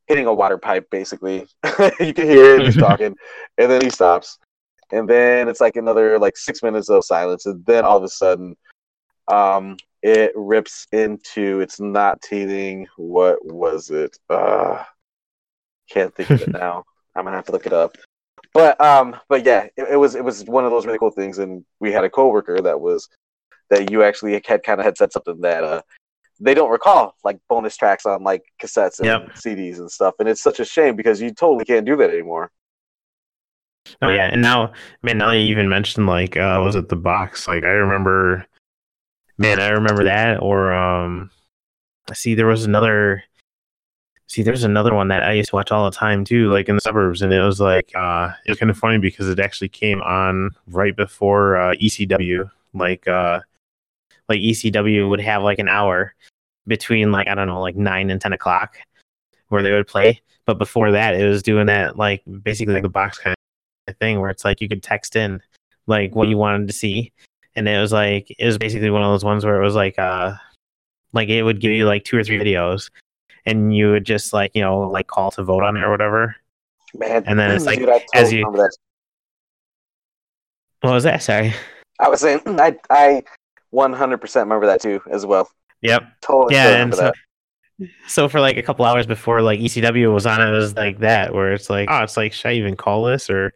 hitting 0.06 0.26
a 0.26 0.34
water 0.34 0.58
pipe. 0.58 0.88
Basically, 0.90 1.46
you 2.00 2.14
can 2.14 2.28
hear 2.28 2.56
it. 2.56 2.62
He's 2.62 2.76
talking, 2.78 3.16
and 3.58 3.70
then 3.70 3.80
he 3.80 3.90
stops, 3.90 4.38
and 4.92 5.08
then 5.08 5.48
it's 5.48 5.60
like 5.60 5.76
another 5.76 6.18
like 6.18 6.36
six 6.36 6.62
minutes 6.62 6.88
of 6.88 7.04
silence, 7.04 7.46
and 7.46 7.64
then 7.66 7.84
all 7.84 7.96
of 7.96 8.04
a 8.04 8.08
sudden, 8.08 8.56
um, 9.28 9.76
it 10.02 10.32
rips 10.34 10.86
into 10.92 11.60
it's 11.60 11.80
not 11.80 12.22
teething. 12.22 12.86
What 12.96 13.44
was 13.44 13.90
it? 13.90 14.16
Uh, 14.30 14.84
can't 15.90 16.14
think 16.14 16.30
of 16.30 16.42
it 16.42 16.48
now. 16.52 16.84
I'm 17.14 17.24
gonna 17.24 17.36
have 17.36 17.46
to 17.46 17.52
look 17.52 17.66
it 17.66 17.72
up. 17.72 17.96
But 18.52 18.80
um, 18.80 19.16
but 19.28 19.44
yeah, 19.44 19.66
it, 19.76 19.88
it, 19.92 19.96
was 19.96 20.14
it 20.14 20.24
was 20.24 20.44
one 20.44 20.64
of 20.64 20.70
those 20.70 20.86
really 20.86 20.98
cool 20.98 21.10
things, 21.10 21.38
and 21.38 21.64
we 21.80 21.92
had 21.92 22.04
a 22.04 22.10
coworker 22.10 22.60
that 22.60 22.80
was 22.80 23.08
that 23.70 23.90
you 23.90 24.02
actually 24.02 24.32
had 24.32 24.62
kind 24.62 24.80
of 24.80 24.84
had 24.84 24.96
said 24.96 25.12
something 25.12 25.40
that 25.40 25.64
uh 25.64 25.82
they 26.38 26.54
don't 26.54 26.70
recall 26.70 27.14
like 27.24 27.38
bonus 27.48 27.76
tracks 27.76 28.06
on 28.06 28.22
like 28.22 28.44
cassettes 28.62 28.98
and 28.98 29.06
yep. 29.06 29.34
CDs 29.34 29.78
and 29.78 29.90
stuff, 29.90 30.14
and 30.18 30.28
it's 30.28 30.42
such 30.42 30.60
a 30.60 30.64
shame 30.64 30.96
because 30.96 31.20
you 31.20 31.32
totally 31.32 31.64
can't 31.64 31.86
do 31.86 31.96
that 31.96 32.10
anymore. 32.10 32.50
Oh 34.02 34.08
yeah, 34.08 34.28
and 34.32 34.42
now, 34.42 34.72
man, 35.02 35.18
now 35.18 35.30
you 35.30 35.40
even 35.40 35.68
mentioned 35.68 36.06
like, 36.06 36.36
uh, 36.36 36.60
was 36.64 36.74
it 36.74 36.88
the 36.88 36.96
box? 36.96 37.48
Like 37.48 37.64
I 37.64 37.68
remember, 37.68 38.46
man, 39.38 39.60
I 39.60 39.68
remember 39.68 40.04
that. 40.04 40.42
Or 40.42 40.72
um, 40.72 41.30
I 42.10 42.14
see, 42.14 42.34
there 42.34 42.46
was 42.46 42.64
another. 42.64 43.24
See, 44.28 44.42
there's 44.42 44.64
another 44.64 44.92
one 44.92 45.08
that 45.08 45.22
I 45.22 45.32
used 45.34 45.50
to 45.50 45.56
watch 45.56 45.70
all 45.70 45.88
the 45.88 45.96
time 45.96 46.24
too, 46.24 46.50
like 46.50 46.68
in 46.68 46.74
the 46.74 46.80
suburbs, 46.80 47.22
and 47.22 47.32
it 47.32 47.40
was 47.40 47.60
like, 47.60 47.92
uh, 47.94 48.32
it 48.44 48.50
was 48.50 48.58
kind 48.58 48.70
of 48.70 48.76
funny 48.76 48.98
because 48.98 49.28
it 49.28 49.38
actually 49.38 49.68
came 49.68 50.00
on 50.02 50.50
right 50.66 50.96
before 50.96 51.56
uh, 51.56 51.74
ECW. 51.74 52.50
Like, 52.74 53.06
uh, 53.06 53.40
like 54.28 54.40
ECW 54.40 55.08
would 55.08 55.20
have 55.20 55.42
like 55.44 55.60
an 55.60 55.68
hour 55.68 56.12
between 56.66 57.12
like 57.12 57.28
I 57.28 57.34
don't 57.34 57.46
know, 57.46 57.60
like 57.60 57.76
nine 57.76 58.10
and 58.10 58.20
ten 58.20 58.32
o'clock, 58.32 58.76
where 59.48 59.62
they 59.62 59.72
would 59.72 59.86
play. 59.86 60.20
But 60.44 60.58
before 60.58 60.92
that, 60.92 61.14
it 61.14 61.28
was 61.28 61.42
doing 61.42 61.66
that 61.66 61.96
like 61.96 62.22
basically 62.42 62.74
like 62.74 62.82
the 62.82 62.88
box 62.88 63.18
kind 63.18 63.35
thing 63.94 64.20
where 64.20 64.30
it's 64.30 64.44
like 64.44 64.60
you 64.60 64.68
could 64.68 64.82
text 64.82 65.16
in 65.16 65.40
like 65.86 66.14
what 66.14 66.28
you 66.28 66.36
wanted 66.36 66.66
to 66.66 66.72
see. 66.72 67.12
And 67.54 67.68
it 67.68 67.80
was 67.80 67.92
like 67.92 68.34
it 68.38 68.44
was 68.44 68.58
basically 68.58 68.90
one 68.90 69.02
of 69.02 69.12
those 69.12 69.24
ones 69.24 69.44
where 69.44 69.60
it 69.60 69.64
was 69.64 69.74
like 69.74 69.98
uh 69.98 70.34
like 71.12 71.28
it 71.28 71.42
would 71.42 71.60
give 71.60 71.72
you 71.72 71.86
like 71.86 72.04
two 72.04 72.18
or 72.18 72.24
three 72.24 72.38
videos. 72.38 72.90
And 73.46 73.74
you 73.74 73.90
would 73.92 74.04
just 74.04 74.32
like 74.32 74.52
you 74.54 74.62
know 74.62 74.80
like 74.80 75.06
call 75.06 75.30
to 75.32 75.42
vote 75.42 75.62
on 75.62 75.76
it 75.76 75.82
or 75.82 75.90
whatever. 75.90 76.36
Man 76.94 77.24
and 77.26 77.38
then 77.38 77.50
it's 77.50 77.66
like 77.66 77.78
dude, 77.78 77.90
as 78.14 78.32
you 78.32 78.44
that. 78.52 78.76
what 80.80 80.92
was 80.92 81.04
that? 81.04 81.22
Sorry. 81.22 81.52
I 81.98 82.08
was 82.08 82.20
saying 82.20 82.40
i 82.46 82.76
i 82.90 83.22
100% 83.72 84.36
remember 84.36 84.66
that 84.66 84.80
too 84.80 85.00
as 85.10 85.24
well. 85.24 85.50
Yep. 85.82 86.02
Totally 86.22 86.54
yeah 86.54 86.82
and 86.82 86.94
so, 86.94 87.12
that. 87.78 87.88
so 88.06 88.28
for 88.28 88.40
like 88.40 88.56
a 88.56 88.62
couple 88.62 88.84
hours 88.84 89.06
before 89.06 89.42
like 89.42 89.60
ECW 89.60 90.12
was 90.12 90.26
on, 90.26 90.40
it 90.40 90.50
was 90.50 90.74
like 90.74 90.98
that 91.00 91.34
where 91.34 91.52
it's 91.52 91.70
like, 91.70 91.88
oh, 91.90 92.02
it's 92.02 92.16
like, 92.16 92.32
should 92.32 92.50
I 92.50 92.54
even 92.54 92.76
call 92.76 93.04
this? 93.04 93.28
Or 93.30 93.52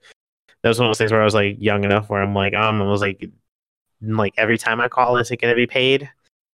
that 0.62 0.68
was 0.68 0.78
one 0.78 0.86
of 0.86 0.90
those 0.90 0.98
things 0.98 1.12
where 1.12 1.22
I 1.22 1.24
was 1.24 1.34
like 1.34 1.56
young 1.58 1.84
enough 1.84 2.10
where 2.10 2.22
I'm 2.22 2.34
like, 2.34 2.54
um, 2.54 2.82
I 2.82 2.86
was 2.86 3.00
like, 3.00 3.28
like 4.02 4.34
every 4.36 4.58
time 4.58 4.80
I 4.80 4.88
call, 4.88 5.16
is 5.16 5.30
it 5.30 5.40
going 5.40 5.52
to 5.52 5.56
be 5.56 5.66
paid? 5.66 6.10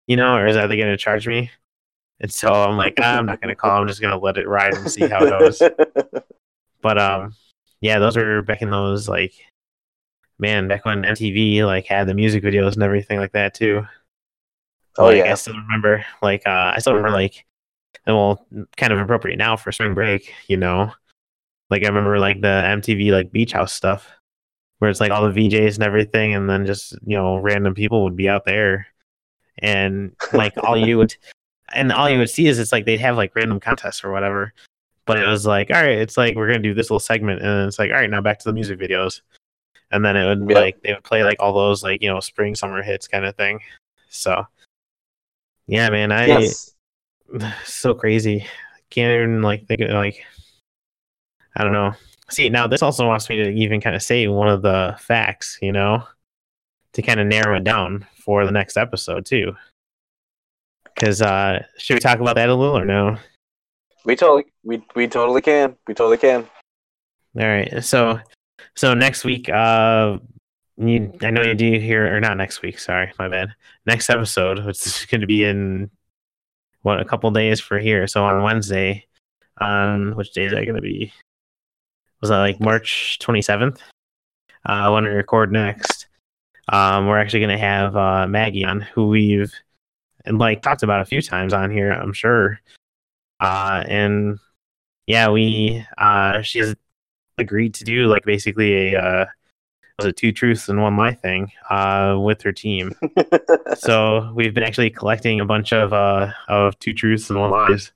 You 0.07 0.17
know, 0.17 0.37
or 0.37 0.47
is 0.47 0.57
that 0.57 0.67
they 0.67 0.77
going 0.77 0.91
to 0.91 0.97
charge 0.97 1.27
me? 1.27 1.51
And 2.21 2.33
so 2.33 2.53
I'm 2.53 2.77
like, 2.77 2.95
ah, 3.01 3.17
I'm 3.17 3.27
not 3.27 3.41
going 3.41 3.49
to 3.49 3.57
call. 3.57 3.81
I'm 3.81 3.89
just 3.89 4.01
going 4.01 4.13
to 4.13 4.23
let 4.23 4.37
it 4.37 4.47
ride 4.47 4.75
and 4.75 4.91
see 4.91 5.07
how 5.09 5.25
it 5.25 5.31
goes. 5.31 5.63
but 6.83 6.99
um, 6.99 7.35
yeah, 7.81 7.99
those 7.99 8.17
were 8.17 8.43
back 8.43 8.63
in 8.63 8.71
those 8.71 9.09
like, 9.09 9.35
man, 10.39 10.69
back 10.69 10.85
when 10.85 11.03
MTV 11.03 11.65
like 11.65 11.87
had 11.87 12.07
the 12.07 12.15
music 12.15 12.43
videos 12.43 12.75
and 12.75 12.83
everything 12.83 13.19
like 13.19 13.33
that 13.33 13.55
too. 13.55 13.87
Oh 14.97 15.07
like, 15.07 15.19
yeah, 15.19 15.33
I 15.33 15.35
still 15.35 15.57
remember 15.57 16.05
like 16.23 16.47
uh, 16.47 16.73
I 16.75 16.79
still 16.79 16.95
remember 16.95 17.17
like, 17.17 17.45
and 18.07 18.15
well, 18.15 18.47
kind 18.77 18.93
of 18.93 19.01
appropriate 19.01 19.37
now 19.37 19.57
for 19.57 19.73
spring 19.73 19.95
break, 19.95 20.33
you 20.47 20.57
know. 20.57 20.93
Like 21.75 21.83
I 21.83 21.89
remember 21.89 22.21
like 22.21 22.41
the 22.41 22.47
MTV 22.47 23.11
like 23.11 23.33
beach 23.33 23.51
house 23.51 23.73
stuff 23.73 24.09
where 24.79 24.89
it's 24.89 25.01
like 25.01 25.11
all 25.11 25.29
the 25.29 25.49
VJs 25.49 25.75
and 25.75 25.83
everything 25.83 26.33
and 26.33 26.49
then 26.49 26.65
just, 26.65 26.93
you 27.05 27.17
know, 27.17 27.39
random 27.39 27.75
people 27.75 28.05
would 28.05 28.15
be 28.15 28.29
out 28.29 28.45
there 28.45 28.87
and 29.59 30.15
like 30.33 30.53
all 30.63 30.77
you 30.77 30.99
would 30.99 31.17
and 31.75 31.91
all 31.91 32.09
you 32.09 32.19
would 32.19 32.31
see 32.31 32.47
is 32.47 32.61
it's 32.61 32.71
like 32.71 32.85
they'd 32.85 33.01
have 33.01 33.17
like 33.17 33.35
random 33.35 33.59
contests 33.59 34.05
or 34.05 34.13
whatever. 34.13 34.53
But 35.05 35.19
it 35.19 35.27
was 35.27 35.47
like, 35.47 35.73
all 35.73 35.83
right, 35.83 35.99
it's 35.99 36.17
like 36.17 36.37
we're 36.37 36.47
gonna 36.47 36.61
do 36.61 36.75
this 36.75 36.91
little 36.91 37.01
segment 37.01 37.41
and 37.41 37.49
then 37.49 37.67
it's 37.67 37.81
like, 37.81 37.91
all 37.91 37.97
right, 37.97 38.09
now 38.09 38.21
back 38.21 38.39
to 38.39 38.45
the 38.45 38.53
music 38.53 38.79
videos. 38.79 39.21
And 39.91 40.05
then 40.05 40.17
it 40.17 40.27
would 40.27 40.49
yep. 40.49 40.57
like 40.57 40.81
they 40.83 40.93
would 40.93 41.03
play 41.03 41.25
like 41.25 41.39
all 41.41 41.55
those 41.55 41.83
like, 41.83 42.03
you 42.03 42.09
know, 42.09 42.21
spring 42.21 42.55
summer 42.55 42.85
hits 42.85 43.09
kind 43.09 43.25
of 43.25 43.35
thing. 43.35 43.59
So 44.11 44.47
yeah, 45.67 45.91
man, 45.91 46.13
I 46.13 46.27
yes. 46.27 46.73
so 47.65 47.95
crazy. 47.95 48.47
Can't 48.91 49.13
even 49.13 49.43
like 49.43 49.67
think 49.67 49.81
of 49.81 49.91
like 49.91 50.25
I 51.57 51.65
don't 51.65 51.73
know. 51.73 51.93
See, 52.31 52.49
now 52.49 52.67
this 52.67 52.83
also 52.83 53.07
wants 53.07 53.29
me 53.29 53.37
to 53.37 53.51
even 53.51 53.81
kind 53.81 53.95
of 53.95 54.03
say 54.03 54.27
one 54.29 54.49
of 54.49 54.63
the 54.63 54.97
facts, 54.99 55.59
you 55.61 55.73
know, 55.73 56.05
to 56.95 57.03
kind 57.03 57.21
of 57.21 57.27
narrow 57.27 57.57
it 57.57 57.65
down 57.65 58.07
for 58.17 58.45
the 58.47 58.53
next 58.53 58.77
episode 58.77 59.27
too. 59.27 59.55
Because 60.85 61.21
uh, 61.21 61.63
should 61.77 61.95
we 61.95 62.01
talk 62.01 62.21
about 62.21 62.37
that 62.37 62.49
a 62.49 62.55
little 62.55 62.79
or 62.79 62.85
no? 62.85 63.17
We 64.05 64.17
totally, 64.17 64.47
we 64.63 64.83
we 64.95 65.09
totally 65.09 65.43
can. 65.43 65.77
We 65.87 65.95
totally 65.95 66.19
can. 66.19 66.47
All 67.39 67.47
right. 67.47 67.83
So, 67.83 68.21
so 68.77 68.95
next 68.95 69.25
week, 69.25 69.49
uh, 69.49 70.19
you, 70.77 71.13
I 71.23 71.31
know 71.31 71.43
you 71.43 71.55
do 71.55 71.79
here 71.79 72.15
or 72.15 72.21
not 72.21 72.37
next 72.37 72.63
week. 72.63 72.79
Sorry, 72.79 73.13
my 73.19 73.29
bad. 73.29 73.49
Next 73.87 74.11
episode, 74.11 74.65
which 74.65 74.87
is 74.87 75.07
going 75.11 75.21
to 75.21 75.27
be 75.27 75.45
in 75.45 75.91
what 76.83 77.01
a 77.01 77.05
couple 77.05 77.31
days 77.31 77.61
for 77.61 77.79
here. 77.79 78.07
So 78.07 78.25
on 78.25 78.43
Wednesday, 78.43 79.07
on 79.61 80.15
which 80.17 80.33
day 80.33 80.45
is 80.45 80.53
that 80.53 80.65
going 80.65 80.77
to 80.77 80.83
be? 80.83 81.13
Was 82.25 82.31
that 82.31 82.39
like 82.39 82.59
March 82.59 83.19
27th? 83.21 83.81
Uh, 84.65 84.91
when 84.91 85.05
we 85.05 85.11
record 85.11 85.53
next, 85.53 86.07
um, 86.73 87.07
we're 87.07 87.19
actually 87.19 87.41
going 87.41 87.51
to 87.51 87.59
have 87.59 87.95
uh, 87.99 88.27
Maggie 88.27 88.65
on, 88.65 88.81
who 88.81 89.09
we've 89.09 89.53
and 90.25 90.39
like 90.39 90.63
talked 90.63 90.83
about 90.83 91.03
a 91.03 91.05
few 91.05 91.21
times 91.21 91.53
on 91.53 91.71
here, 91.71 91.93
I'm 91.93 92.15
sure. 92.15 92.63
Uh, 93.41 93.85
and 93.87 94.39
yeah, 95.07 95.29
we 95.29 95.85
uh, 95.99 96.41
she's 96.41 96.75
agreed 97.37 97.75
to 97.75 97.85
do 97.85 98.07
like 98.07 98.25
basically 98.25 98.95
a 98.95 98.99
uh, 98.99 99.27
was 99.99 100.07
a 100.07 100.13
two 100.13 100.33
truths 100.33 100.71
and 100.71 100.81
one 100.81 100.97
lie 100.97 101.13
thing 101.13 101.53
uh, 101.69 102.17
with 102.19 102.41
her 102.41 102.53
team. 102.53 102.95
so 103.77 104.33
we've 104.35 104.55
been 104.55 104.65
actually 104.65 104.89
collecting 104.89 105.41
a 105.41 105.45
bunch 105.45 105.75
of 105.75 105.93
uh, 105.93 106.33
of 106.49 106.79
two 106.79 106.95
truths 106.95 107.29
and 107.29 107.39
one 107.39 107.51
lies, 107.51 107.93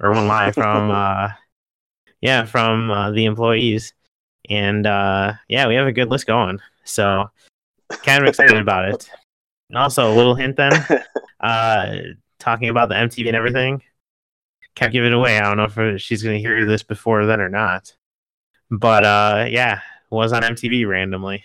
or 0.00 0.12
one 0.12 0.28
lie 0.28 0.52
from 0.52 0.90
uh, 0.90 1.28
yeah, 2.20 2.44
from 2.44 2.90
uh, 2.90 3.10
the 3.10 3.24
employees. 3.24 3.94
And 4.48 4.86
uh, 4.86 5.34
yeah, 5.48 5.66
we 5.68 5.74
have 5.74 5.86
a 5.86 5.92
good 5.92 6.10
list 6.10 6.26
going. 6.26 6.60
So 6.84 7.30
kind 8.04 8.22
of 8.22 8.28
excited 8.28 8.56
about 8.56 8.88
it. 8.88 9.10
And 9.68 9.78
also, 9.78 10.12
a 10.12 10.14
little 10.14 10.34
hint 10.34 10.56
then, 10.56 10.72
uh, 11.40 11.96
talking 12.38 12.70
about 12.70 12.88
the 12.88 12.94
MTV 12.94 13.26
and 13.26 13.36
everything, 13.36 13.82
Can't 14.74 14.92
give 14.92 15.04
it 15.04 15.12
away. 15.12 15.38
I 15.38 15.42
don't 15.42 15.56
know 15.56 15.92
if 15.94 16.00
she's 16.00 16.22
going 16.22 16.36
to 16.36 16.40
hear 16.40 16.64
this 16.64 16.82
before 16.82 17.26
then 17.26 17.40
or 17.40 17.48
not. 17.48 17.94
But 18.70 19.04
uh, 19.04 19.46
yeah, 19.48 19.80
was 20.10 20.32
on 20.32 20.42
MTV 20.42 20.86
randomly. 20.88 21.44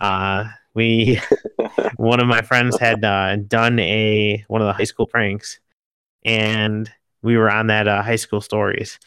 Uh, 0.00 0.44
we, 0.74 1.20
one 1.96 2.20
of 2.20 2.26
my 2.26 2.42
friends 2.42 2.78
had 2.78 3.04
uh, 3.04 3.36
done 3.36 3.78
a 3.78 4.44
one 4.48 4.60
of 4.60 4.66
the 4.66 4.72
high 4.72 4.84
school 4.84 5.06
pranks, 5.06 5.58
and 6.24 6.90
we 7.22 7.36
were 7.36 7.50
on 7.50 7.68
that 7.68 7.88
uh, 7.88 8.02
high 8.02 8.16
school 8.16 8.40
stories, 8.40 8.98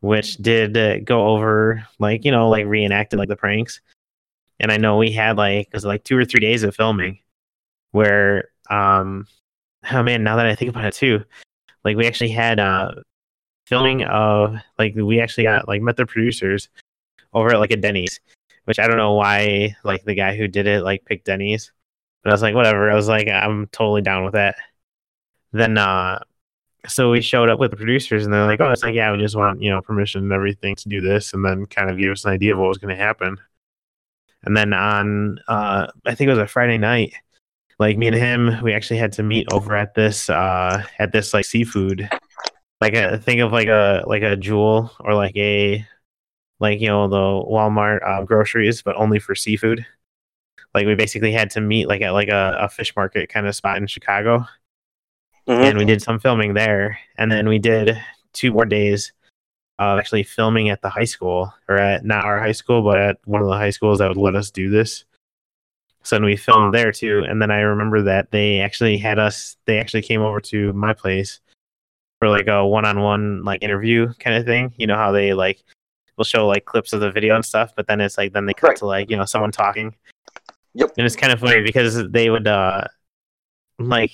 which 0.00 0.36
did 0.36 0.76
uh, 0.76 0.98
go 1.00 1.28
over 1.28 1.86
like 1.98 2.24
you 2.24 2.30
know 2.30 2.48
like 2.48 2.66
reenacted 2.66 3.18
like 3.18 3.28
the 3.28 3.36
pranks. 3.36 3.80
And 4.58 4.72
I 4.72 4.78
know 4.78 4.96
we 4.96 5.12
had 5.12 5.36
like 5.36 5.68
it 5.68 5.74
was 5.74 5.84
like 5.84 6.04
two 6.04 6.16
or 6.16 6.24
three 6.24 6.40
days 6.40 6.62
of 6.62 6.74
filming, 6.74 7.18
where 7.92 8.50
um, 8.70 9.26
oh 9.92 10.02
man, 10.02 10.24
now 10.24 10.36
that 10.36 10.46
I 10.46 10.54
think 10.54 10.70
about 10.70 10.84
it 10.86 10.94
too, 10.94 11.24
like 11.84 11.96
we 11.96 12.06
actually 12.06 12.30
had 12.30 12.58
uh 12.60 12.92
filming 13.66 14.04
of 14.04 14.56
like 14.78 14.94
we 14.94 15.20
actually 15.20 15.44
got 15.44 15.68
like 15.68 15.82
met 15.82 15.96
the 15.96 16.06
producers 16.06 16.68
over 17.34 17.52
at 17.52 17.60
like 17.60 17.70
a 17.70 17.76
Denny's, 17.76 18.20
which 18.64 18.78
I 18.78 18.86
don't 18.86 18.96
know 18.96 19.14
why 19.14 19.76
like 19.84 20.04
the 20.04 20.14
guy 20.14 20.36
who 20.36 20.48
did 20.48 20.66
it 20.66 20.82
like 20.82 21.04
picked 21.04 21.26
Denny's. 21.26 21.72
But 22.22 22.30
I 22.30 22.34
was 22.34 22.42
like, 22.42 22.54
whatever. 22.54 22.90
I 22.90 22.94
was 22.94 23.08
like, 23.08 23.28
I'm 23.28 23.68
totally 23.68 24.02
down 24.02 24.24
with 24.24 24.34
that. 24.34 24.56
Then 25.52 25.78
uh 25.78 26.20
so 26.86 27.10
we 27.10 27.20
showed 27.20 27.48
up 27.48 27.58
with 27.58 27.70
the 27.70 27.76
producers 27.76 28.24
and 28.24 28.32
they're 28.32 28.46
like, 28.46 28.60
Oh, 28.60 28.70
it's 28.70 28.82
like, 28.82 28.94
yeah, 28.94 29.12
we 29.12 29.18
just 29.18 29.36
want, 29.36 29.62
you 29.62 29.70
know, 29.70 29.80
permission 29.80 30.22
and 30.22 30.32
everything 30.32 30.74
to 30.76 30.88
do 30.88 31.00
this 31.00 31.32
and 31.32 31.44
then 31.44 31.66
kind 31.66 31.90
of 31.90 31.98
give 31.98 32.10
us 32.10 32.24
an 32.24 32.32
idea 32.32 32.52
of 32.52 32.58
what 32.58 32.68
was 32.68 32.78
gonna 32.78 32.96
happen. 32.96 33.36
And 34.44 34.56
then 34.56 34.72
on 34.72 35.38
uh 35.48 35.88
I 36.04 36.14
think 36.14 36.28
it 36.28 36.32
was 36.32 36.38
a 36.38 36.46
Friday 36.46 36.78
night, 36.78 37.14
like 37.78 37.98
me 37.98 38.08
and 38.08 38.16
him, 38.16 38.62
we 38.62 38.72
actually 38.72 38.98
had 38.98 39.12
to 39.12 39.22
meet 39.22 39.52
over 39.52 39.76
at 39.76 39.94
this 39.94 40.30
uh 40.30 40.82
at 40.98 41.12
this 41.12 41.34
like 41.34 41.44
seafood 41.44 42.08
like 42.80 42.94
a 42.94 43.18
think 43.18 43.40
of 43.40 43.52
like 43.52 43.68
a 43.68 44.04
like 44.06 44.22
a 44.22 44.36
jewel 44.36 44.90
or 45.00 45.14
like 45.14 45.36
a 45.36 45.86
like 46.60 46.80
you 46.80 46.88
know 46.88 47.08
the 47.08 47.16
Walmart 47.16 48.06
uh, 48.06 48.24
groceries, 48.24 48.82
but 48.82 48.96
only 48.96 49.18
for 49.18 49.34
seafood. 49.34 49.84
Like 50.74 50.86
we 50.86 50.94
basically 50.94 51.32
had 51.32 51.50
to 51.52 51.60
meet 51.60 51.88
like 51.88 52.02
at 52.02 52.10
like 52.10 52.28
a, 52.28 52.56
a 52.60 52.68
fish 52.68 52.94
market 52.96 53.28
kind 53.28 53.46
of 53.46 53.54
spot 53.54 53.78
in 53.78 53.86
Chicago, 53.86 54.46
mm-hmm. 55.46 55.62
and 55.62 55.78
we 55.78 55.84
did 55.84 56.02
some 56.02 56.18
filming 56.18 56.54
there, 56.54 56.98
and 57.16 57.30
then 57.30 57.48
we 57.48 57.58
did 57.58 58.00
two 58.32 58.52
more 58.52 58.64
days 58.64 59.12
of 59.78 59.98
actually 59.98 60.22
filming 60.22 60.70
at 60.70 60.80
the 60.80 60.88
high 60.88 61.04
school 61.04 61.52
or 61.68 61.76
at 61.76 62.04
not 62.04 62.24
our 62.24 62.38
high 62.38 62.52
school, 62.52 62.82
but 62.82 62.98
at 62.98 63.18
one 63.24 63.42
of 63.42 63.48
the 63.48 63.56
high 63.56 63.70
schools 63.70 63.98
that 63.98 64.08
would 64.08 64.16
let 64.16 64.34
us 64.34 64.50
do 64.50 64.70
this. 64.70 65.04
So 66.02 66.16
then 66.16 66.24
we 66.24 66.36
filmed 66.36 66.72
there 66.72 66.92
too, 66.92 67.24
and 67.28 67.42
then 67.42 67.50
I 67.50 67.60
remember 67.60 68.02
that 68.02 68.30
they 68.30 68.60
actually 68.60 68.96
had 68.96 69.18
us. 69.18 69.56
They 69.64 69.78
actually 69.78 70.02
came 70.02 70.22
over 70.22 70.40
to 70.42 70.72
my 70.72 70.92
place 70.92 71.40
for 72.20 72.28
like 72.28 72.46
a 72.46 72.64
one-on-one 72.64 73.44
like 73.44 73.62
interview 73.62 74.12
kind 74.20 74.36
of 74.36 74.44
thing. 74.44 74.72
You 74.76 74.86
know 74.86 74.96
how 74.96 75.12
they 75.12 75.34
like 75.34 75.62
will 76.16 76.24
show 76.24 76.46
like 76.46 76.64
clips 76.64 76.92
of 76.92 77.00
the 77.00 77.10
video 77.10 77.34
and 77.34 77.44
stuff, 77.44 77.72
but 77.76 77.86
then 77.86 78.00
it's 78.00 78.16
like 78.16 78.32
then 78.32 78.46
they 78.46 78.54
cut 78.54 78.68
right. 78.68 78.76
to 78.78 78.86
like 78.86 79.10
you 79.10 79.16
know 79.16 79.24
someone 79.24 79.50
talking. 79.50 79.94
Yep. 80.74 80.92
And 80.96 81.06
it's 81.06 81.16
kind 81.16 81.32
of 81.32 81.40
funny 81.40 81.62
because 81.62 82.08
they 82.10 82.30
would 82.30 82.46
uh 82.46 82.84
like 83.78 84.12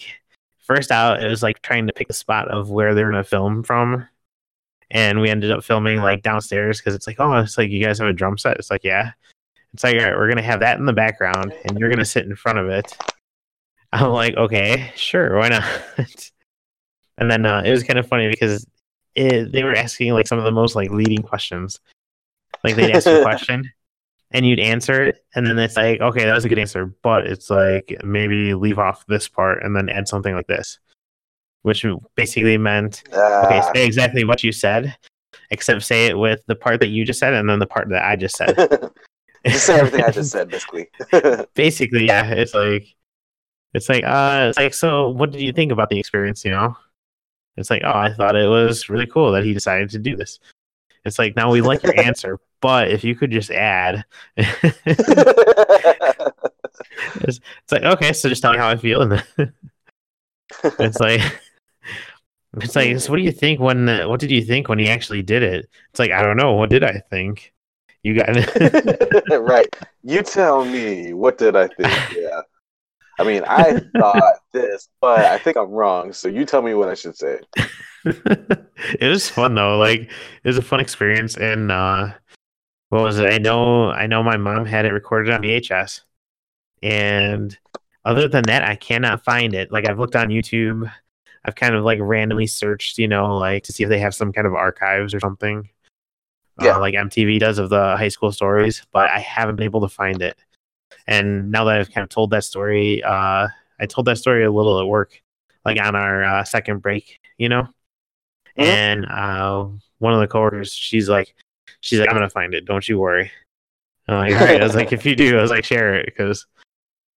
first 0.62 0.90
out 0.90 1.22
it 1.22 1.28
was 1.28 1.42
like 1.42 1.60
trying 1.62 1.86
to 1.86 1.92
pick 1.92 2.08
a 2.10 2.14
spot 2.14 2.48
of 2.48 2.70
where 2.70 2.94
they're 2.94 3.10
gonna 3.10 3.24
film 3.24 3.62
from, 3.62 4.06
and 4.90 5.20
we 5.20 5.30
ended 5.30 5.50
up 5.50 5.64
filming 5.64 6.00
like 6.00 6.22
downstairs 6.22 6.78
because 6.78 6.94
it's 6.94 7.06
like 7.06 7.20
oh 7.20 7.32
it's 7.38 7.58
like 7.58 7.70
you 7.70 7.84
guys 7.84 7.98
have 7.98 8.08
a 8.08 8.12
drum 8.12 8.38
set. 8.38 8.58
It's 8.58 8.70
like 8.70 8.84
yeah. 8.84 9.12
It's 9.74 9.84
like 9.84 9.96
all 9.96 10.04
right, 10.04 10.16
we're 10.16 10.28
gonna 10.28 10.42
have 10.42 10.60
that 10.60 10.78
in 10.78 10.86
the 10.86 10.92
background, 10.92 11.54
and 11.64 11.78
you're 11.78 11.90
gonna 11.90 12.04
sit 12.04 12.26
in 12.26 12.36
front 12.36 12.58
of 12.58 12.68
it. 12.68 12.96
I'm 13.92 14.10
like, 14.10 14.36
okay, 14.36 14.92
sure, 14.96 15.38
why 15.38 15.48
not? 15.48 15.64
and 17.18 17.30
then 17.30 17.44
uh, 17.44 17.62
it 17.64 17.70
was 17.70 17.82
kind 17.82 17.98
of 17.98 18.06
funny 18.06 18.28
because 18.28 18.66
it, 19.14 19.52
they 19.52 19.62
were 19.64 19.74
asking 19.74 20.12
like 20.14 20.26
some 20.26 20.38
of 20.38 20.44
the 20.44 20.50
most 20.50 20.74
like 20.74 20.90
leading 20.90 21.22
questions. 21.22 21.80
Like 22.64 22.76
they'd 22.76 22.92
ask 22.92 23.06
a 23.06 23.22
question 23.22 23.70
and 24.32 24.46
you'd 24.46 24.60
answer 24.60 25.04
it, 25.04 25.24
and 25.34 25.46
then 25.46 25.58
it's 25.58 25.76
like, 25.76 26.00
okay, 26.00 26.24
that 26.24 26.34
was 26.34 26.44
a 26.44 26.48
good 26.48 26.58
answer, 26.58 26.86
but 27.02 27.26
it's 27.26 27.50
like 27.50 27.96
maybe 28.04 28.54
leave 28.54 28.78
off 28.78 29.06
this 29.06 29.28
part 29.28 29.62
and 29.62 29.76
then 29.76 29.88
add 29.88 30.08
something 30.08 30.34
like 30.34 30.46
this, 30.46 30.78
which 31.62 31.84
basically 32.14 32.58
meant 32.58 33.02
uh, 33.12 33.42
okay, 33.46 33.62
say 33.74 33.86
exactly 33.86 34.24
what 34.24 34.42
you 34.42 34.52
said, 34.52 34.96
except 35.50 35.82
say 35.82 36.06
it 36.06 36.18
with 36.18 36.40
the 36.46 36.54
part 36.54 36.80
that 36.80 36.88
you 36.88 37.04
just 37.04 37.20
said 37.20 37.34
and 37.34 37.48
then 37.48 37.58
the 37.58 37.66
part 37.66 37.88
that 37.90 38.04
I 38.04 38.16
just 38.16 38.36
said. 38.36 38.56
just 39.46 39.66
say 39.66 39.78
everything 39.78 40.04
I 40.04 40.10
just 40.10 40.30
said, 40.30 40.48
basically. 40.48 40.88
basically, 41.54 42.06
yeah. 42.06 42.30
It's 42.30 42.54
like, 42.54 42.86
it's 43.74 43.88
like, 43.88 44.04
uh, 44.04 44.46
it's 44.48 44.58
like, 44.58 44.74
so 44.74 45.10
what 45.10 45.30
did 45.30 45.40
you 45.40 45.52
think 45.52 45.72
about 45.72 45.90
the 45.90 45.98
experience? 45.98 46.44
You 46.44 46.52
know, 46.52 46.76
it's 47.56 47.70
like, 47.70 47.82
oh, 47.84 47.92
I 47.92 48.12
thought 48.12 48.36
it 48.36 48.48
was 48.48 48.88
really 48.88 49.06
cool 49.06 49.32
that 49.32 49.44
he 49.44 49.52
decided 49.52 49.90
to 49.90 49.98
do 49.98 50.16
this. 50.16 50.38
It's 51.04 51.18
like, 51.18 51.36
now 51.36 51.50
we 51.50 51.60
like 51.60 51.82
your 51.82 51.98
answer, 52.04 52.38
but 52.60 52.90
if 52.90 53.04
you 53.04 53.14
could 53.14 53.30
just 53.30 53.50
add. 53.50 54.04
it's, 54.36 54.70
it's, 57.16 57.40
like, 57.70 57.82
okay, 57.82 58.12
so 58.12 58.28
just 58.28 58.42
tell 58.42 58.52
me 58.52 58.58
how 58.58 58.68
I 58.68 58.76
feel. 58.76 59.02
And 59.02 59.22
it's 60.78 61.00
like, 61.00 61.20
it's 62.58 62.76
like, 62.76 63.00
so 63.00 63.10
what 63.10 63.16
do 63.16 63.22
you 63.22 63.32
think 63.32 63.60
when, 63.60 63.86
what 64.08 64.20
did 64.20 64.30
you 64.30 64.42
think 64.42 64.68
when 64.68 64.78
he 64.78 64.88
actually 64.88 65.22
did 65.22 65.42
it? 65.42 65.68
It's 65.90 65.98
like, 65.98 66.12
I 66.12 66.22
don't 66.22 66.36
know. 66.36 66.52
What 66.52 66.70
did 66.70 66.84
I 66.84 67.02
think? 67.10 67.52
You 68.02 68.14
got 68.14 68.30
it. 68.30 69.40
right. 69.40 69.68
You 70.02 70.22
tell 70.22 70.64
me. 70.64 71.12
What 71.12 71.38
did 71.38 71.56
I 71.56 71.68
think? 71.68 72.16
Yeah. 72.16 72.42
I 73.18 73.24
mean, 73.24 73.44
I 73.46 73.80
thought 73.96 74.34
this, 74.52 74.88
but 75.00 75.20
I 75.20 75.38
think 75.38 75.56
I'm 75.56 75.70
wrong. 75.70 76.12
So 76.12 76.28
you 76.28 76.44
tell 76.44 76.62
me 76.62 76.74
what 76.74 76.88
I 76.88 76.94
should 76.94 77.16
say. 77.16 77.38
it 78.04 79.08
was 79.08 79.28
fun 79.28 79.54
though. 79.54 79.78
Like 79.78 80.02
it 80.02 80.44
was 80.44 80.58
a 80.58 80.62
fun 80.62 80.80
experience, 80.80 81.36
and 81.36 81.70
uh, 81.70 82.12
what 82.88 83.02
was 83.02 83.18
it? 83.18 83.32
I 83.32 83.38
know, 83.38 83.90
I 83.90 84.06
know, 84.06 84.22
my 84.22 84.36
mom 84.36 84.66
had 84.66 84.84
it 84.84 84.92
recorded 84.92 85.32
on 85.32 85.42
VHS, 85.42 86.00
and 86.82 87.56
other 88.04 88.28
than 88.28 88.44
that, 88.44 88.64
I 88.64 88.76
cannot 88.76 89.24
find 89.24 89.54
it. 89.54 89.70
Like 89.70 89.88
I've 89.88 89.98
looked 89.98 90.16
on 90.16 90.28
YouTube, 90.28 90.90
I've 91.44 91.54
kind 91.54 91.74
of 91.74 91.84
like 91.84 91.98
randomly 92.00 92.46
searched, 92.46 92.98
you 92.98 93.08
know, 93.08 93.36
like 93.36 93.64
to 93.64 93.72
see 93.72 93.82
if 93.82 93.88
they 93.88 93.98
have 93.98 94.14
some 94.14 94.32
kind 94.32 94.46
of 94.46 94.54
archives 94.54 95.14
or 95.14 95.20
something. 95.20 95.68
Uh, 96.60 96.66
yeah. 96.66 96.76
Uh, 96.76 96.80
like 96.80 96.94
MTV 96.94 97.40
does 97.40 97.58
of 97.58 97.70
the 97.70 97.96
high 97.96 98.08
school 98.08 98.32
stories, 98.32 98.84
but 98.92 99.10
I 99.10 99.20
haven't 99.20 99.56
been 99.56 99.64
able 99.64 99.80
to 99.80 99.88
find 99.88 100.20
it. 100.22 100.36
And 101.06 101.50
now 101.50 101.64
that 101.64 101.80
I've 101.80 101.92
kind 101.92 102.02
of 102.02 102.10
told 102.10 102.30
that 102.30 102.44
story, 102.44 103.02
uh, 103.02 103.48
I 103.80 103.86
told 103.86 104.06
that 104.06 104.18
story 104.18 104.44
a 104.44 104.52
little 104.52 104.78
at 104.80 104.86
work, 104.86 105.20
like 105.64 105.80
on 105.80 105.96
our 105.96 106.22
uh, 106.22 106.44
second 106.44 106.78
break, 106.80 107.20
you 107.38 107.48
know. 107.48 107.68
And 108.56 109.06
uh, 109.06 109.66
one 109.98 110.14
of 110.14 110.20
the 110.20 110.26
coworkers, 110.26 110.72
she's 110.72 111.08
like, 111.08 111.34
she's 111.80 111.98
like, 111.98 112.08
I'm 112.08 112.16
gonna 112.16 112.30
find 112.30 112.54
it. 112.54 112.64
Don't 112.64 112.86
you 112.88 112.98
worry. 112.98 113.30
Like, 114.08 114.34
right. 114.34 114.60
I 114.60 114.64
was 114.64 114.74
like, 114.74 114.92
if 114.92 115.06
you 115.06 115.16
do, 115.16 115.38
I 115.38 115.42
was 115.42 115.50
like, 115.50 115.64
share 115.64 115.94
it 115.94 116.06
because. 116.06 116.46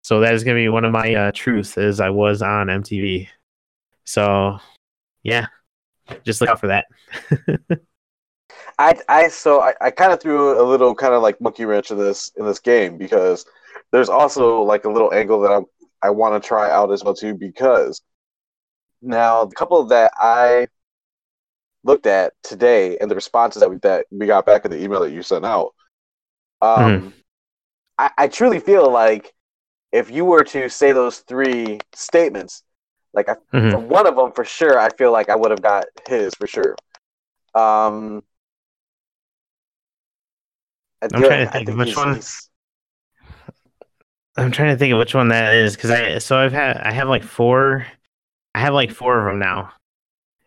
So 0.04 0.20
that 0.20 0.36
is 0.36 0.44
gonna 0.44 0.58
be 0.58 0.70
one 0.70 0.86
of 0.86 0.92
my 0.92 1.16
uh, 1.16 1.32
truths 1.34 1.78
is 1.78 2.00
I 2.00 2.10
was 2.12 2.44
on 2.44 2.68
MTV. 2.68 3.28
So, 4.06 4.60
yeah, 5.24 5.48
just 6.24 6.42
look 6.42 6.50
out 6.50 6.60
for 6.60 6.68
that. 6.68 6.86
I 8.78 8.94
I 9.08 9.28
so 9.30 9.62
I, 9.62 9.74
I 9.82 9.92
kind 9.92 10.12
of 10.12 10.22
threw 10.22 10.62
a 10.62 10.64
little 10.64 10.94
kind 10.94 11.14
of 11.14 11.22
like 11.22 11.40
monkey 11.42 11.66
wrench 11.66 11.92
in 11.92 11.98
this 11.98 12.32
in 12.38 12.46
this 12.46 12.60
game 12.60 12.98
because 12.98 13.46
there's 13.92 14.10
also 14.10 14.62
like 14.62 14.86
a 14.86 14.90
little 14.90 15.14
angle 15.14 15.40
that 15.42 15.52
I 15.52 15.62
I 16.08 16.10
want 16.10 16.42
to 16.42 16.46
try 16.46 16.70
out 16.70 16.92
as 16.92 17.04
well 17.04 17.14
too 17.14 17.34
because 17.34 18.02
now 19.02 19.46
the 19.46 19.56
couple 19.56 19.84
that 19.86 20.12
I 20.18 20.68
looked 21.86 22.08
at 22.08 22.34
today 22.44 22.98
and 22.98 23.10
the 23.10 23.16
responses 23.16 23.62
that 23.62 23.70
we 23.70 23.78
that 23.78 24.06
we 24.12 24.26
got 24.26 24.46
back 24.46 24.66
in 24.66 24.72
the 24.72 24.84
email 24.84 25.00
that 25.02 25.12
you 25.12 25.22
sent 25.22 25.46
out, 25.46 25.74
um, 26.62 26.80
mm-hmm. 26.80 27.08
I, 27.98 28.12
I 28.18 28.28
truly 28.28 28.60
feel 28.60 28.92
like 28.92 29.34
if 29.92 30.12
you 30.12 30.26
were 30.26 30.44
to 30.44 30.70
say 30.70 30.92
those 30.92 31.20
three 31.20 31.80
statements, 31.94 32.64
like 33.14 33.30
I, 33.30 33.36
mm-hmm. 33.54 33.88
one 33.88 34.08
of 34.08 34.16
them 34.16 34.32
for 34.34 34.44
sure, 34.44 34.78
I 34.78 34.90
feel 34.90 35.12
like 35.12 35.30
I 35.30 35.36
would 35.36 35.52
have 35.52 35.62
got 35.62 35.86
his 36.08 36.34
for 36.36 36.48
sure. 36.48 36.76
Um, 37.54 38.22
I'm 41.02 41.10
trying 41.10 41.46
to 41.46 41.52
think, 41.52 41.68
think 41.68 41.80
which 41.80 41.96
one. 41.96 42.20
I'm 44.38 44.52
trying 44.52 44.74
to 44.74 44.78
think 44.78 44.92
of 44.92 45.00
which 45.00 45.16
one 45.16 45.30
that 45.30 45.56
is 45.56 45.76
because 45.76 45.92
I 45.92 46.18
so 46.18 46.38
I've 46.38 46.52
had 46.52 46.78
I 46.78 46.92
have 46.92 47.08
like 47.08 47.24
four, 47.24 47.86
I 48.54 48.60
have 48.60 48.74
like 48.74 48.92
four 48.92 49.20
of 49.20 49.26
them 49.26 49.40
now. 49.40 49.72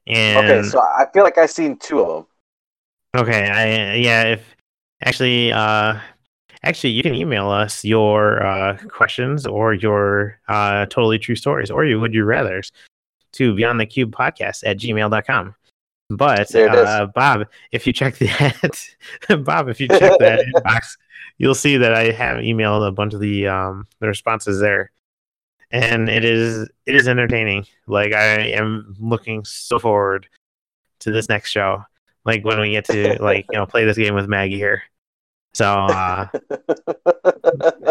And 0.08 0.38
okay, 0.38 0.68
so 0.68 0.80
I 0.80 1.06
feel 1.12 1.22
like 1.22 1.36
I've 1.36 1.50
seen 1.50 1.76
two 1.76 2.00
of 2.00 2.08
them. 2.08 2.26
Okay, 3.22 3.48
I 3.48 3.94
yeah. 3.96 4.22
If 4.24 4.56
actually, 5.02 5.52
uh, 5.52 5.98
actually, 6.62 6.90
you 6.90 7.02
can 7.02 7.14
email 7.14 7.48
us 7.50 7.84
your 7.84 8.44
uh, 8.44 8.78
questions 8.88 9.46
or 9.46 9.74
your 9.74 10.40
uh, 10.48 10.86
totally 10.86 11.18
true 11.18 11.36
stories, 11.36 11.70
or 11.70 11.84
you 11.84 12.00
would 12.00 12.14
you 12.14 12.24
rather 12.24 12.62
to 13.32 13.54
beyond 13.54 13.78
the 13.78 13.86
cube 13.86 14.12
podcast 14.12 14.62
at 14.64 14.78
gmail.com. 14.78 15.54
But 16.10 16.54
uh, 16.54 17.08
Bob, 17.14 17.46
if 17.70 17.86
you 17.86 17.92
check 17.92 18.16
that, 18.18 18.86
Bob, 19.44 19.68
if 19.68 19.78
you 19.78 19.88
check 19.88 20.18
that 20.20 20.40
inbox, 20.54 20.96
you'll 21.36 21.54
see 21.54 21.76
that 21.76 21.92
I 21.92 22.12
have 22.12 22.38
emailed 22.38 22.86
a 22.86 22.92
bunch 22.92 23.12
of 23.12 23.20
the 23.20 23.46
um, 23.46 23.86
the 24.00 24.06
responses 24.06 24.58
there. 24.58 24.90
And 25.70 26.08
it 26.08 26.24
is 26.24 26.68
it 26.86 26.94
is 26.94 27.08
entertaining. 27.08 27.66
Like 27.86 28.12
I 28.12 28.50
am 28.50 28.96
looking 28.98 29.44
so 29.44 29.78
forward 29.78 30.28
to 31.00 31.10
this 31.10 31.28
next 31.28 31.50
show. 31.50 31.84
Like 32.24 32.44
when 32.44 32.60
we 32.60 32.72
get 32.72 32.84
to 32.86 33.22
like 33.22 33.46
you 33.50 33.58
know 33.58 33.66
play 33.66 33.84
this 33.84 33.96
game 33.96 34.14
with 34.14 34.28
Maggie 34.28 34.56
here. 34.56 34.82
So 35.54 35.66
uh, 35.66 36.26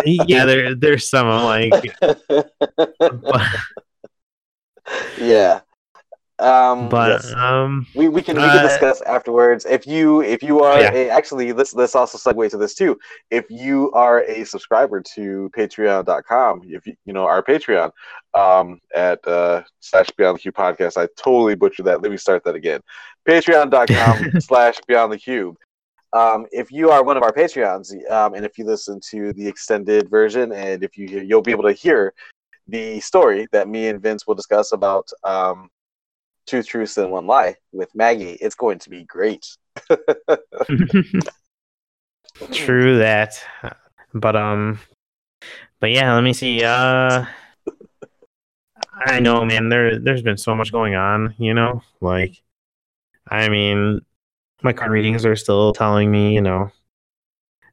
yeah, 0.05 0.45
there 0.45 0.75
there's 0.75 1.09
some 1.09 1.27
like, 1.27 1.73
yeah. 5.19 5.61
Um, 6.39 6.87
but 6.87 7.23
yes. 7.23 7.33
um, 7.33 7.87
we, 7.95 8.09
we 8.09 8.21
can 8.21 8.35
we 8.35 8.43
can 8.43 8.59
uh, 8.59 8.61
discuss 8.61 9.01
afterwards. 9.01 9.65
If 9.65 9.87
you 9.87 10.21
if 10.21 10.43
you 10.43 10.61
are 10.61 10.79
yeah. 10.79 10.93
a, 10.93 11.09
actually 11.09 11.51
let's 11.51 11.73
let's 11.73 11.95
also 11.95 12.17
segue 12.17 12.49
to 12.51 12.57
this 12.57 12.75
too. 12.75 12.99
If 13.31 13.49
you 13.49 13.91
are 13.93 14.21
a 14.23 14.43
subscriber 14.45 15.01
to 15.15 15.49
Patreon.com, 15.57 16.61
if 16.65 16.85
you 16.85 16.95
you 17.05 17.13
know 17.13 17.25
our 17.25 17.41
Patreon 17.41 17.91
um, 18.35 18.79
at 18.95 19.25
uh, 19.27 19.63
slash 19.79 20.11
Beyond 20.15 20.37
the 20.37 20.41
Cube 20.41 20.55
podcast, 20.55 20.97
I 21.01 21.07
totally 21.17 21.55
butchered 21.55 21.87
that. 21.87 22.03
Let 22.03 22.11
me 22.11 22.17
start 22.17 22.43
that 22.43 22.55
again. 22.55 22.81
Patreon.com 23.27 24.39
slash 24.41 24.75
Beyond 24.87 25.13
the 25.13 25.17
Cube. 25.17 25.55
Um, 26.13 26.45
if 26.51 26.71
you 26.71 26.91
are 26.91 27.03
one 27.03 27.17
of 27.17 27.23
our 27.23 27.33
Patreons, 27.33 27.91
um, 28.11 28.35
and 28.35 28.45
if 28.45 28.59
you 28.59 28.65
listen 28.65 28.99
to 29.09 29.33
the 29.33 29.47
extended 29.47 30.07
version, 30.07 30.51
and 30.51 30.83
if 30.83 30.97
you 30.97 31.07
you'll 31.07 31.41
be 31.41 31.51
able 31.51 31.63
to 31.63 31.73
hear 31.73 32.13
the 32.67 32.99
story 32.99 33.47
that 33.51 33.67
me 33.67 33.87
and 33.87 34.01
Vince 34.01 34.27
will 34.27 34.35
discuss 34.35 34.71
about 34.71 35.09
um, 35.23 35.69
two 36.47 36.63
truths 36.63 36.97
and 36.97 37.11
one 37.11 37.27
lie 37.27 37.55
with 37.71 37.93
Maggie. 37.93 38.37
It's 38.41 38.55
going 38.55 38.79
to 38.79 38.89
be 38.89 39.03
great. 39.03 39.45
True 42.51 42.97
that. 42.97 43.39
But 44.13 44.35
um 44.35 44.79
but 45.79 45.91
yeah, 45.91 46.15
let 46.15 46.23
me 46.23 46.33
see. 46.33 46.63
Uh 46.63 47.25
I 49.05 49.19
know 49.19 49.45
man, 49.45 49.69
there 49.69 49.99
there's 49.99 50.23
been 50.23 50.37
so 50.37 50.55
much 50.55 50.71
going 50.71 50.95
on, 50.95 51.35
you 51.37 51.53
know? 51.53 51.83
Like 52.01 52.41
I 53.29 53.49
mean 53.49 54.01
my 54.63 54.73
card 54.73 54.91
readings 54.91 55.25
are 55.25 55.35
still 55.35 55.73
telling 55.73 56.09
me, 56.09 56.33
you 56.33 56.41
know, 56.41 56.71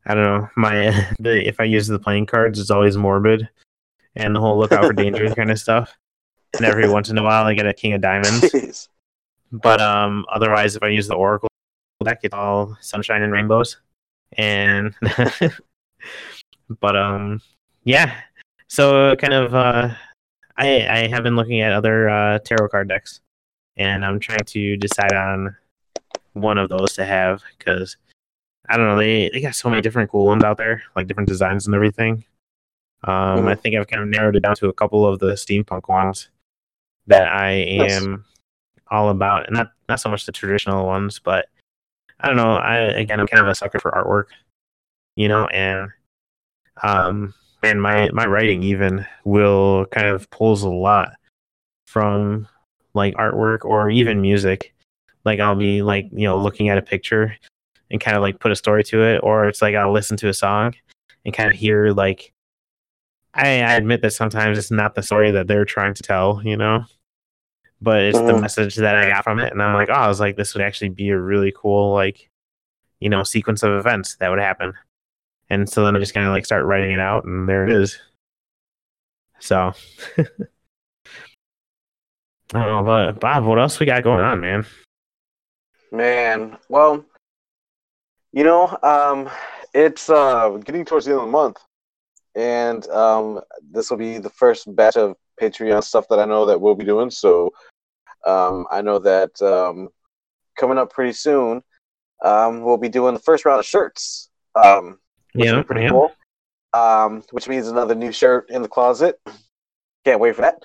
I 0.04 0.14
don't 0.14 0.24
know, 0.24 0.50
my 0.56 1.06
the 1.18 1.46
if 1.46 1.60
I 1.60 1.64
use 1.64 1.86
the 1.86 1.98
playing 1.98 2.26
cards 2.26 2.58
it's 2.58 2.70
always 2.70 2.96
morbid 2.96 3.48
and 4.16 4.34
the 4.34 4.40
whole 4.40 4.58
look 4.58 4.72
out 4.72 4.84
for 4.84 4.92
danger 4.94 5.32
kind 5.34 5.50
of 5.50 5.58
stuff 5.58 5.96
and 6.54 6.64
every 6.64 6.88
once 6.88 7.10
in 7.10 7.18
a 7.18 7.22
while 7.22 7.44
I 7.44 7.54
get 7.54 7.66
a 7.66 7.74
king 7.74 7.92
of 7.92 8.00
diamonds. 8.00 8.40
Jeez. 8.40 8.88
But 9.52 9.80
um, 9.80 10.26
otherwise, 10.32 10.74
if 10.74 10.82
I 10.82 10.88
use 10.88 11.06
the 11.06 11.14
oracle 11.14 11.48
deck, 12.02 12.20
it's 12.22 12.34
all 12.34 12.76
sunshine 12.80 13.22
and 13.22 13.32
rainbows. 13.32 13.78
And 14.36 14.94
but 16.80 16.96
um, 16.96 17.40
yeah. 17.84 18.14
So 18.68 19.14
kind 19.16 19.32
of 19.32 19.54
uh, 19.54 19.94
I 20.56 20.88
I 20.88 21.08
have 21.08 21.22
been 21.22 21.36
looking 21.36 21.60
at 21.60 21.72
other 21.72 22.08
uh, 22.08 22.38
tarot 22.40 22.68
card 22.68 22.88
decks, 22.88 23.20
and 23.76 24.04
I'm 24.04 24.18
trying 24.18 24.44
to 24.44 24.76
decide 24.76 25.12
on 25.12 25.56
one 26.32 26.58
of 26.58 26.68
those 26.68 26.94
to 26.94 27.04
have 27.04 27.42
because 27.56 27.96
I 28.68 28.76
don't 28.76 28.86
know 28.86 28.98
they 28.98 29.30
they 29.32 29.40
got 29.40 29.54
so 29.54 29.70
many 29.70 29.82
different 29.82 30.10
cool 30.10 30.26
ones 30.26 30.42
out 30.42 30.56
there, 30.56 30.82
like 30.96 31.06
different 31.06 31.28
designs 31.28 31.66
and 31.66 31.74
everything. 31.74 32.24
Um, 33.04 33.12
mm-hmm. 33.12 33.48
I 33.48 33.54
think 33.54 33.76
I've 33.76 33.86
kind 33.86 34.02
of 34.02 34.08
narrowed 34.08 34.34
it 34.34 34.40
down 34.40 34.56
to 34.56 34.68
a 34.68 34.72
couple 34.72 35.06
of 35.06 35.18
the 35.18 35.32
steampunk 35.32 35.88
ones 35.88 36.30
that 37.06 37.28
I 37.28 37.50
am 37.50 38.10
nice. 38.10 38.20
all 38.90 39.10
about, 39.10 39.46
and 39.46 39.56
not 39.56 39.72
not 39.88 40.00
so 40.00 40.08
much 40.08 40.26
the 40.26 40.32
traditional 40.32 40.86
ones, 40.86 41.18
but 41.18 41.46
I 42.20 42.28
don't 42.28 42.36
know. 42.36 42.54
I 42.54 42.78
again, 42.78 43.20
I'm 43.20 43.26
kind 43.26 43.42
of 43.42 43.48
a 43.48 43.54
sucker 43.54 43.78
for 43.78 43.90
artwork, 43.90 44.26
you 45.16 45.28
know, 45.28 45.46
and 45.46 45.90
um, 46.82 47.34
and 47.62 47.80
my 47.80 48.10
my 48.12 48.26
writing 48.26 48.62
even 48.62 49.06
will 49.24 49.86
kind 49.86 50.08
of 50.08 50.28
pulls 50.30 50.62
a 50.62 50.70
lot 50.70 51.12
from 51.86 52.48
like 52.94 53.14
artwork 53.14 53.64
or 53.64 53.90
even 53.90 54.20
music. 54.20 54.74
Like 55.24 55.40
I'll 55.40 55.54
be 55.56 55.82
like 55.82 56.08
you 56.12 56.26
know 56.26 56.38
looking 56.38 56.68
at 56.68 56.78
a 56.78 56.82
picture 56.82 57.34
and 57.90 58.00
kind 58.00 58.16
of 58.16 58.22
like 58.22 58.40
put 58.40 58.52
a 58.52 58.56
story 58.56 58.84
to 58.84 59.02
it, 59.02 59.20
or 59.22 59.46
it's 59.46 59.62
like 59.62 59.74
I'll 59.74 59.92
listen 59.92 60.16
to 60.18 60.28
a 60.28 60.34
song 60.34 60.74
and 61.24 61.34
kind 61.34 61.50
of 61.50 61.58
hear 61.58 61.90
like 61.92 62.33
I, 63.34 63.62
I 63.62 63.74
admit 63.74 64.02
that 64.02 64.12
sometimes 64.12 64.58
it's 64.58 64.70
not 64.70 64.94
the 64.94 65.02
story 65.02 65.32
that 65.32 65.48
they're 65.48 65.64
trying 65.64 65.94
to 65.94 66.02
tell, 66.02 66.40
you 66.44 66.56
know, 66.56 66.84
but 67.82 68.02
it's 68.02 68.16
mm-hmm. 68.16 68.28
the 68.28 68.40
message 68.40 68.76
that 68.76 68.96
I 68.96 69.08
got 69.08 69.24
from 69.24 69.40
it. 69.40 69.52
And 69.52 69.60
I'm 69.60 69.74
like, 69.74 69.88
oh, 69.90 69.94
I 69.94 70.08
was 70.08 70.20
like, 70.20 70.36
this 70.36 70.54
would 70.54 70.62
actually 70.62 70.90
be 70.90 71.10
a 71.10 71.18
really 71.18 71.52
cool, 71.56 71.92
like, 71.92 72.30
you 73.00 73.08
know, 73.08 73.24
sequence 73.24 73.62
of 73.62 73.72
events 73.72 74.16
that 74.16 74.30
would 74.30 74.38
happen. 74.38 74.72
And 75.50 75.68
so 75.68 75.84
then 75.84 75.96
I 75.96 75.98
just 75.98 76.14
kind 76.14 76.26
of 76.26 76.32
like 76.32 76.46
start 76.46 76.64
writing 76.64 76.92
it 76.92 77.00
out, 77.00 77.24
and 77.24 77.48
there 77.48 77.66
it 77.66 77.72
is. 77.72 77.98
So, 79.40 79.72
I 80.18 80.24
don't 82.52 82.66
know, 82.66 82.82
but 82.84 83.20
Bob, 83.20 83.44
what 83.44 83.58
else 83.58 83.78
we 83.78 83.86
got 83.86 84.04
going 84.04 84.24
on, 84.24 84.40
man? 84.40 84.64
Man, 85.92 86.56
well, 86.68 87.04
you 88.32 88.42
know, 88.42 88.78
um, 88.82 89.28
it's 89.74 90.08
uh, 90.08 90.50
getting 90.64 90.84
towards 90.84 91.06
the 91.06 91.12
end 91.12 91.20
of 91.20 91.26
the 91.26 91.32
month, 91.32 91.58
and 92.34 92.86
um, 92.88 93.40
this 93.70 93.90
will 93.90 93.96
be 93.96 94.18
the 94.18 94.30
first 94.30 94.74
batch 94.74 94.96
of 94.96 95.16
Patreon 95.40 95.82
stuff 95.82 96.06
that 96.08 96.18
I 96.18 96.24
know 96.24 96.46
that 96.46 96.60
we'll 96.60 96.74
be 96.74 96.84
doing. 96.84 97.10
So 97.10 97.52
um, 98.26 98.66
I 98.70 98.82
know 98.82 98.98
that 99.00 99.40
um, 99.42 99.88
coming 100.58 100.78
up 100.78 100.92
pretty 100.92 101.12
soon, 101.12 101.62
um, 102.24 102.62
we'll 102.62 102.76
be 102.76 102.88
doing 102.88 103.14
the 103.14 103.20
first 103.20 103.44
round 103.44 103.60
of 103.60 103.66
shirts. 103.66 104.30
Um, 104.54 104.98
yeah, 105.34 105.62
pretty 105.62 105.82
yeah. 105.82 105.90
cool. 105.90 106.12
Um, 106.72 107.22
which 107.30 107.48
means 107.48 107.68
another 107.68 107.94
new 107.94 108.12
shirt 108.12 108.50
in 108.50 108.62
the 108.62 108.68
closet. 108.68 109.20
Can't 110.04 110.20
wait 110.20 110.34
for 110.34 110.42
that. 110.42 110.62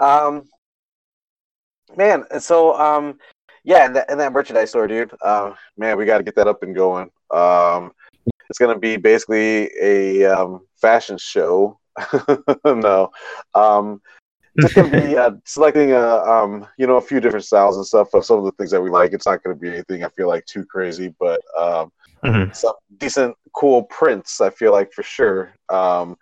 Um, 0.00 0.44
man, 1.96 2.24
so 2.40 2.78
um, 2.78 3.18
yeah, 3.64 3.86
and 3.86 3.96
that, 3.96 4.10
and 4.10 4.20
that 4.20 4.32
merchandise 4.32 4.70
store, 4.70 4.86
dude. 4.86 5.12
Uh, 5.20 5.54
man, 5.76 5.96
we 5.96 6.06
got 6.06 6.18
to 6.18 6.24
get 6.24 6.36
that 6.36 6.46
up 6.46 6.62
and 6.62 6.74
going. 6.74 7.10
Um, 8.48 8.50
it's 8.50 8.58
gonna 8.58 8.78
be 8.78 8.96
basically 8.96 9.70
a 9.80 10.24
um, 10.24 10.66
fashion 10.80 11.18
show. 11.18 11.78
no, 12.64 13.10
um, 13.54 14.00
just 14.60 14.74
gonna 14.74 14.90
be 14.90 15.16
uh, 15.16 15.32
selecting 15.44 15.92
a 15.92 16.00
um, 16.00 16.66
you 16.78 16.86
know 16.86 16.96
a 16.96 17.00
few 17.00 17.20
different 17.20 17.44
styles 17.44 17.76
and 17.76 17.86
stuff 17.86 18.14
of 18.14 18.24
some 18.24 18.38
of 18.38 18.44
the 18.44 18.52
things 18.52 18.70
that 18.70 18.80
we 18.80 18.90
like. 18.90 19.12
It's 19.12 19.26
not 19.26 19.42
gonna 19.42 19.56
be 19.56 19.68
anything 19.68 20.04
I 20.04 20.08
feel 20.10 20.28
like 20.28 20.46
too 20.46 20.64
crazy, 20.64 21.14
but 21.18 21.40
um, 21.56 21.92
mm-hmm. 22.24 22.52
some 22.52 22.74
decent, 22.98 23.36
cool 23.52 23.84
prints. 23.84 24.40
I 24.40 24.50
feel 24.50 24.72
like 24.72 24.92
for 24.92 25.02
sure 25.02 25.52
um, 25.68 26.16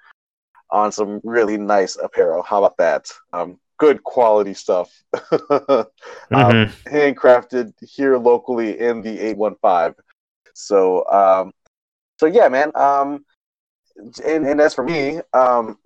on 0.71 0.93
some 0.93 1.21
really 1.25 1.57
nice 1.57 1.97
apparel. 1.97 2.43
How 2.43 2.59
about 2.59 2.77
that? 2.79 3.11
Um, 3.33 3.59
good 3.79 4.03
quality 4.05 4.55
stuff, 4.55 4.91
um, 5.15 5.87
mm-hmm. 6.33 6.95
handcrafted 6.95 7.73
here 7.87 8.17
locally 8.17 8.81
in 8.81 9.03
the 9.03 9.21
eight 9.21 9.37
one 9.37 9.55
five. 9.61 9.95
So 10.55 11.07
um, 11.11 11.53
so 12.19 12.27
yeah, 12.27 12.49
man. 12.49 12.73
Um, 12.75 13.25
and, 14.25 14.47
and 14.47 14.61
as 14.61 14.75
for 14.75 14.85
me, 14.85 15.21
um, 15.33 15.79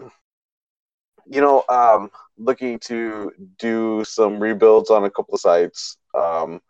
you 1.26 1.40
know, 1.40 1.64
um, 1.68 2.10
looking 2.38 2.78
to 2.80 3.32
do 3.58 4.04
some 4.04 4.40
rebuilds 4.40 4.90
on 4.90 5.04
a 5.04 5.10
couple 5.10 5.34
of 5.34 5.40
sites. 5.40 5.96
Um, 6.14 6.60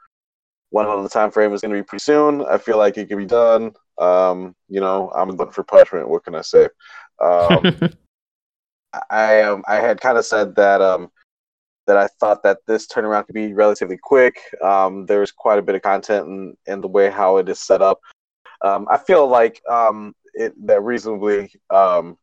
one 0.70 0.86
of 0.86 1.02
the 1.02 1.08
time 1.08 1.30
frame 1.30 1.52
is 1.52 1.60
going 1.60 1.74
to 1.74 1.80
be 1.80 1.84
pretty 1.84 2.02
soon. 2.02 2.44
I 2.44 2.58
feel 2.58 2.78
like 2.78 2.96
it 2.96 3.08
can 3.08 3.18
be 3.18 3.26
done. 3.26 3.72
Um, 3.98 4.54
you 4.68 4.80
know, 4.80 5.10
I'm 5.14 5.30
looking 5.30 5.52
for 5.52 5.64
punishment. 5.64 6.08
What 6.08 6.24
can 6.24 6.34
I 6.34 6.42
say? 6.42 6.68
Um, 7.20 7.78
I 9.10 9.42
um, 9.42 9.62
I 9.68 9.76
had 9.76 10.00
kind 10.00 10.18
of 10.18 10.24
said 10.24 10.56
that 10.56 10.80
um, 10.80 11.10
that 11.86 11.96
I 11.96 12.08
thought 12.18 12.42
that 12.42 12.58
this 12.66 12.86
turnaround 12.86 13.26
could 13.26 13.34
be 13.34 13.52
relatively 13.52 13.98
quick. 14.00 14.38
Um, 14.62 15.06
there's 15.06 15.32
quite 15.32 15.58
a 15.58 15.62
bit 15.62 15.74
of 15.74 15.82
content 15.82 16.26
and 16.26 16.56
in, 16.66 16.74
in 16.74 16.80
the 16.80 16.88
way 16.88 17.10
how 17.10 17.38
it 17.38 17.48
is 17.48 17.60
set 17.60 17.82
up. 17.82 18.00
Um, 18.62 18.86
I 18.90 18.98
feel 18.98 19.26
like 19.26 19.60
um, 19.68 20.14
it, 20.34 20.54
that 20.66 20.82
reasonably 20.82 21.52
um, 21.70 22.16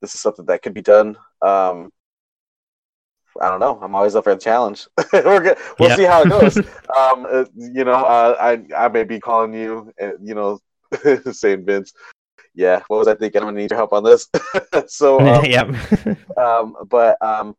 this 0.00 0.14
is 0.14 0.20
something 0.20 0.46
that 0.46 0.62
could 0.62 0.74
be 0.74 0.82
done. 0.82 1.16
Um, 1.42 1.92
I 3.40 3.48
don't 3.48 3.60
know. 3.60 3.78
I'm 3.80 3.94
always 3.94 4.16
up 4.16 4.24
for 4.24 4.34
the 4.34 4.40
challenge. 4.40 4.88
We're 5.12 5.40
good. 5.40 5.58
We'll 5.78 5.90
yeah. 5.90 5.96
see 5.96 6.04
how 6.04 6.22
it 6.22 6.28
goes. 6.28 6.56
um, 6.58 7.26
uh, 7.30 7.44
you 7.54 7.84
know, 7.84 7.92
uh, 7.92 8.36
I 8.40 8.64
I 8.76 8.88
may 8.88 9.04
be 9.04 9.20
calling 9.20 9.54
you, 9.54 9.92
uh, 10.00 10.12
you 10.20 10.34
know, 10.34 10.58
saying 11.32 11.64
Vince. 11.64 11.92
Yeah, 12.54 12.82
what 12.88 12.98
was 12.98 13.08
I 13.08 13.14
thinking? 13.14 13.40
I'm 13.40 13.48
gonna 13.48 13.58
need 13.58 13.70
your 13.70 13.78
help 13.78 13.92
on 13.92 14.02
this. 14.02 14.28
so, 14.88 15.20
um, 15.20 15.44
yep. 15.44 15.68
um, 16.36 16.74
but 16.88 17.16
um, 17.22 17.54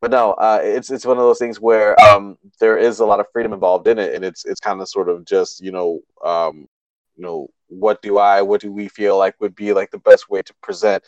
but 0.00 0.10
no, 0.10 0.32
uh, 0.32 0.60
it's 0.62 0.90
it's 0.90 1.06
one 1.06 1.16
of 1.16 1.22
those 1.22 1.38
things 1.38 1.60
where 1.60 1.98
um, 2.02 2.36
there 2.60 2.76
is 2.76 3.00
a 3.00 3.06
lot 3.06 3.18
of 3.18 3.26
freedom 3.32 3.54
involved 3.54 3.88
in 3.88 3.98
it, 3.98 4.14
and 4.14 4.24
it's 4.24 4.44
it's 4.44 4.60
kind 4.60 4.80
of 4.80 4.88
sort 4.88 5.08
of 5.08 5.24
just 5.24 5.62
you 5.62 5.72
know 5.72 6.00
um, 6.24 6.68
you 7.16 7.24
know 7.24 7.48
what 7.68 8.00
do 8.02 8.18
I, 8.18 8.42
what 8.42 8.60
do 8.60 8.70
we 8.70 8.88
feel 8.88 9.18
like 9.18 9.40
would 9.40 9.54
be 9.54 9.72
like 9.72 9.90
the 9.90 9.98
best 9.98 10.30
way 10.30 10.42
to 10.42 10.54
present 10.62 11.02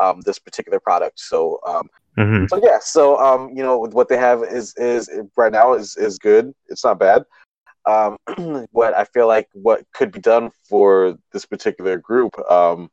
um, 0.00 0.20
this 0.22 0.38
particular 0.38 0.80
product. 0.80 1.20
So, 1.20 1.60
um, 1.66 1.88
mm-hmm. 2.18 2.46
so 2.48 2.60
yeah, 2.62 2.78
so 2.80 3.18
um, 3.18 3.50
you 3.54 3.62
know 3.62 3.78
what 3.78 4.08
they 4.08 4.16
have 4.16 4.42
is 4.42 4.74
is 4.76 5.10
right 5.36 5.52
now 5.52 5.74
is 5.74 5.96
is 5.96 6.18
good. 6.18 6.52
It's 6.68 6.84
not 6.84 6.98
bad. 6.98 7.24
Um, 7.86 8.16
what 8.72 8.94
I 8.94 9.04
feel 9.04 9.26
like 9.26 9.48
what 9.52 9.84
could 9.92 10.12
be 10.12 10.20
done 10.20 10.50
for 10.68 11.16
this 11.32 11.46
particular 11.46 11.98
group, 11.98 12.38
um, 12.50 12.90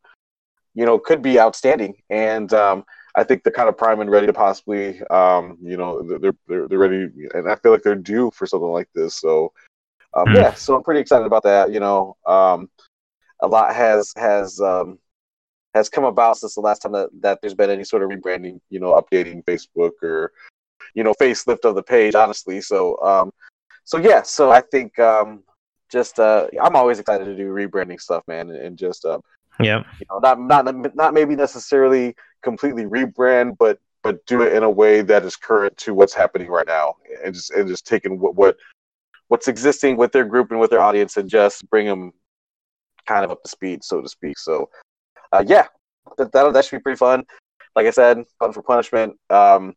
you 0.73 0.85
know, 0.85 0.97
could 0.97 1.21
be 1.21 1.39
outstanding. 1.39 1.95
And 2.09 2.53
um, 2.53 2.85
I 3.15 3.23
think 3.23 3.43
they're 3.43 3.53
kind 3.53 3.69
of 3.69 3.77
prime 3.77 3.99
and 3.99 4.09
ready 4.09 4.27
to 4.27 4.33
possibly, 4.33 5.01
um, 5.09 5.57
you 5.61 5.77
know, 5.77 6.01
they're, 6.03 6.33
they're 6.47 6.67
they're 6.67 6.77
ready, 6.77 7.09
and 7.33 7.49
I 7.49 7.55
feel 7.55 7.71
like 7.71 7.83
they're 7.83 7.95
due 7.95 8.31
for 8.31 8.45
something 8.45 8.69
like 8.69 8.89
this. 8.93 9.15
So, 9.15 9.53
um, 10.17 10.25
mm. 10.27 10.35
yeah, 10.35 10.53
so 10.53 10.75
I'm 10.75 10.83
pretty 10.83 10.99
excited 10.99 11.25
about 11.25 11.43
that. 11.43 11.71
You 11.71 11.79
know, 11.79 12.17
um, 12.25 12.69
a 13.41 13.47
lot 13.47 13.75
has 13.75 14.11
has 14.17 14.59
um, 14.59 14.97
has 15.73 15.89
come 15.89 16.05
about 16.05 16.37
since 16.37 16.55
the 16.55 16.61
last 16.61 16.81
time 16.81 16.93
that, 16.93 17.09
that 17.21 17.39
there's 17.41 17.53
been 17.53 17.69
any 17.69 17.83
sort 17.83 18.01
of 18.01 18.09
rebranding, 18.09 18.59
you 18.69 18.79
know, 18.79 18.99
updating 18.99 19.43
Facebook 19.45 19.91
or 20.01 20.31
you 20.95 21.03
know 21.03 21.13
facelift 21.13 21.65
of 21.65 21.75
the 21.75 21.83
page. 21.83 22.15
Honestly, 22.15 22.61
so 22.61 22.99
um, 23.01 23.31
so 23.83 23.97
yeah, 23.97 24.23
so 24.23 24.51
I 24.51 24.61
think 24.61 24.97
um, 24.97 25.43
just 25.89 26.19
uh, 26.19 26.47
I'm 26.61 26.75
always 26.75 26.99
excited 26.99 27.25
to 27.25 27.35
do 27.35 27.49
rebranding 27.49 28.01
stuff, 28.01 28.23
man, 28.27 28.49
and, 28.49 28.59
and 28.59 28.77
just 28.77 29.05
uh, 29.05 29.19
yeah, 29.59 29.83
you 29.99 30.05
know, 30.09 30.19
not 30.19 30.39
not 30.39 30.95
not 30.95 31.13
maybe 31.13 31.35
necessarily 31.35 32.15
completely 32.41 32.85
rebrand, 32.85 33.55
but 33.57 33.79
but 34.01 34.25
do 34.25 34.41
it 34.41 34.53
in 34.53 34.63
a 34.63 34.69
way 34.69 35.01
that 35.01 35.23
is 35.23 35.35
current 35.35 35.77
to 35.77 35.93
what's 35.93 36.13
happening 36.13 36.47
right 36.47 36.67
now, 36.67 36.95
and 37.23 37.35
just 37.35 37.51
and 37.51 37.67
just 37.67 37.85
taking 37.85 38.19
what 38.19 38.35
what 38.35 38.57
what's 39.29 39.47
existing 39.47 39.97
with 39.97 40.11
their 40.11 40.25
group 40.25 40.51
and 40.51 40.59
with 40.59 40.69
their 40.69 40.81
audience, 40.81 41.17
and 41.17 41.29
just 41.29 41.69
bring 41.69 41.85
them 41.85 42.13
kind 43.05 43.25
of 43.25 43.31
up 43.31 43.43
to 43.43 43.49
speed, 43.49 43.83
so 43.83 44.01
to 44.01 44.09
speak. 44.09 44.37
So, 44.37 44.69
uh, 45.31 45.43
yeah, 45.45 45.67
that 46.17 46.31
that 46.31 46.53
that 46.53 46.65
should 46.65 46.77
be 46.77 46.83
pretty 46.83 46.97
fun. 46.97 47.23
Like 47.75 47.87
I 47.87 47.91
said, 47.91 48.23
fun 48.39 48.53
for 48.53 48.61
punishment. 48.61 49.17
Um, 49.29 49.75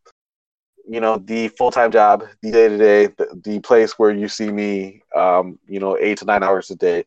you 0.87 0.99
know, 0.99 1.17
the 1.17 1.49
full 1.49 1.71
time 1.71 1.91
job, 1.91 2.23
the 2.41 2.51
day 2.51 2.67
to 2.67 2.77
day, 2.77 3.07
the 3.43 3.59
place 3.59 3.99
where 3.99 4.11
you 4.11 4.27
see 4.27 4.51
me, 4.51 5.01
um, 5.15 5.59
you 5.67 5.79
know, 5.79 5.97
eight 5.99 6.17
to 6.19 6.25
nine 6.25 6.43
hours 6.43 6.71
a 6.71 6.75
day. 6.75 7.05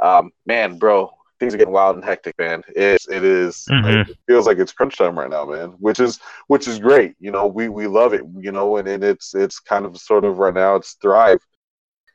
Um, 0.00 0.30
man, 0.46 0.78
bro, 0.78 1.10
things 1.38 1.54
are 1.54 1.58
getting 1.58 1.72
wild 1.72 1.96
and 1.96 2.04
hectic, 2.04 2.38
man. 2.38 2.62
It's 2.68 3.08
it 3.08 3.24
is, 3.24 3.66
mm-hmm. 3.70 4.10
it 4.10 4.16
feels 4.26 4.46
like 4.46 4.58
it's 4.58 4.72
crunch 4.72 4.96
time 4.96 5.18
right 5.18 5.30
now, 5.30 5.44
man. 5.44 5.70
Which 5.78 6.00
is 6.00 6.20
which 6.46 6.66
is 6.66 6.78
great. 6.78 7.14
You 7.20 7.30
know, 7.30 7.46
we 7.46 7.68
we 7.68 7.86
love 7.86 8.14
it. 8.14 8.22
You 8.38 8.52
know, 8.52 8.78
and, 8.78 8.88
and 8.88 9.04
it's 9.04 9.34
it's 9.34 9.60
kind 9.60 9.84
of 9.84 9.98
sort 9.98 10.24
of 10.24 10.38
right 10.38 10.54
now 10.54 10.76
it's 10.76 10.94
thrive. 10.94 11.44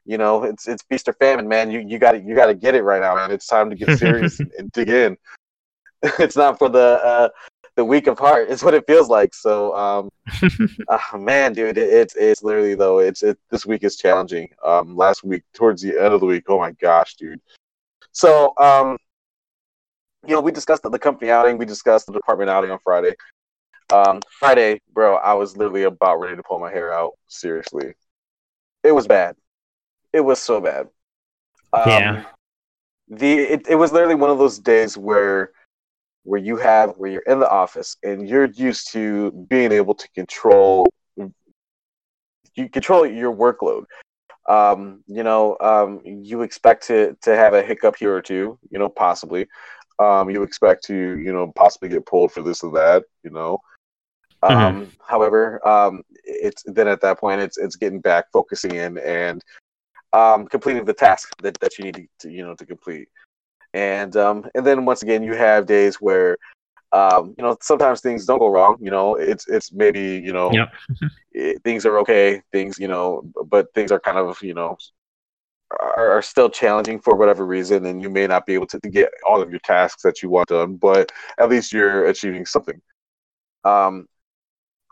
You 0.08 0.18
know, 0.18 0.44
it's 0.44 0.70
it's 0.70 0.84
feast 0.84 1.10
or 1.10 1.14
famine, 1.14 1.50
man. 1.50 1.70
You 1.70 1.82
you 1.82 2.00
got 2.00 2.14
to 2.14 2.20
you 2.20 2.34
got 2.34 2.46
to 2.46 2.56
get 2.56 2.76
it 2.76 2.84
right 2.84 3.02
now, 3.02 3.16
man. 3.16 3.30
It's 3.30 3.46
time 3.46 3.70
to 3.70 3.76
get 3.76 4.00
serious 4.00 4.40
and, 4.58 4.72
dig 4.72 4.88
in. 4.88 5.18
it's 6.18 6.38
not 6.38 6.58
for 6.58 6.70
the 6.70 6.80
uh, 7.04 7.30
the 7.76 7.84
weak 7.84 8.08
of 8.08 8.18
heart. 8.18 8.50
It's 8.50 8.64
what 8.64 8.74
it 8.74 8.86
feels 8.88 9.10
like. 9.10 9.34
So, 9.34 9.76
um, 9.76 10.10
uh, 10.88 11.00
man, 11.18 11.52
dude, 11.52 11.78
it, 11.78 11.90
it's 11.90 12.16
it's 12.16 12.42
literally 12.42 12.74
though. 12.74 13.00
It's 13.00 13.22
it. 13.22 13.38
This 13.52 13.66
week 13.66 13.84
is 13.84 13.98
challenging. 13.98 14.48
Um, 14.64 14.96
last 14.96 15.26
week 15.26 15.44
towards 15.54 15.82
the 15.82 15.98
end 15.98 16.14
of 16.14 16.22
the 16.22 16.26
week, 16.26 16.46
oh 16.48 16.58
my 16.58 16.72
gosh, 16.72 17.16
dude. 17.16 17.42
So, 18.14 18.54
um, 18.58 18.96
you 20.26 20.36
know, 20.36 20.42
we 20.42 20.54
discussed 20.54 20.84
the, 20.84 20.90
the 20.90 21.00
company 21.00 21.32
outing, 21.32 21.58
we 21.58 21.66
discussed 21.66 22.08
the 22.08 22.14
department 22.14 22.50
outing 22.50 22.72
on 22.72 22.80
Friday. 22.82 23.14
Um, 23.92 24.22
Friday, 24.40 24.82
bro, 24.94 25.18
I 25.18 25.34
was 25.34 25.58
literally 25.58 25.84
about 25.84 26.22
ready 26.22 26.38
to 26.38 26.44
pull 26.44 26.60
my 26.60 26.72
hair 26.72 26.94
out. 26.94 27.12
Seriously, 27.28 27.94
it 28.86 28.94
was 28.94 29.06
bad. 29.06 29.36
It 30.14 30.22
was 30.22 30.42
so 30.42 30.62
bad. 30.62 30.88
Um, 31.74 31.84
yeah. 31.88 32.24
The 33.10 33.34
it, 33.40 33.68
it 33.70 33.76
was 33.76 33.92
literally 33.92 34.16
one 34.16 34.30
of 34.30 34.38
those 34.38 34.60
days 34.60 34.98
where 34.98 35.52
where 36.24 36.40
you 36.40 36.58
have 36.58 36.92
where 36.98 37.10
you're 37.10 37.22
in 37.22 37.40
the 37.40 37.50
office 37.50 37.96
and 38.04 38.28
you're 38.28 38.46
used 38.46 38.92
to 38.92 39.32
being 39.50 39.72
able 39.72 39.96
to 39.96 40.10
control 40.10 40.88
you 42.56 42.70
control 42.70 43.06
your 43.06 43.34
workload. 43.34 43.86
Um, 44.50 45.04
you 45.08 45.24
know, 45.24 45.58
um, 45.60 46.02
you 46.04 46.42
expect 46.42 46.88
to 46.88 47.16
to 47.22 47.36
have 47.36 47.54
a 47.54 47.62
hiccup 47.62 47.96
here 47.98 48.14
or 48.14 48.22
two, 48.22 48.58
you 48.70 48.80
know, 48.80 48.90
possibly 48.90 49.48
um, 50.00 50.30
you 50.30 50.44
expect 50.44 50.84
to 50.86 50.94
you 50.94 51.32
know 51.32 51.52
possibly 51.56 51.90
get 51.90 52.06
pulled 52.06 52.32
for 52.32 52.42
this 52.42 52.64
or 52.64 52.72
that 52.72 53.04
you 53.24 53.30
know 53.30 53.60
mm-hmm. 54.44 54.54
um, 54.54 54.92
however 55.06 55.66
um, 55.68 56.04
it's 56.24 56.64
then 56.66 56.88
at 56.88 57.02
that 57.02 57.20
point 57.20 57.42
it's 57.42 57.58
it's 57.58 57.76
getting 57.76 58.00
back 58.00 58.26
focusing 58.32 58.76
in 58.76 58.98
and 59.00 59.44
um, 60.18 60.48
completing 60.48 60.86
the 60.86 60.94
task 60.94 61.30
that, 61.42 61.60
that 61.60 61.78
you 61.78 61.86
need 61.86 62.08
to 62.20 62.30
you 62.30 62.44
know 62.44 62.56
to 62.56 62.66
complete 62.66 63.08
and 63.74 64.16
um, 64.16 64.46
and 64.56 64.66
then 64.66 64.86
once 64.86 65.04
again 65.04 65.24
you 65.24 65.34
have 65.34 65.66
days 65.66 65.96
where 65.98 66.38
um, 66.94 67.36
you 67.38 67.44
know 67.44 67.56
sometimes 67.62 68.02
things 68.02 68.26
don't 68.26 68.40
go 68.40 68.50
wrong 68.50 68.78
you 68.80 68.90
know 68.90 69.16
it's 69.16 69.48
it's 69.48 69.72
maybe 69.72 70.22
you 70.24 70.34
know 70.34 70.52
yep. 70.52 70.74
it, 71.34 71.62
things 71.64 71.86
are 71.86 72.00
okay 72.00 72.42
things 72.52 72.80
you 72.80 72.88
know 72.88 73.22
but 73.46 73.74
things 73.74 73.92
are 73.92 74.00
kind 74.00 74.18
of 74.18 74.42
you 74.42 74.54
know 74.54 74.78
are, 75.72 76.12
are, 76.18 76.22
still 76.22 76.50
challenging 76.50 77.00
for 77.00 77.16
whatever 77.16 77.46
reason, 77.46 77.86
and 77.88 78.02
you 78.02 78.10
may 78.10 78.26
not 78.26 78.46
be 78.46 78.54
able 78.54 78.68
to, 78.68 78.80
to 78.80 78.90
get 78.90 79.10
all 79.28 79.42
of 79.42 79.50
your 79.50 79.60
tasks 79.60 80.02
that 80.04 80.24
you 80.24 80.30
want 80.30 80.48
done, 80.48 80.76
but 80.78 81.12
at 81.38 81.50
least 81.50 81.74
you're 81.74 82.06
achieving 82.06 82.46
something. 82.46 82.82
Um, 83.66 84.08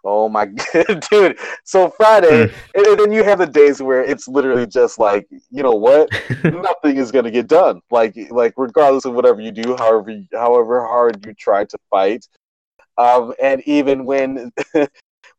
oh 0.06 0.30
my 0.30 0.46
god, 0.74 1.04
dude! 1.10 1.38
So 1.64 1.90
Friday, 1.90 2.48
hmm. 2.48 2.54
and, 2.76 3.00
then 3.00 3.12
you 3.12 3.24
have 3.24 3.40
the 3.40 3.48
days 3.48 3.82
where 3.82 4.04
it's 4.04 4.28
literally 4.28 4.68
just 4.68 5.00
like, 5.00 5.28
you 5.52 5.64
know 5.64 5.72
what, 5.72 6.10
nothing 6.44 6.98
is 6.98 7.12
gonna 7.12 7.32
get 7.32 7.48
done. 7.48 7.82
Like, 7.92 8.16
like 8.30 8.54
regardless 8.58 9.06
of 9.06 9.14
whatever 9.14 9.42
you 9.42 9.52
do, 9.52 9.76
however, 9.76 10.16
however 10.32 10.82
hard 10.88 11.26
you 11.26 11.34
try 11.34 11.66
to 11.66 11.78
fight, 11.90 12.28
um, 12.98 13.34
and 13.42 13.62
even 13.66 14.06
when. 14.06 14.52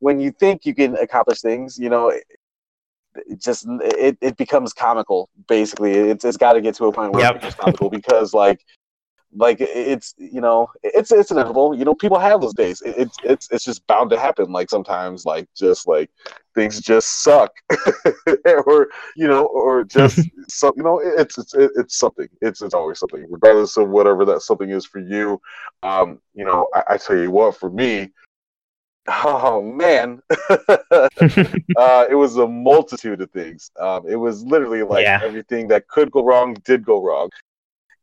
when 0.00 0.20
you 0.20 0.30
think 0.30 0.66
you 0.66 0.74
can 0.74 0.94
accomplish 0.98 1.40
things, 1.40 1.78
you 1.78 1.88
know, 1.88 2.10
it 2.10 3.40
just 3.40 3.66
it, 3.66 4.18
it 4.20 4.36
becomes 4.36 4.72
comical 4.72 5.30
basically 5.48 5.92
it's 5.92 6.24
it's 6.24 6.36
got 6.36 6.52
to 6.52 6.60
get 6.60 6.74
to 6.74 6.84
a 6.84 6.92
point 6.92 7.12
where 7.12 7.22
yep. 7.22 7.36
it 7.36 7.38
becomes 7.38 7.54
comical 7.54 7.90
because 7.90 8.34
like 8.34 8.60
like 9.36 9.58
it's 9.60 10.14
you 10.18 10.40
know 10.40 10.68
it's 10.82 11.12
it's 11.12 11.30
inevitable. 11.30 11.74
You 11.74 11.84
know 11.84 11.94
people 11.94 12.18
have 12.18 12.40
those 12.40 12.54
days. 12.54 12.82
It's 12.84 13.16
it's 13.22 13.48
it's 13.50 13.64
just 13.64 13.86
bound 13.86 14.10
to 14.10 14.18
happen. 14.18 14.50
Like 14.52 14.70
sometimes 14.70 15.24
like 15.24 15.48
just 15.54 15.86
like 15.86 16.10
things 16.54 16.80
just 16.80 17.22
suck. 17.22 17.52
Or 18.66 18.88
you 19.16 19.28
know 19.28 19.46
or 19.46 19.84
just 19.84 20.20
some 20.48 20.72
you 20.76 20.82
know 20.82 21.00
it's 21.00 21.38
it's 21.38 21.54
it's 21.54 21.98
something. 21.98 22.28
It's 22.40 22.62
it's 22.62 22.74
always 22.74 22.98
something 22.98 23.26
regardless 23.28 23.76
of 23.76 23.88
whatever 23.88 24.24
that 24.26 24.42
something 24.42 24.70
is 24.70 24.86
for 24.86 25.00
you. 25.00 25.40
Um 25.82 26.20
you 26.34 26.44
know 26.44 26.68
I, 26.74 26.82
I 26.90 26.96
tell 26.96 27.16
you 27.16 27.30
what 27.30 27.56
for 27.56 27.70
me 27.70 28.10
Oh 29.08 29.62
man, 29.62 30.20
uh, 30.48 32.06
it 32.10 32.16
was 32.16 32.36
a 32.38 32.46
multitude 32.46 33.20
of 33.20 33.30
things. 33.30 33.70
Um, 33.78 34.04
it 34.08 34.16
was 34.16 34.42
literally 34.44 34.82
like 34.82 35.04
yeah. 35.04 35.20
everything 35.22 35.68
that 35.68 35.86
could 35.86 36.10
go 36.10 36.24
wrong 36.24 36.54
did 36.64 36.84
go 36.84 37.00
wrong, 37.00 37.30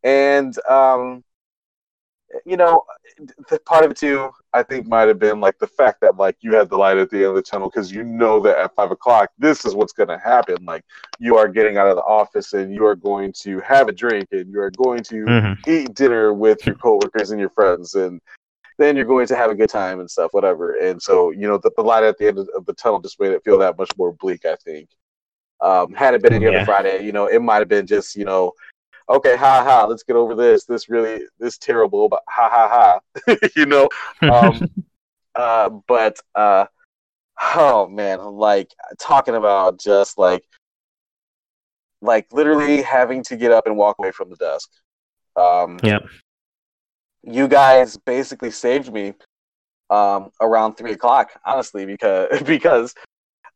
and 0.04 0.58
um, 0.68 1.24
you 2.46 2.58
know, 2.58 2.84
the 3.50 3.60
part 3.60 3.86
of 3.86 3.92
it 3.92 3.98
too, 3.98 4.30
I 4.54 4.64
think, 4.64 4.88
might 4.88 5.08
have 5.08 5.20
been 5.20 5.40
like 5.40 5.58
the 5.60 5.68
fact 5.68 6.02
that 6.02 6.18
like 6.18 6.38
you 6.42 6.56
had 6.56 6.70
the 6.70 6.78
light 6.78 6.98
at 6.98 7.10
the 7.10 7.18
end 7.18 7.26
of 7.26 7.36
the 7.36 7.42
tunnel 7.42 7.70
because 7.70 7.92
you 7.92 8.04
know 8.04 8.40
that 8.42 8.58
at 8.58 8.76
five 8.76 8.92
o'clock 8.92 9.30
this 9.38 9.66
is 9.66 9.76
what's 9.76 9.94
going 9.94 10.10
to 10.10 10.18
happen. 10.18 10.58
Like 10.66 10.84
you 11.20 11.38
are 11.38 11.48
getting 11.48 11.78
out 11.78 11.88
of 11.88 11.96
the 11.96 12.04
office 12.04 12.54
and 12.54 12.74
you 12.74 12.86
are 12.86 12.96
going 12.96 13.34
to 13.42 13.60
have 13.62 13.88
a 13.88 13.92
drink 13.92 14.30
and 14.32 14.52
you 14.52 14.60
are 14.62 14.72
going 14.72 15.04
to 15.04 15.26
mm-hmm. 15.26 15.70
eat 15.70 15.94
dinner 15.94 16.34
with 16.34 16.66
your 16.66 16.76
coworkers 16.76 17.32
and 17.32 17.40
your 17.40 17.52
friends 17.52 17.96
and 17.96 18.20
then 18.80 18.96
you're 18.96 19.06
going 19.06 19.28
to 19.28 19.36
have 19.36 19.52
a 19.52 19.56
good 19.56 19.70
time 19.70 20.00
and 20.00 20.10
stuff, 20.10 20.34
whatever. 20.34 20.78
And 20.78 21.02
so, 21.02 21.30
you 21.30 21.48
know, 21.48 21.58
the, 21.58 21.72
the 21.76 21.84
light 21.84 22.04
at 22.04 22.18
the 22.18 22.28
end 22.28 22.40
of, 22.40 22.50
of 22.56 22.66
the 22.66 22.74
tunnel 22.74 23.00
just 23.00 23.20
made 23.20 23.32
it 23.32 23.44
feel 23.44 23.60
that 23.60 23.78
much 23.78 23.92
more 23.98 24.14
bleak, 24.14 24.46
I 24.46 24.56
think. 24.56 24.90
Um, 25.62 25.94
had 25.94 26.14
it 26.14 26.22
been 26.22 26.34
any 26.34 26.46
yeah. 26.46 26.52
other 26.52 26.66
Friday, 26.66 27.06
you 27.06 27.12
know, 27.12 27.28
it 27.28 27.42
might 27.42 27.60
have 27.60 27.70
been 27.70 27.88
just, 27.88 28.16
you 28.16 28.26
know, 28.26 28.52
okay, 29.10 29.36
ha 29.36 29.64
ha, 29.64 29.86
let's 29.86 30.04
get 30.04 30.16
over 30.16 30.36
this. 30.36 30.66
This 30.66 30.90
really, 30.90 31.26
this 31.40 31.58
terrible, 31.58 32.10
but 32.10 32.22
ha 32.28 32.50
ha 32.50 33.00
ha, 33.26 33.38
you 33.56 33.66
know. 33.66 33.90
Um, 34.22 34.70
uh, 35.36 35.70
but 35.88 36.18
uh, 36.36 36.66
oh 37.56 37.88
man, 37.88 38.20
like 38.24 38.72
talking 39.00 39.36
about 39.36 39.80
just 39.80 40.18
like, 40.18 40.44
like 42.02 42.28
literally 42.32 42.82
having 42.82 43.24
to 43.24 43.38
get 43.38 43.52
up 43.52 43.66
and 43.68 43.78
walk 43.78 43.98
away 44.00 44.12
from 44.12 44.30
the 44.30 44.36
desk. 44.36 44.70
Um, 45.36 45.80
yeah 45.84 46.00
you 47.24 47.48
guys 47.48 47.98
basically 47.98 48.52
saved 48.52 48.92
me 48.92 49.14
um, 49.90 50.30
around 50.42 50.76
three 50.76 50.92
o'clock, 50.92 51.32
honestly, 51.46 51.86
because 51.86 52.42
because 52.46 52.94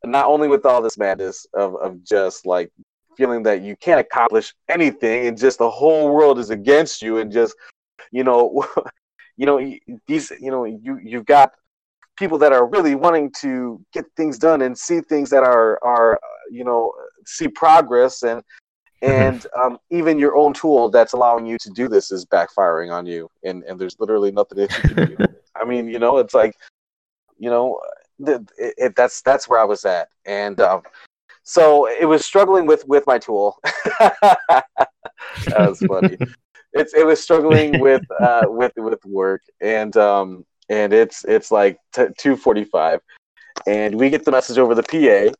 not 0.05 0.25
only 0.25 0.47
with 0.47 0.65
all 0.65 0.81
this 0.81 0.97
madness 0.97 1.45
of, 1.53 1.75
of 1.75 2.03
just 2.03 2.45
like 2.45 2.71
feeling 3.17 3.43
that 3.43 3.61
you 3.61 3.75
can't 3.77 3.99
accomplish 3.99 4.53
anything 4.69 5.27
and 5.27 5.37
just 5.37 5.57
the 5.57 5.69
whole 5.69 6.13
world 6.13 6.39
is 6.39 6.49
against 6.49 7.01
you 7.01 7.17
and 7.17 7.31
just 7.31 7.55
you 8.11 8.23
know 8.23 8.65
you 9.37 9.45
know 9.45 9.59
these 10.07 10.31
you 10.39 10.51
know 10.51 10.63
you 10.65 10.99
you've 11.03 11.25
got 11.25 11.51
people 12.17 12.37
that 12.37 12.53
are 12.53 12.67
really 12.67 12.95
wanting 12.95 13.31
to 13.41 13.83
get 13.93 14.05
things 14.15 14.37
done 14.37 14.61
and 14.61 14.77
see 14.77 15.01
things 15.01 15.29
that 15.29 15.43
are 15.43 15.79
are 15.83 16.19
you 16.51 16.63
know 16.63 16.91
see 17.25 17.47
progress 17.47 18.23
and 18.23 18.41
Mm-hmm. 19.03 19.35
and 19.35 19.47
um, 19.55 19.77
even 19.91 20.17
your 20.17 20.35
own 20.35 20.53
tool 20.53 20.89
that's 20.89 21.13
allowing 21.13 21.45
you 21.45 21.57
to 21.59 21.69
do 21.69 21.87
this 21.87 22.11
is 22.11 22.25
backfiring 22.25 22.91
on 22.91 23.05
you 23.05 23.29
and 23.43 23.63
and 23.65 23.79
there's 23.79 23.95
literally 23.99 24.31
nothing 24.31 24.57
that 24.57 24.75
you 24.75 24.83
can 24.95 25.05
do 25.05 25.17
i 25.55 25.63
mean 25.63 25.87
you 25.87 25.99
know 25.99 26.17
it's 26.17 26.33
like 26.33 26.55
you 27.37 27.51
know 27.51 27.79
it, 28.25 28.41
it, 28.57 28.95
that's 28.95 29.21
that's 29.21 29.47
where 29.47 29.59
i 29.59 29.63
was 29.63 29.85
at 29.85 30.09
and 30.25 30.59
um, 30.61 30.81
so 31.47 31.87
it 31.87 32.05
was 32.05 32.25
struggling 32.25 32.65
with 32.65 32.87
with 32.87 33.05
my 33.07 33.17
tool 33.17 33.57
that 33.99 34.63
was 35.57 35.79
funny 35.79 36.17
it's 36.73 36.93
it 36.93 37.05
was 37.05 37.21
struggling 37.21 37.79
with 37.87 38.03
uh 38.19 38.43
with 38.45 38.73
with 38.77 39.03
work 39.05 39.41
and 39.61 39.95
um 39.97 40.45
and 40.69 40.93
it's 40.93 41.23
it's 41.25 41.51
like 41.51 41.77
t- 41.93 42.07
two 42.17 42.35
forty 42.35 42.63
five, 42.63 42.99
and 43.65 43.95
we 43.95 44.09
get 44.09 44.25
the 44.25 44.31
message 44.31 44.57
over 44.57 44.75
the 44.75 44.83
PA 44.83 45.33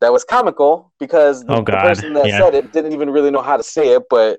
that 0.00 0.12
was 0.12 0.24
comical 0.24 0.92
because 0.98 1.44
oh, 1.48 1.56
the, 1.56 1.62
the 1.62 1.72
person 1.72 2.12
that 2.14 2.26
yeah. 2.26 2.38
said 2.38 2.54
it 2.54 2.72
didn't 2.72 2.92
even 2.92 3.10
really 3.10 3.30
know 3.30 3.42
how 3.42 3.56
to 3.56 3.62
say 3.62 3.94
it, 3.94 4.02
but 4.10 4.38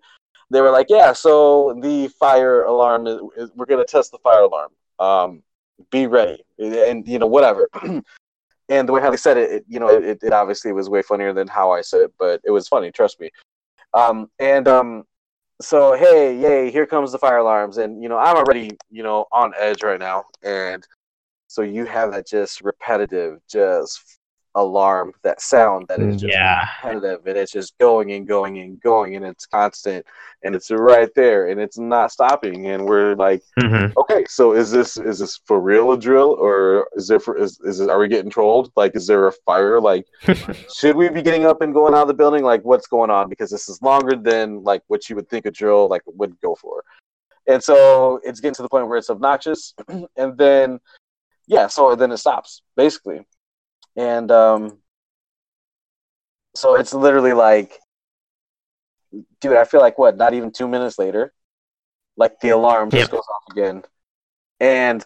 they 0.51 0.61
were 0.61 0.71
like, 0.71 0.87
"Yeah, 0.89 1.13
so 1.13 1.77
the 1.81 2.09
fire 2.19 2.63
alarm 2.63 3.07
is, 3.07 3.19
is 3.37 3.51
we're 3.55 3.65
going 3.65 3.85
to 3.85 3.89
test 3.89 4.11
the 4.11 4.19
fire 4.19 4.41
alarm. 4.41 4.71
Um, 4.99 5.43
be 5.91 6.07
ready, 6.07 6.43
and 6.59 7.07
you 7.07 7.19
know 7.19 7.27
whatever." 7.27 7.69
and 8.69 8.87
the 8.87 8.93
way 8.93 9.01
how 9.01 9.11
they 9.11 9.17
said 9.17 9.37
it, 9.37 9.51
it 9.51 9.65
you 9.67 9.79
know, 9.79 9.89
it, 9.89 10.19
it 10.21 10.33
obviously 10.33 10.71
was 10.71 10.89
way 10.89 11.01
funnier 11.01 11.33
than 11.33 11.47
how 11.47 11.71
I 11.71 11.81
said 11.81 12.01
it, 12.01 12.13
but 12.19 12.41
it 12.43 12.51
was 12.51 12.67
funny, 12.67 12.91
trust 12.91 13.19
me. 13.19 13.29
Um, 13.93 14.29
and 14.39 14.67
um, 14.67 15.03
so 15.61 15.95
hey, 15.95 16.37
yay, 16.37 16.71
here 16.71 16.85
comes 16.85 17.11
the 17.11 17.19
fire 17.19 17.37
alarms, 17.37 17.77
and 17.77 18.01
you 18.01 18.09
know, 18.09 18.17
I'm 18.17 18.37
already 18.37 18.71
you 18.89 19.03
know 19.03 19.25
on 19.31 19.53
edge 19.57 19.83
right 19.83 19.99
now, 19.99 20.25
and 20.43 20.85
so 21.47 21.61
you 21.61 21.85
have 21.85 22.11
that 22.11 22.27
just 22.27 22.61
repetitive, 22.61 23.39
just 23.49 24.19
alarm, 24.55 25.13
that 25.21 25.41
sound 25.41 25.87
that 25.89 25.99
is 25.99 26.21
just 26.21 26.33
yeah. 26.33 26.65
repetitive 26.83 27.25
and 27.27 27.37
it's 27.37 27.51
just 27.51 27.77
going 27.77 28.13
and 28.13 28.27
going 28.27 28.57
and 28.59 28.79
going 28.81 29.15
and 29.15 29.25
it's 29.25 29.45
constant 29.45 30.05
and 30.43 30.55
it's 30.55 30.71
right 30.71 31.09
there 31.13 31.49
and 31.49 31.59
it's 31.59 31.77
not 31.77 32.11
stopping 32.11 32.67
and 32.67 32.85
we're 32.85 33.15
like 33.15 33.43
mm-hmm. 33.59 33.91
okay 33.99 34.23
so 34.27 34.53
is 34.53 34.71
this 34.71 34.97
is 34.97 35.19
this 35.19 35.39
for 35.45 35.59
real 35.59 35.91
a 35.91 35.97
drill 35.97 36.37
or 36.39 36.87
is 36.95 37.07
there 37.07 37.19
for 37.19 37.37
is, 37.37 37.59
is 37.61 37.81
it, 37.81 37.89
are 37.89 37.99
we 37.99 38.07
getting 38.07 38.31
trolled? 38.31 38.71
Like 38.75 38.95
is 38.95 39.07
there 39.07 39.27
a 39.27 39.31
fire? 39.31 39.79
Like 39.81 40.07
should 40.75 40.95
we 40.95 41.09
be 41.09 41.21
getting 41.21 41.45
up 41.45 41.61
and 41.61 41.73
going 41.73 41.93
out 41.93 42.03
of 42.03 42.07
the 42.07 42.13
building? 42.13 42.43
Like 42.43 42.63
what's 42.63 42.87
going 42.87 43.09
on? 43.09 43.29
Because 43.29 43.51
this 43.51 43.67
is 43.67 43.81
longer 43.81 44.15
than 44.15 44.63
like 44.63 44.83
what 44.87 45.09
you 45.09 45.15
would 45.17 45.29
think 45.29 45.45
a 45.45 45.51
drill 45.51 45.89
like 45.89 46.01
would 46.05 46.39
go 46.41 46.55
for. 46.55 46.83
And 47.47 47.61
so 47.61 48.19
it's 48.23 48.39
getting 48.39 48.55
to 48.55 48.61
the 48.61 48.69
point 48.69 48.87
where 48.87 48.97
it's 48.97 49.09
obnoxious 49.09 49.73
and 50.15 50.37
then 50.37 50.79
yeah 51.47 51.67
so 51.67 51.95
then 51.95 52.11
it 52.11 52.17
stops 52.17 52.63
basically 52.75 53.19
and 53.95 54.31
um, 54.31 54.77
so 56.55 56.75
it's 56.75 56.93
literally 56.93 57.33
like, 57.33 57.79
dude, 59.41 59.57
I 59.57 59.65
feel 59.65 59.81
like 59.81 59.97
what? 59.97 60.17
Not 60.17 60.33
even 60.33 60.51
two 60.51 60.67
minutes 60.67 60.97
later, 60.99 61.33
like 62.17 62.39
the 62.39 62.49
alarm 62.49 62.89
just 62.89 63.01
yep. 63.01 63.11
goes 63.11 63.27
off 63.33 63.43
again, 63.51 63.83
and 64.59 65.05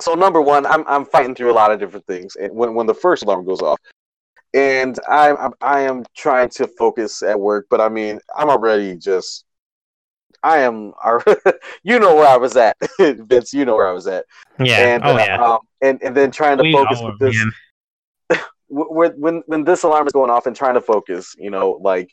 so 0.00 0.14
number 0.14 0.40
one, 0.40 0.66
I'm 0.66 0.84
I'm 0.86 1.04
fighting 1.04 1.34
through 1.34 1.52
a 1.52 1.54
lot 1.54 1.72
of 1.72 1.80
different 1.80 2.06
things, 2.06 2.36
and 2.36 2.54
when 2.54 2.74
when 2.74 2.86
the 2.86 2.94
first 2.94 3.22
alarm 3.24 3.44
goes 3.44 3.60
off, 3.60 3.78
and 4.54 4.98
I'm, 5.08 5.36
I'm 5.36 5.52
I 5.60 5.80
am 5.80 6.04
trying 6.16 6.48
to 6.50 6.66
focus 6.66 7.22
at 7.22 7.38
work, 7.38 7.66
but 7.70 7.80
I 7.80 7.88
mean 7.88 8.20
I'm 8.36 8.48
already 8.48 8.96
just 8.96 9.44
I 10.42 10.58
am 10.58 10.92
you 11.82 11.98
know 11.98 12.14
where 12.14 12.28
I 12.28 12.36
was 12.36 12.56
at, 12.56 12.76
Vince. 12.98 13.52
You 13.52 13.64
know 13.64 13.74
where 13.74 13.88
I 13.88 13.92
was 13.92 14.06
at. 14.06 14.24
Yeah. 14.58 14.94
And, 14.94 15.04
oh 15.04 15.16
yeah. 15.16 15.42
Um, 15.42 15.58
and 15.82 16.02
and 16.02 16.16
then 16.16 16.30
trying 16.30 16.58
to 16.58 16.62
we 16.62 16.72
focus 16.72 17.00
with 17.02 17.18
this. 17.18 17.36
when 18.68 19.42
when 19.46 19.64
this 19.64 19.82
alarm 19.82 20.06
is 20.06 20.12
going 20.12 20.30
off 20.30 20.46
and 20.46 20.54
trying 20.54 20.74
to 20.74 20.80
focus, 20.80 21.34
you 21.38 21.50
know, 21.50 21.78
like 21.80 22.10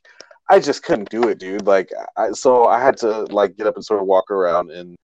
I 0.49 0.59
just 0.59 0.83
couldn't 0.83 1.09
do 1.09 1.27
it, 1.29 1.39
dude. 1.39 1.65
Like, 1.65 1.89
I, 2.17 2.31
so 2.31 2.65
I 2.65 2.79
had 2.79 2.97
to 2.97 3.23
like 3.25 3.57
get 3.57 3.67
up 3.67 3.75
and 3.75 3.85
sort 3.85 3.99
of 3.99 4.07
walk 4.07 4.29
around 4.31 4.71
and 4.71 4.95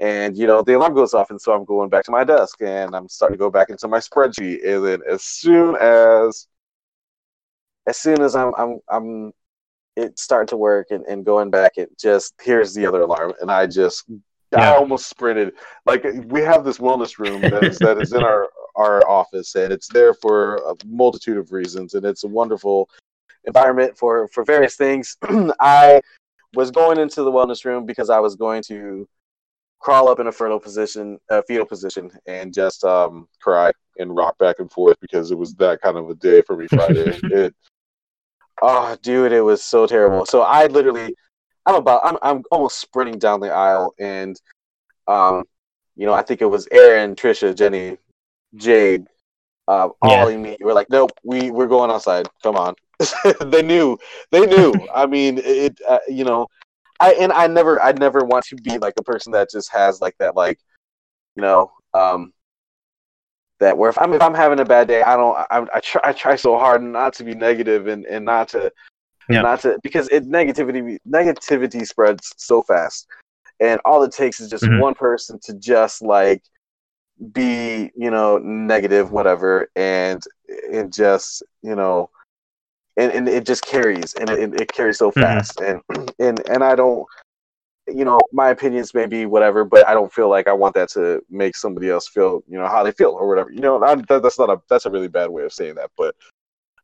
and 0.00 0.36
you 0.36 0.46
know 0.46 0.62
the 0.62 0.74
alarm 0.74 0.94
goes 0.94 1.14
off 1.14 1.30
and 1.30 1.40
so 1.40 1.52
I'm 1.52 1.64
going 1.64 1.88
back 1.88 2.04
to 2.04 2.10
my 2.10 2.24
desk 2.24 2.60
and 2.60 2.94
I'm 2.94 3.08
starting 3.08 3.38
to 3.38 3.38
go 3.38 3.50
back 3.50 3.70
into 3.70 3.86
my 3.86 3.98
spreadsheet 3.98 4.66
and 4.66 4.84
then 4.84 5.00
as 5.08 5.22
soon 5.22 5.76
as 5.76 6.48
as 7.86 7.98
soon 7.98 8.20
as 8.20 8.34
I'm 8.34 8.52
I'm 8.56 8.80
I'm 8.88 9.32
it 9.96 10.18
starting 10.18 10.48
to 10.48 10.56
work 10.56 10.88
and, 10.90 11.04
and 11.06 11.24
going 11.24 11.50
back 11.50 11.72
it 11.76 11.90
just 11.98 12.34
here's 12.42 12.72
the 12.74 12.86
other 12.86 13.02
alarm 13.02 13.32
and 13.40 13.50
I 13.50 13.66
just 13.66 14.04
yeah. 14.52 14.72
I 14.72 14.76
almost 14.76 15.08
sprinted. 15.08 15.54
Like 15.86 16.04
we 16.26 16.40
have 16.42 16.64
this 16.64 16.78
wellness 16.78 17.18
room 17.18 17.40
that 17.40 17.64
is 17.64 17.78
that 17.78 18.00
is 18.00 18.12
in 18.12 18.22
our 18.22 18.48
our 18.76 19.06
office, 19.08 19.54
and 19.54 19.72
it's 19.72 19.88
there 19.88 20.14
for 20.14 20.56
a 20.56 20.74
multitude 20.86 21.36
of 21.36 21.52
reasons, 21.52 21.94
and 21.94 22.04
it's 22.04 22.24
a 22.24 22.28
wonderful 22.28 22.88
environment 23.44 23.96
for 23.96 24.28
for 24.28 24.44
various 24.44 24.76
things. 24.76 25.16
I 25.60 26.00
was 26.54 26.70
going 26.70 26.98
into 26.98 27.22
the 27.22 27.32
wellness 27.32 27.64
room 27.64 27.86
because 27.86 28.10
I 28.10 28.18
was 28.18 28.36
going 28.36 28.62
to 28.64 29.08
crawl 29.80 30.08
up 30.08 30.20
in 30.20 30.26
a 30.26 30.32
fetal 30.32 30.60
position, 30.60 31.18
a 31.30 31.42
fetal 31.42 31.66
position, 31.66 32.10
and 32.26 32.52
just 32.52 32.84
um, 32.84 33.26
cry 33.40 33.72
and 33.98 34.14
rock 34.14 34.38
back 34.38 34.56
and 34.58 34.70
forth 34.70 34.96
because 35.00 35.30
it 35.30 35.38
was 35.38 35.54
that 35.54 35.80
kind 35.80 35.96
of 35.96 36.08
a 36.08 36.14
day 36.14 36.42
for 36.42 36.56
me 36.56 36.66
Friday. 36.70 37.18
it, 37.24 37.54
oh, 38.62 38.96
dude, 39.02 39.32
it 39.32 39.42
was 39.42 39.62
so 39.62 39.86
terrible. 39.86 40.24
So 40.24 40.42
I 40.42 40.66
literally 40.68 41.14
I'm 41.66 41.74
about 41.74 42.00
I'm 42.04 42.16
I'm 42.22 42.42
almost 42.50 42.80
sprinting 42.80 43.18
down 43.18 43.40
the 43.40 43.52
aisle 43.52 43.94
and 43.98 44.40
um 45.06 45.44
you 45.96 46.06
know 46.06 46.12
I 46.12 46.22
think 46.22 46.40
it 46.40 46.46
was 46.46 46.66
Aaron, 46.72 47.14
Trisha, 47.14 47.54
Jenny, 47.54 47.98
Jade, 48.54 49.06
uh, 49.68 49.88
yeah. 50.04 50.22
Ollie, 50.22 50.36
me. 50.36 50.56
We're 50.60 50.72
like, 50.72 50.90
nope, 50.90 51.12
we 51.24 51.50
we're 51.50 51.66
going 51.66 51.90
outside. 51.90 52.28
Come 52.42 52.56
on. 52.56 52.74
they 53.46 53.62
knew. 53.62 53.98
They 54.30 54.46
knew. 54.46 54.74
I 54.94 55.06
mean, 55.06 55.38
it. 55.38 55.78
Uh, 55.88 55.98
you 56.08 56.24
know, 56.24 56.46
I 57.00 57.12
and 57.14 57.32
I 57.32 57.46
never 57.46 57.80
I 57.80 57.92
never 57.92 58.24
want 58.24 58.44
to 58.46 58.56
be 58.56 58.78
like 58.78 58.94
a 58.98 59.02
person 59.02 59.32
that 59.32 59.50
just 59.50 59.70
has 59.72 60.00
like 60.00 60.16
that 60.18 60.36
like, 60.36 60.58
you 61.36 61.42
know, 61.42 61.72
um, 61.94 62.32
that 63.62 63.78
where 63.78 63.90
if 63.90 63.98
I'm 63.98 64.12
if 64.12 64.22
I'm 64.22 64.34
having 64.34 64.60
a 64.60 64.64
bad 64.64 64.88
day, 64.88 65.02
I 65.02 65.16
don't 65.16 65.36
I, 65.50 65.66
I 65.74 65.80
try 65.80 66.00
I 66.04 66.12
try 66.12 66.36
so 66.36 66.58
hard 66.58 66.82
not 66.82 67.14
to 67.14 67.24
be 67.24 67.34
negative 67.34 67.86
and 67.86 68.04
and 68.06 68.24
not 68.24 68.48
to 68.50 68.72
yeah. 69.28 69.42
Not 69.42 69.60
to 69.60 69.78
because 69.82 70.08
it 70.08 70.24
negativity 70.24 70.98
negativity 71.08 71.86
spreads 71.86 72.32
so 72.36 72.62
fast, 72.62 73.06
and 73.60 73.80
all 73.84 74.02
it 74.02 74.12
takes 74.12 74.40
is 74.40 74.50
just 74.50 74.64
mm-hmm. 74.64 74.80
one 74.80 74.94
person 74.94 75.38
to 75.44 75.54
just 75.54 76.02
like 76.02 76.42
be 77.32 77.90
you 77.94 78.10
know 78.10 78.38
negative 78.38 79.12
whatever 79.12 79.70
and 79.76 80.24
and 80.72 80.92
just 80.92 81.42
you 81.62 81.76
know 81.76 82.10
and, 82.96 83.12
and 83.12 83.28
it 83.28 83.46
just 83.46 83.64
carries 83.64 84.14
and 84.14 84.28
it, 84.28 84.60
it 84.60 84.72
carries 84.72 84.98
so 84.98 85.10
mm-hmm. 85.10 85.20
fast 85.20 85.58
mm-hmm. 85.58 85.92
and 85.94 86.14
and 86.18 86.48
and 86.48 86.64
i 86.64 86.74
don't 86.74 87.06
you 87.88 88.04
know 88.04 88.20
my 88.32 88.50
opinions 88.50 88.94
may 88.94 89.06
be 89.06 89.26
whatever 89.26 89.64
but 89.64 89.86
i 89.88 89.94
don't 89.94 90.12
feel 90.12 90.28
like 90.28 90.46
i 90.46 90.52
want 90.52 90.74
that 90.74 90.88
to 90.88 91.20
make 91.28 91.56
somebody 91.56 91.90
else 91.90 92.08
feel 92.08 92.42
you 92.48 92.56
know 92.56 92.66
how 92.66 92.82
they 92.82 92.92
feel 92.92 93.10
or 93.10 93.28
whatever 93.28 93.50
you 93.50 93.60
know 93.60 93.80
that, 93.80 94.22
that's 94.22 94.38
not 94.38 94.50
a 94.50 94.60
that's 94.70 94.86
a 94.86 94.90
really 94.90 95.08
bad 95.08 95.28
way 95.28 95.42
of 95.42 95.52
saying 95.52 95.74
that 95.74 95.90
but 95.96 96.14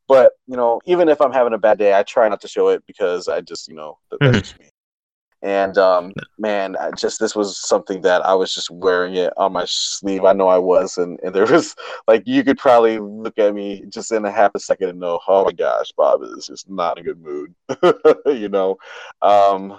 but 0.09 0.33
you 0.47 0.57
know, 0.57 0.81
even 0.87 1.09
if 1.09 1.21
I'm 1.21 1.33
having 1.33 1.53
a 1.53 1.59
bad 1.59 1.79
day, 1.79 1.97
I 1.97 2.03
try 2.03 2.29
not 2.29 2.41
to 2.41 2.49
show 2.49 2.69
it 2.69 2.83
because 2.87 3.29
I 3.29 3.43
just, 3.43 3.69
you 3.69 3.75
know, 3.75 3.99
that, 4.11 4.19
that's 4.21 4.31
mm-hmm. 4.31 4.41
just 4.41 4.59
me. 4.59 4.71
And 5.41 5.79
um, 5.79 6.13
man, 6.37 6.77
I 6.77 6.91
just 6.93 7.21
this 7.21 7.37
was 7.37 7.57
something 7.57 8.01
that 8.01 8.27
I 8.27 8.35
was 8.35 8.53
just 8.53 8.71
wearing 8.71 9.15
it 9.15 9.33
on 9.37 9.53
my 9.53 9.65
sleeve. 9.69 10.25
I 10.25 10.33
know 10.33 10.49
I 10.49 10.59
was, 10.59 10.99
and, 10.99 11.21
and 11.23 11.33
there 11.33 11.47
was 11.47 11.77
like 12.09 12.25
you 12.27 12.43
could 12.43 12.59
probably 12.59 12.99
look 12.99 13.39
at 13.39 13.55
me 13.55 13.85
just 13.89 14.11
in 14.11 14.25
a 14.25 14.33
half 14.33 14.51
a 14.57 14.59
second 14.59 14.89
and 14.89 14.99
know, 14.99 15.21
oh 15.29 15.45
my 15.45 15.53
gosh, 15.53 15.93
Bob 15.97 16.23
is 16.25 16.49
just 16.49 16.69
not 16.69 16.99
in 16.99 17.05
a 17.05 17.07
good 17.07 17.23
mood, 17.23 17.55
you 18.27 18.49
know. 18.49 18.79
Um, 19.23 19.79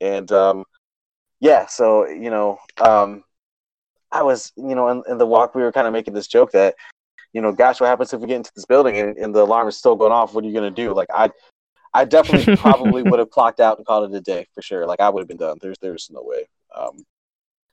and 0.00 0.30
um, 0.32 0.64
yeah, 1.40 1.66
so 1.66 2.08
you 2.08 2.30
know, 2.30 2.58
um, 2.80 3.24
I 4.12 4.22
was, 4.22 4.52
you 4.56 4.74
know, 4.74 4.88
in, 4.88 5.02
in 5.08 5.18
the 5.18 5.26
walk 5.26 5.54
we 5.54 5.62
were 5.62 5.72
kind 5.72 5.86
of 5.86 5.92
making 5.92 6.14
this 6.14 6.26
joke 6.26 6.52
that 6.52 6.74
you 7.34 7.40
know, 7.42 7.52
gosh, 7.52 7.80
what 7.80 7.88
happens 7.88 8.12
if 8.14 8.20
we 8.20 8.28
get 8.28 8.36
into 8.36 8.52
this 8.54 8.64
building 8.64 8.96
and, 8.96 9.18
and 9.18 9.34
the 9.34 9.42
alarm 9.42 9.68
is 9.68 9.76
still 9.76 9.96
going 9.96 10.12
off? 10.12 10.32
What 10.32 10.44
are 10.44 10.46
you 10.46 10.54
going 10.54 10.72
to 10.72 10.82
do? 10.82 10.94
Like, 10.94 11.08
I, 11.12 11.30
I 11.92 12.04
definitely 12.04 12.56
probably 12.62 13.02
would 13.02 13.18
have 13.18 13.30
clocked 13.30 13.60
out 13.60 13.76
and 13.76 13.86
called 13.86 14.10
it 14.10 14.16
a 14.16 14.20
day 14.20 14.46
for 14.54 14.62
sure. 14.62 14.86
Like, 14.86 15.00
I 15.00 15.10
would 15.10 15.20
have 15.20 15.28
been 15.28 15.36
done. 15.36 15.58
There's, 15.60 15.76
there's 15.82 16.08
no 16.12 16.22
way. 16.22 16.46
Um, 16.74 17.04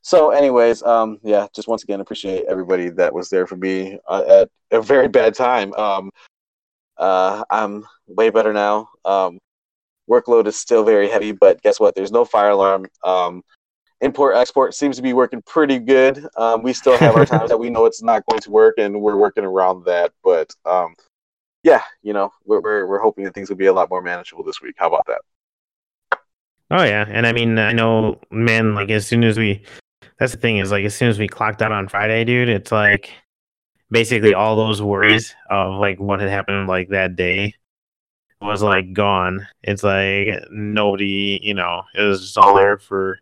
so, 0.02 0.32
anyways, 0.32 0.82
um, 0.82 1.20
yeah, 1.22 1.46
just 1.54 1.68
once 1.68 1.84
again 1.84 2.02
appreciate 2.02 2.46
everybody 2.50 2.90
that 2.90 3.14
was 3.14 3.30
there 3.30 3.46
for 3.46 3.56
me 3.56 4.00
uh, 4.08 4.42
at 4.42 4.50
a 4.72 4.82
very 4.82 5.08
bad 5.08 5.36
time. 5.36 5.74
Um, 5.76 6.10
uh, 6.98 7.44
I'm 7.52 7.86
way 8.08 8.32
better 8.32 8.52
now. 8.52 8.90
Um, 9.06 9.38
workload 10.12 10.46
is 10.48 10.60
still 10.60 10.84
very 10.84 11.10
heavy, 11.10 11.32
but 11.32 11.62
guess 11.62 11.80
what? 11.80 11.96
There's 11.96 12.12
no 12.12 12.26
fire 12.26 12.50
alarm. 12.50 12.88
Um, 13.04 13.44
import 14.02 14.36
export 14.36 14.74
seems 14.74 14.98
to 14.98 15.02
be 15.02 15.14
working 15.14 15.42
pretty 15.44 15.80
good. 15.80 16.28
Um, 16.36 16.64
we 16.64 16.74
still 16.74 16.98
have 16.98 17.16
our 17.16 17.26
times 17.26 17.50
that 17.50 17.58
we 17.58 17.70
know 17.70 17.86
it's 17.86 18.04
not 18.04 18.24
going 18.30 18.42
to 18.42 18.52
work, 18.52 18.76
and 18.78 19.02
we're 19.02 19.16
working 19.16 19.46
around 19.46 19.86
that. 19.86 20.12
But 20.24 20.54
um, 20.66 20.96
yeah, 21.64 21.82
you 22.04 22.14
know, 22.14 22.32
we're, 22.46 22.62
we're 22.62 22.86
we're 22.88 23.02
hoping 23.02 23.24
that 23.24 23.34
things 23.34 23.50
will 23.50 23.58
be 23.58 23.68
a 23.68 23.74
lot 23.74 23.90
more 23.90 24.02
manageable 24.02 24.44
this 24.44 24.62
week. 24.62 24.76
How 24.78 24.88
about 24.88 25.06
that? 25.08 25.22
Oh 26.70 26.84
yeah, 26.84 27.06
and 27.08 27.26
I 27.26 27.32
mean, 27.32 27.58
I 27.58 27.72
know, 27.72 28.20
man. 28.30 28.76
Like 28.76 28.90
as 28.90 29.08
soon 29.08 29.24
as 29.24 29.38
we, 29.38 29.64
that's 30.20 30.34
the 30.34 30.40
thing 30.40 30.58
is 30.58 30.72
like 30.72 30.86
as 30.86 30.96
soon 30.96 31.10
as 31.10 31.20
we 31.20 31.28
clocked 31.28 31.62
out 31.62 31.72
on 31.72 31.88
Friday, 31.88 32.24
dude, 32.26 32.50
it's 32.50 32.72
like 32.72 33.12
basically 33.90 34.34
all 34.34 34.56
those 34.56 34.82
worries 34.82 35.36
of 35.50 35.80
like 35.80 36.00
what 36.00 36.22
had 36.22 36.30
happened 36.30 36.68
like 36.68 36.90
that 36.90 37.16
day 37.16 37.54
was 38.42 38.64
like 38.64 38.94
gone. 38.94 39.48
It's 39.64 39.84
like 39.84 40.46
nobody, 40.52 41.40
you 41.42 41.54
know, 41.54 41.84
it 41.96 42.02
was 42.02 42.22
just 42.22 42.38
all 42.38 42.56
there 42.56 42.78
for 42.78 43.20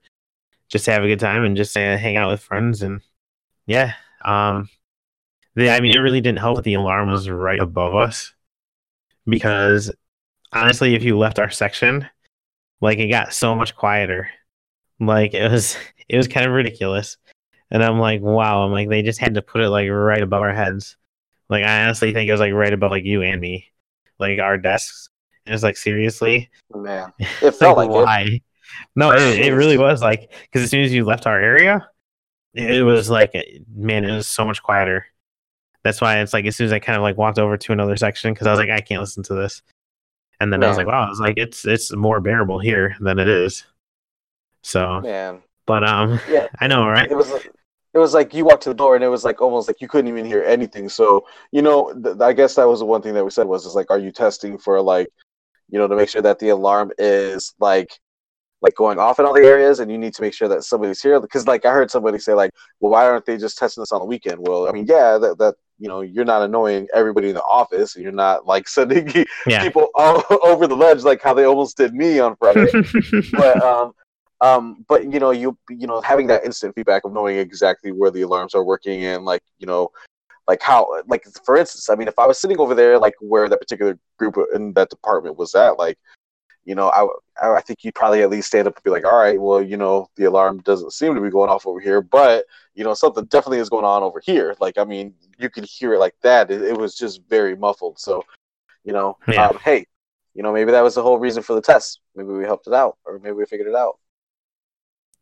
just 0.70 0.86
to 0.86 0.92
have 0.92 1.04
a 1.04 1.08
good 1.08 1.20
time 1.20 1.44
and 1.44 1.58
just 1.58 1.76
uh, 1.78 1.98
hang 1.98 2.18
out 2.18 2.32
with 2.32 2.42
friends 2.42 2.82
and 2.84 3.02
yeah 3.66 3.94
um 4.26 4.70
the, 5.56 5.70
i 5.70 5.80
mean 5.80 5.96
it 5.96 6.00
really 6.00 6.22
didn't 6.22 6.40
help 6.40 6.56
that 6.58 6.64
the 6.64 6.74
alarm 6.76 7.10
was 7.12 7.30
right 7.30 7.60
above 7.60 7.96
us 7.96 8.34
because 9.28 9.92
honestly 10.54 10.96
if 10.96 11.04
you 11.04 11.18
left 11.18 11.40
our 11.40 11.50
section 11.50 12.08
like 12.82 13.00
it 13.00 13.08
got 13.10 13.34
so 13.34 13.56
much 13.56 13.76
quieter 13.76 14.30
like 15.00 15.34
it 15.34 15.52
was 15.52 15.78
it 16.10 16.18
was 16.18 16.28
kind 16.28 16.46
of 16.46 16.54
ridiculous 16.54 17.18
And 17.72 17.84
I'm 17.84 18.00
like, 18.00 18.22
wow. 18.22 18.64
I'm 18.66 18.72
like, 18.74 18.90
they 18.90 19.04
just 19.04 19.20
had 19.20 19.36
to 19.36 19.42
put 19.44 19.62
it 19.62 19.70
like 19.70 19.90
right 19.90 20.24
above 20.24 20.42
our 20.44 20.54
heads. 20.56 20.98
Like, 21.50 21.64
I 21.66 21.84
honestly 21.86 22.14
think 22.14 22.30
it 22.30 22.34
was 22.34 22.42
like 22.42 22.54
right 22.54 22.74
above 22.74 22.92
like 22.92 23.06
you 23.06 23.24
and 23.24 23.42
me, 23.42 23.72
like 24.20 24.40
our 24.40 24.58
desks. 24.58 25.10
And 25.46 25.54
it's 25.54 25.64
like, 25.64 25.78
seriously, 25.78 26.50
man, 26.74 27.14
it 27.20 27.52
felt 27.56 27.78
like, 27.78 27.90
like 27.90 28.06
why? 28.06 28.22
It. 28.22 28.44
No, 28.96 29.12
it, 29.12 29.40
it 29.40 29.54
really 29.54 29.78
was 29.78 30.02
like 30.02 30.32
because 30.44 30.62
as 30.64 30.70
soon 30.70 30.84
as 30.84 30.94
you 30.94 31.06
left 31.06 31.26
our 31.26 31.40
area, 31.40 31.88
it 32.54 32.84
was 32.84 33.10
like, 33.10 33.34
man, 33.74 34.06
it 34.06 34.16
was 34.16 34.28
so 34.28 34.46
much 34.46 34.62
quieter. 34.62 35.06
That's 35.84 36.02
why 36.02 36.20
it's 36.20 36.34
like 36.34 36.46
as 36.46 36.56
soon 36.56 36.66
as 36.66 36.74
I 36.74 36.80
kind 36.80 36.98
of 36.98 37.04
like 37.04 37.18
walked 37.18 37.40
over 37.40 37.58
to 37.58 37.72
another 37.72 37.96
section 37.96 38.34
because 38.34 38.48
I 38.48 38.52
was 38.52 38.60
like, 38.60 38.70
I 38.70 38.82
can't 38.82 39.02
listen 39.02 39.24
to 39.24 39.34
this. 39.34 39.62
And 40.40 40.52
then 40.54 40.60
man. 40.60 40.68
I 40.68 40.70
was 40.70 40.78
like, 40.78 40.88
wow, 40.88 41.06
I 41.06 41.10
was 41.10 41.20
like, 41.20 41.38
it's 41.38 41.66
it's 41.66 41.94
more 41.94 42.20
bearable 42.20 42.60
here 42.60 42.96
than 43.00 43.20
it 43.20 43.28
is. 43.28 43.66
So 44.62 45.02
man, 45.02 45.42
but 45.66 45.84
um, 45.84 46.20
yeah, 46.30 46.48
I 46.60 46.68
know, 46.68 46.86
right? 46.86 47.10
It 47.10 47.16
was 47.16 47.32
like, 47.32 47.52
it 47.94 47.98
was 47.98 48.14
like 48.14 48.34
you 48.34 48.46
walked 48.46 48.64
to 48.64 48.70
the 48.70 48.76
door 48.76 48.96
and 48.96 49.04
it 49.04 49.08
was 49.08 49.24
like 49.24 49.42
almost 49.42 49.68
like 49.68 49.82
you 49.82 49.88
couldn't 49.88 50.10
even 50.10 50.26
hear 50.26 50.44
anything. 50.44 50.90
So 50.90 51.26
you 51.52 51.62
know, 51.62 51.94
th- 51.94 52.18
I 52.22 52.34
guess 52.34 52.56
that 52.56 52.68
was 52.68 52.80
the 52.80 52.86
one 52.86 53.02
thing 53.02 53.14
that 53.14 53.24
we 53.24 53.32
said 53.32 53.48
was 53.48 53.66
is 53.66 53.76
like, 53.76 53.90
are 53.90 54.00
you 54.00 54.12
testing 54.12 54.58
for 54.58 54.82
like, 54.82 55.10
you 55.70 55.80
know, 55.80 55.88
to 55.88 55.96
make 55.96 56.10
sure 56.10 56.22
that 56.22 56.40
the 56.40 56.50
alarm 56.50 56.92
is 56.98 57.54
like 57.60 57.90
like 58.62 58.76
going 58.76 59.00
off 59.00 59.20
in 59.20 59.26
all 59.26 59.34
the 59.34 59.46
areas 59.46 59.80
and 59.80 59.92
you 59.92 59.98
need 59.98 60.14
to 60.14 60.22
make 60.22 60.34
sure 60.34 60.48
that 60.48 60.64
somebody's 60.64 61.02
here 61.02 61.20
because 61.20 61.48
like 61.48 61.66
i 61.66 61.72
heard 61.72 61.90
somebody 61.90 62.20
say 62.20 62.34
like 62.34 62.52
well 62.80 62.92
why 62.92 63.06
aren't 63.06 63.26
they 63.26 63.38
just 63.38 63.58
testing 63.58 63.82
this 63.82 63.92
on 63.92 64.00
the 64.00 64.06
weekend 64.06 64.38
well 64.40 64.68
i 64.68 64.72
mean 64.72 64.86
yeah 64.88 65.18
that, 65.18 65.38
that 65.38 65.56
you 65.78 65.88
know 65.88 66.02
you're 66.02 66.26
not 66.26 66.42
annoying 66.42 66.88
everybody 66.94 67.30
in 67.30 67.36
the 67.36 67.44
office 67.44 67.96
you're 67.96 68.12
not 68.12 68.46
like 68.46 68.68
sending 68.78 69.26
yeah. 69.48 69.64
people 69.64 69.88
all 69.96 70.24
over 70.44 70.68
the 70.68 70.76
ledge 70.76 71.04
like 71.04 71.22
how 71.22 71.34
they 71.34 71.46
almost 71.46 71.78
did 71.78 71.94
me 71.94 72.20
on 72.20 72.36
friday 72.36 72.68
but 73.32 73.64
um 73.64 73.94
um 74.42 74.86
but 74.88 75.12
you 75.12 75.20
know 75.20 75.32
you 75.32 75.58
you 75.70 75.88
know 75.88 76.02
having 76.02 76.28
that 76.28 76.44
instant 76.46 76.74
feedback 76.76 77.04
of 77.06 77.14
knowing 77.14 77.38
exactly 77.38 77.92
where 77.92 78.12
the 78.12 78.22
alarms 78.22 78.56
are 78.56 78.64
working 78.64 79.06
and 79.06 79.26
like 79.26 79.44
you 79.60 79.68
know 79.68 79.92
like 80.48 80.62
how 80.62 80.88
like 81.08 81.26
for 81.44 81.58
instance 81.58 81.90
i 81.90 81.96
mean 81.96 82.08
if 82.08 82.18
i 82.18 82.26
was 82.26 82.40
sitting 82.40 82.60
over 82.60 82.74
there 82.74 82.98
like 82.98 83.16
where 83.20 83.50
that 83.50 83.60
particular 83.60 83.98
group 84.18 84.38
in 84.54 84.74
that 84.74 84.90
department 84.90 85.38
was 85.38 85.56
at 85.56 85.78
like 85.78 85.98
you 86.66 86.76
know 86.76 86.90
i 86.90 87.58
i 87.58 87.62
think 87.62 87.84
you'd 87.84 87.96
probably 87.96 88.22
at 88.22 88.30
least 88.30 88.48
stand 88.48 88.68
up 88.68 88.76
and 88.76 88.84
be 88.84 88.90
like 88.90 89.06
all 89.06 89.18
right 89.18 89.40
well 89.40 89.62
you 89.62 89.78
know 89.78 90.08
the 90.16 90.26
alarm 90.26 90.60
doesn't 90.60 90.94
seem 90.94 91.14
to 91.16 91.22
be 91.22 91.30
going 91.30 91.50
off 91.50 91.68
over 91.68 91.80
here 91.80 92.02
but 92.02 92.46
you 92.80 92.86
know 92.86 92.94
something 92.94 93.26
definitely 93.26 93.58
is 93.58 93.70
going 93.70 93.84
on 93.84 94.04
over 94.04 94.22
here. 94.24 94.56
Like 94.62 94.78
i 94.78 94.86
mean 94.86 95.14
you 95.38 95.50
could 95.50 95.66
hear 95.66 95.94
it 95.94 96.00
like 96.00 96.16
that. 96.22 96.50
It, 96.50 96.62
it 96.62 96.78
was 96.78 96.96
just 96.96 97.22
very 97.30 97.56
muffled. 97.56 98.00
So 98.00 98.24
you 98.86 98.94
know 98.94 99.18
yeah. 99.28 99.48
um, 99.48 99.60
hey 99.62 99.86
you 100.34 100.44
know 100.44 100.54
maybe 100.54 100.72
that 100.72 100.82
was 100.82 100.96
the 100.96 101.04
whole 101.04 101.20
reason 101.20 101.44
for 101.44 101.54
the 101.54 101.62
test. 101.62 102.00
Maybe 102.16 102.30
we 102.30 102.46
helped 102.46 102.68
it 102.68 102.74
out 102.74 102.98
or 103.06 103.20
maybe 103.20 103.34
we 103.34 103.46
figured 103.46 103.68
it 103.68 103.76
out 103.76 104.00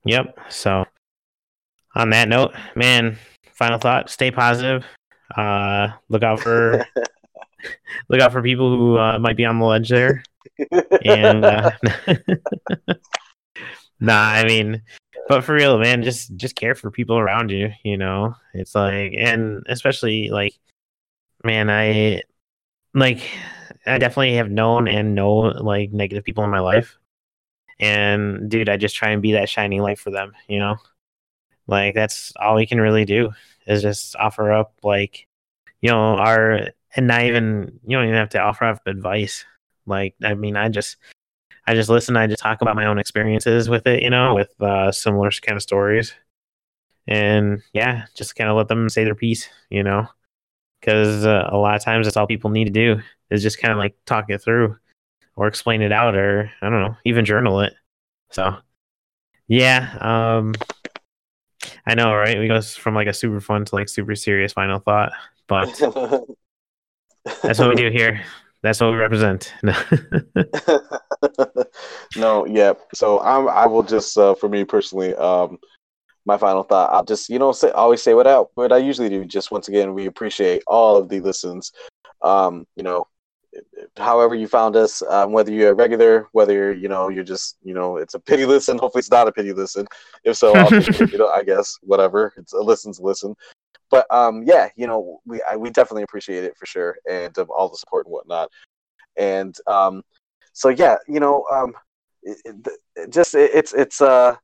Yep. 0.07 0.39
So 0.49 0.85
on 1.95 2.09
that 2.11 2.29
note, 2.29 2.53
man, 2.75 3.17
final 3.53 3.79
thought, 3.79 4.09
stay 4.09 4.31
positive. 4.31 4.85
Uh 5.35 5.89
look 6.09 6.23
out 6.23 6.39
for 6.39 6.85
look 8.09 8.21
out 8.21 8.31
for 8.31 8.41
people 8.41 8.75
who 8.75 8.97
uh, 8.97 9.19
might 9.19 9.37
be 9.37 9.45
on 9.45 9.59
the 9.59 9.65
ledge 9.65 9.89
there. 9.89 10.23
and 11.03 11.43
uh, 11.43 11.71
nah, 13.99 14.21
I 14.21 14.45
mean, 14.45 14.81
but 15.27 15.43
for 15.43 15.53
real, 15.53 15.77
man, 15.77 16.03
just 16.03 16.35
just 16.37 16.55
care 16.55 16.75
for 16.75 16.89
people 16.91 17.17
around 17.17 17.51
you, 17.51 17.71
you 17.83 17.97
know. 17.97 18.35
It's 18.53 18.73
like 18.75 19.13
and 19.17 19.63
especially 19.67 20.29
like 20.29 20.53
man, 21.43 21.69
I 21.69 22.23
like 22.93 23.21
I 23.85 23.97
definitely 23.97 24.35
have 24.35 24.49
known 24.49 24.87
and 24.87 25.15
know 25.15 25.37
like 25.37 25.91
negative 25.91 26.23
people 26.23 26.43
in 26.43 26.49
my 26.49 26.59
life 26.59 26.97
and 27.79 28.49
dude, 28.49 28.69
I 28.69 28.77
just 28.77 28.95
try 28.95 29.09
and 29.09 29.21
be 29.21 29.33
that 29.33 29.49
shining 29.49 29.81
light 29.81 29.99
for 29.99 30.09
them, 30.09 30.33
you 30.47 30.59
know? 30.59 30.77
Like 31.67 31.95
that's 31.95 32.33
all 32.37 32.55
we 32.55 32.65
can 32.65 32.81
really 32.81 33.05
do 33.05 33.31
is 33.65 33.81
just 33.81 34.15
offer 34.15 34.51
up 34.51 34.73
like, 34.83 35.27
you 35.81 35.89
know, 35.89 36.15
our 36.15 36.69
and 36.95 37.07
not 37.07 37.23
even 37.23 37.79
you 37.85 37.97
don't 37.97 38.05
even 38.05 38.15
have 38.15 38.29
to 38.29 38.39
offer 38.39 38.65
up 38.65 38.87
advice. 38.87 39.45
Like 39.85 40.15
I 40.23 40.33
mean, 40.33 40.55
I 40.55 40.69
just 40.69 40.97
I 41.67 41.75
just 41.75 41.89
listen, 41.89 42.15
I 42.15 42.27
just 42.27 42.41
talk 42.41 42.61
about 42.61 42.75
my 42.77 42.85
own 42.85 42.97
experiences 42.97 43.69
with 43.69 43.85
it, 43.87 44.01
you 44.01 44.09
know, 44.09 44.35
with 44.35 44.59
uh, 44.61 44.91
similar 44.91 45.29
kind 45.41 45.57
of 45.57 45.61
stories. 45.61 46.13
And 47.07 47.61
yeah, 47.73 48.05
just 48.15 48.35
kind 48.35 48.49
of 48.49 48.57
let 48.57 48.69
them 48.69 48.89
say 48.89 49.03
their 49.03 49.15
piece, 49.15 49.49
you 49.69 49.83
know, 49.83 50.07
because 50.79 51.25
uh, 51.25 51.49
a 51.51 51.57
lot 51.57 51.75
of 51.75 51.83
times 51.83 52.05
that's 52.05 52.17
all 52.17 52.27
people 52.27 52.49
need 52.49 52.65
to 52.65 52.71
do 52.71 53.01
is 53.29 53.43
just 53.43 53.59
kind 53.59 53.71
of 53.71 53.77
like 53.77 53.95
talk 54.05 54.29
it 54.29 54.41
through 54.41 54.77
or 55.37 55.47
explain 55.47 55.81
it 55.81 55.93
out 55.93 56.15
or 56.15 56.51
I 56.61 56.69
don't 56.69 56.81
know, 56.81 56.97
even 57.05 57.23
journal 57.23 57.61
it. 57.61 57.73
So 58.31 58.57
yeah, 59.47 59.97
um 60.01 60.53
I 61.85 61.95
know, 61.95 62.13
right? 62.13 62.37
We 62.37 62.49
go 62.49 62.61
from 62.61 62.95
like 62.95 63.07
a 63.07 63.13
super 63.13 63.39
fun 63.39 63.63
to 63.65 63.75
like 63.75 63.87
super 63.87 64.15
serious 64.15 64.51
final 64.51 64.79
thought, 64.79 65.13
but 65.47 65.67
that's 67.41 67.59
what 67.59 67.69
we 67.69 67.75
do 67.75 67.89
here. 67.93 68.21
That's 68.63 68.81
what 68.81 68.91
we 68.91 68.97
represent. 68.97 69.53
no, 72.17 72.45
yeah. 72.45 72.73
So 72.93 73.21
I'm. 73.21 73.47
I 73.47 73.67
will 73.67 73.83
just, 73.83 74.17
uh, 74.17 74.33
for 74.35 74.49
me 74.49 74.65
personally, 74.65 75.13
um, 75.15 75.59
my 76.25 76.37
final 76.37 76.63
thought. 76.63 76.91
I'll 76.91 77.05
just, 77.05 77.29
you 77.29 77.37
know, 77.39 77.51
say 77.51 77.69
always 77.71 78.01
say 78.01 78.13
what 78.15 78.27
I 78.27 78.39
what 78.55 78.73
I 78.73 78.77
usually 78.77 79.09
do. 79.09 79.25
Just 79.25 79.51
once 79.51 79.67
again, 79.67 79.93
we 79.93 80.07
appreciate 80.07 80.63
all 80.67 80.97
of 80.97 81.07
the 81.07 81.19
listens. 81.21 81.71
Um, 82.23 82.65
you 82.75 82.83
know, 82.83 83.05
however 83.97 84.35
you 84.35 84.47
found 84.47 84.75
us, 84.75 85.01
um, 85.03 85.31
whether 85.31 85.51
you're 85.51 85.71
a 85.71 85.75
regular, 85.75 86.27
whether 86.31 86.73
you 86.73 86.87
know 86.87 87.09
you're 87.09 87.23
just 87.23 87.57
you 87.63 87.73
know 87.73 87.97
it's 87.97 88.13
a 88.13 88.19
pity 88.19 88.45
listen. 88.45 88.77
Hopefully, 88.79 88.99
it's 88.99 89.11
not 89.11 89.27
a 89.27 89.31
pity 89.31 89.53
listen. 89.53 89.87
If 90.23 90.37
so, 90.37 90.53
you 90.53 91.17
know, 91.17 91.29
I 91.33 91.43
guess 91.43 91.77
whatever. 91.81 92.33
It's 92.37 92.53
a 92.53 92.59
listen's 92.59 92.99
listen. 92.99 93.35
But 93.89 94.05
um, 94.13 94.43
yeah, 94.43 94.69
you 94.75 94.87
know, 94.87 95.21
we 95.25 95.41
I, 95.49 95.55
we 95.55 95.69
definitely 95.69 96.03
appreciate 96.03 96.43
it 96.43 96.57
for 96.57 96.65
sure, 96.65 96.97
and 97.09 97.37
um, 97.37 97.47
all 97.55 97.69
the 97.69 97.77
support 97.77 98.05
and 98.05 98.13
whatnot. 98.13 98.49
And 99.15 99.55
um, 99.67 100.03
so 100.53 100.69
yeah, 100.69 100.97
you 101.07 101.19
know, 101.19 101.45
um, 101.51 101.73
it, 102.23 102.37
it, 102.95 103.11
just 103.11 103.35
it, 103.35 103.51
it's 103.53 103.73
it's 103.73 104.01
uh. 104.01 104.35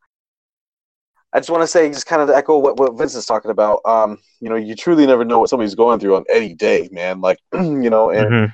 I 1.36 1.39
just 1.39 1.49
want 1.49 1.64
to 1.64 1.68
say, 1.68 1.89
just 1.89 2.05
kind 2.05 2.22
of 2.22 2.30
echo 2.30 2.59
what, 2.59 2.78
what 2.78 2.95
Vince 2.95 3.16
is 3.16 3.26
talking 3.26 3.49
about. 3.49 3.82
Um, 3.86 4.20
you 4.39 4.49
know, 4.49 4.55
you 4.55 4.76
truly 4.76 5.07
never 5.07 5.26
know 5.26 5.39
what 5.39 5.49
somebody's 5.49 5.74
going 5.74 5.99
through 5.99 6.16
on 6.16 6.26
any 6.32 6.53
day, 6.53 6.89
man. 6.91 7.22
Like, 7.22 7.39
you 7.53 7.89
know, 7.89 8.11
and 8.11 8.28
mm-hmm 8.28 8.45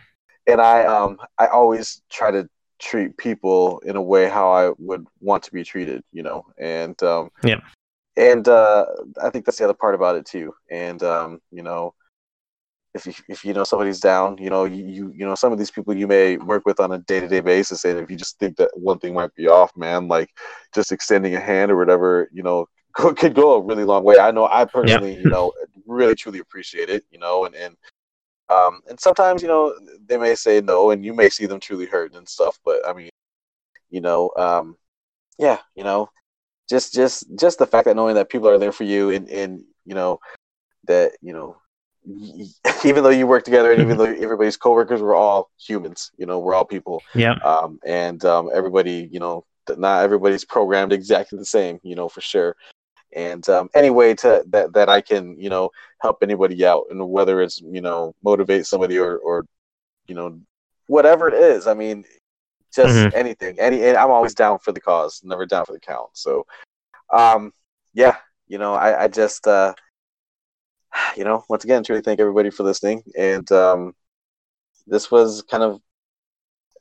and 0.51 0.61
I 0.61 0.85
um 0.85 1.17
I 1.37 1.47
always 1.47 2.01
try 2.09 2.31
to 2.31 2.47
treat 2.79 3.17
people 3.17 3.79
in 3.79 3.95
a 3.95 4.01
way 4.01 4.29
how 4.29 4.51
I 4.51 4.71
would 4.77 5.05
want 5.19 5.43
to 5.43 5.51
be 5.51 5.63
treated, 5.63 6.01
you 6.11 6.23
know, 6.23 6.45
and 6.57 7.01
um, 7.03 7.29
yeah, 7.43 7.59
and 8.17 8.47
uh, 8.47 8.85
I 9.21 9.29
think 9.29 9.45
that's 9.45 9.57
the 9.57 9.65
other 9.65 9.73
part 9.73 9.95
about 9.95 10.15
it 10.15 10.25
too. 10.25 10.53
And 10.71 11.01
um, 11.03 11.39
you 11.51 11.61
know, 11.61 11.93
if 12.93 13.05
you 13.05 13.13
if 13.27 13.45
you 13.45 13.53
know 13.53 13.63
somebody's 13.63 13.99
down, 13.99 14.37
you 14.37 14.49
know, 14.49 14.65
you 14.65 15.13
you, 15.15 15.25
know 15.25 15.35
some 15.35 15.51
of 15.51 15.59
these 15.59 15.71
people 15.71 15.95
you 15.95 16.07
may 16.07 16.37
work 16.37 16.65
with 16.65 16.79
on 16.79 16.91
a 16.91 16.99
day 16.99 17.19
to 17.19 17.27
day 17.27 17.41
basis, 17.41 17.85
and 17.85 17.99
if 17.99 18.09
you 18.09 18.17
just 18.17 18.39
think 18.39 18.57
that 18.57 18.71
one 18.73 18.99
thing 18.99 19.13
might 19.13 19.33
be 19.35 19.47
off, 19.47 19.75
man, 19.75 20.07
like 20.07 20.29
just 20.73 20.91
extending 20.91 21.35
a 21.35 21.39
hand 21.39 21.71
or 21.71 21.77
whatever, 21.77 22.29
you 22.33 22.43
know, 22.43 22.67
could 22.93 23.35
go 23.35 23.55
a 23.55 23.61
really 23.61 23.83
long 23.83 24.03
way. 24.03 24.17
I 24.19 24.31
know 24.31 24.47
I 24.47 24.65
personally, 24.65 25.13
yeah. 25.13 25.19
you 25.19 25.29
know, 25.29 25.53
really 25.85 26.15
truly 26.15 26.39
appreciate 26.39 26.89
it, 26.89 27.03
you 27.11 27.19
know, 27.19 27.45
and 27.45 27.55
and 27.55 27.75
um, 28.49 28.81
and 28.89 28.99
sometimes, 28.99 29.41
you 29.41 29.47
know, 29.47 29.73
they 30.07 30.17
may 30.17 30.35
say 30.35 30.61
no, 30.61 30.91
and 30.91 31.05
you 31.05 31.13
may 31.13 31.29
see 31.29 31.45
them 31.45 31.59
truly 31.59 31.85
hurt 31.85 32.15
and 32.15 32.27
stuff. 32.27 32.59
But 32.65 32.87
I 32.87 32.93
mean, 32.93 33.09
you 33.89 34.01
know, 34.01 34.31
um, 34.37 34.77
yeah, 35.37 35.59
you 35.75 35.83
know, 35.83 36.09
just 36.69 36.93
just 36.93 37.25
just 37.35 37.59
the 37.59 37.67
fact 37.67 37.85
that 37.85 37.95
knowing 37.95 38.15
that 38.15 38.29
people 38.29 38.49
are 38.49 38.57
there 38.57 38.71
for 38.71 38.83
you, 38.85 39.11
and 39.11 39.29
and 39.29 39.63
you 39.85 39.93
know 39.93 40.19
that 40.85 41.13
you 41.21 41.33
know, 41.33 41.57
even 42.83 43.03
though 43.03 43.09
you 43.09 43.27
work 43.27 43.43
together, 43.43 43.71
and 43.71 43.81
even 43.81 43.97
though 43.97 44.05
everybody's 44.19 44.57
coworkers, 44.57 45.01
we're 45.01 45.15
all 45.15 45.51
humans. 45.59 46.11
You 46.17 46.25
know, 46.25 46.39
we're 46.39 46.55
all 46.55 46.65
people. 46.65 47.03
Yeah. 47.13 47.33
Um, 47.43 47.79
and 47.85 48.23
um, 48.25 48.49
everybody, 48.53 49.07
you 49.11 49.19
know, 49.19 49.45
not 49.77 50.03
everybody's 50.03 50.45
programmed 50.45 50.91
exactly 50.91 51.37
the 51.37 51.45
same. 51.45 51.79
You 51.83 51.95
know, 51.95 52.09
for 52.09 52.21
sure 52.21 52.55
and 53.15 53.47
um, 53.49 53.69
any 53.73 53.89
way 53.89 54.13
to 54.15 54.43
that 54.47 54.73
that 54.73 54.89
I 54.89 55.01
can 55.01 55.39
you 55.39 55.49
know 55.49 55.71
help 56.01 56.19
anybody 56.21 56.65
out, 56.65 56.85
and 56.89 57.09
whether 57.09 57.41
it's 57.41 57.61
you 57.61 57.81
know 57.81 58.15
motivate 58.23 58.65
somebody 58.65 58.97
or 58.97 59.17
or 59.17 59.45
you 60.07 60.15
know 60.15 60.39
whatever 60.87 61.27
it 61.27 61.35
is. 61.35 61.67
I 61.67 61.73
mean, 61.73 62.03
just 62.73 62.95
mm-hmm. 62.95 63.15
anything. 63.15 63.59
Any, 63.59 63.85
I'm 63.95 64.11
always 64.11 64.33
down 64.33 64.59
for 64.59 64.71
the 64.71 64.81
cause, 64.81 65.21
never 65.23 65.45
down 65.45 65.65
for 65.65 65.73
the 65.73 65.79
count. 65.79 66.09
So, 66.13 66.45
um, 67.11 67.53
yeah, 67.93 68.17
you 68.47 68.57
know, 68.57 68.73
I, 68.73 69.03
I 69.03 69.07
just 69.07 69.47
uh, 69.47 69.73
you 71.17 71.23
know, 71.23 71.43
once 71.49 71.63
again, 71.63 71.83
truly 71.83 72.01
thank 72.01 72.19
everybody 72.19 72.49
for 72.49 72.63
listening, 72.63 73.03
and 73.17 73.49
um, 73.51 73.93
this 74.87 75.09
was 75.11 75.43
kind 75.43 75.63
of 75.63 75.81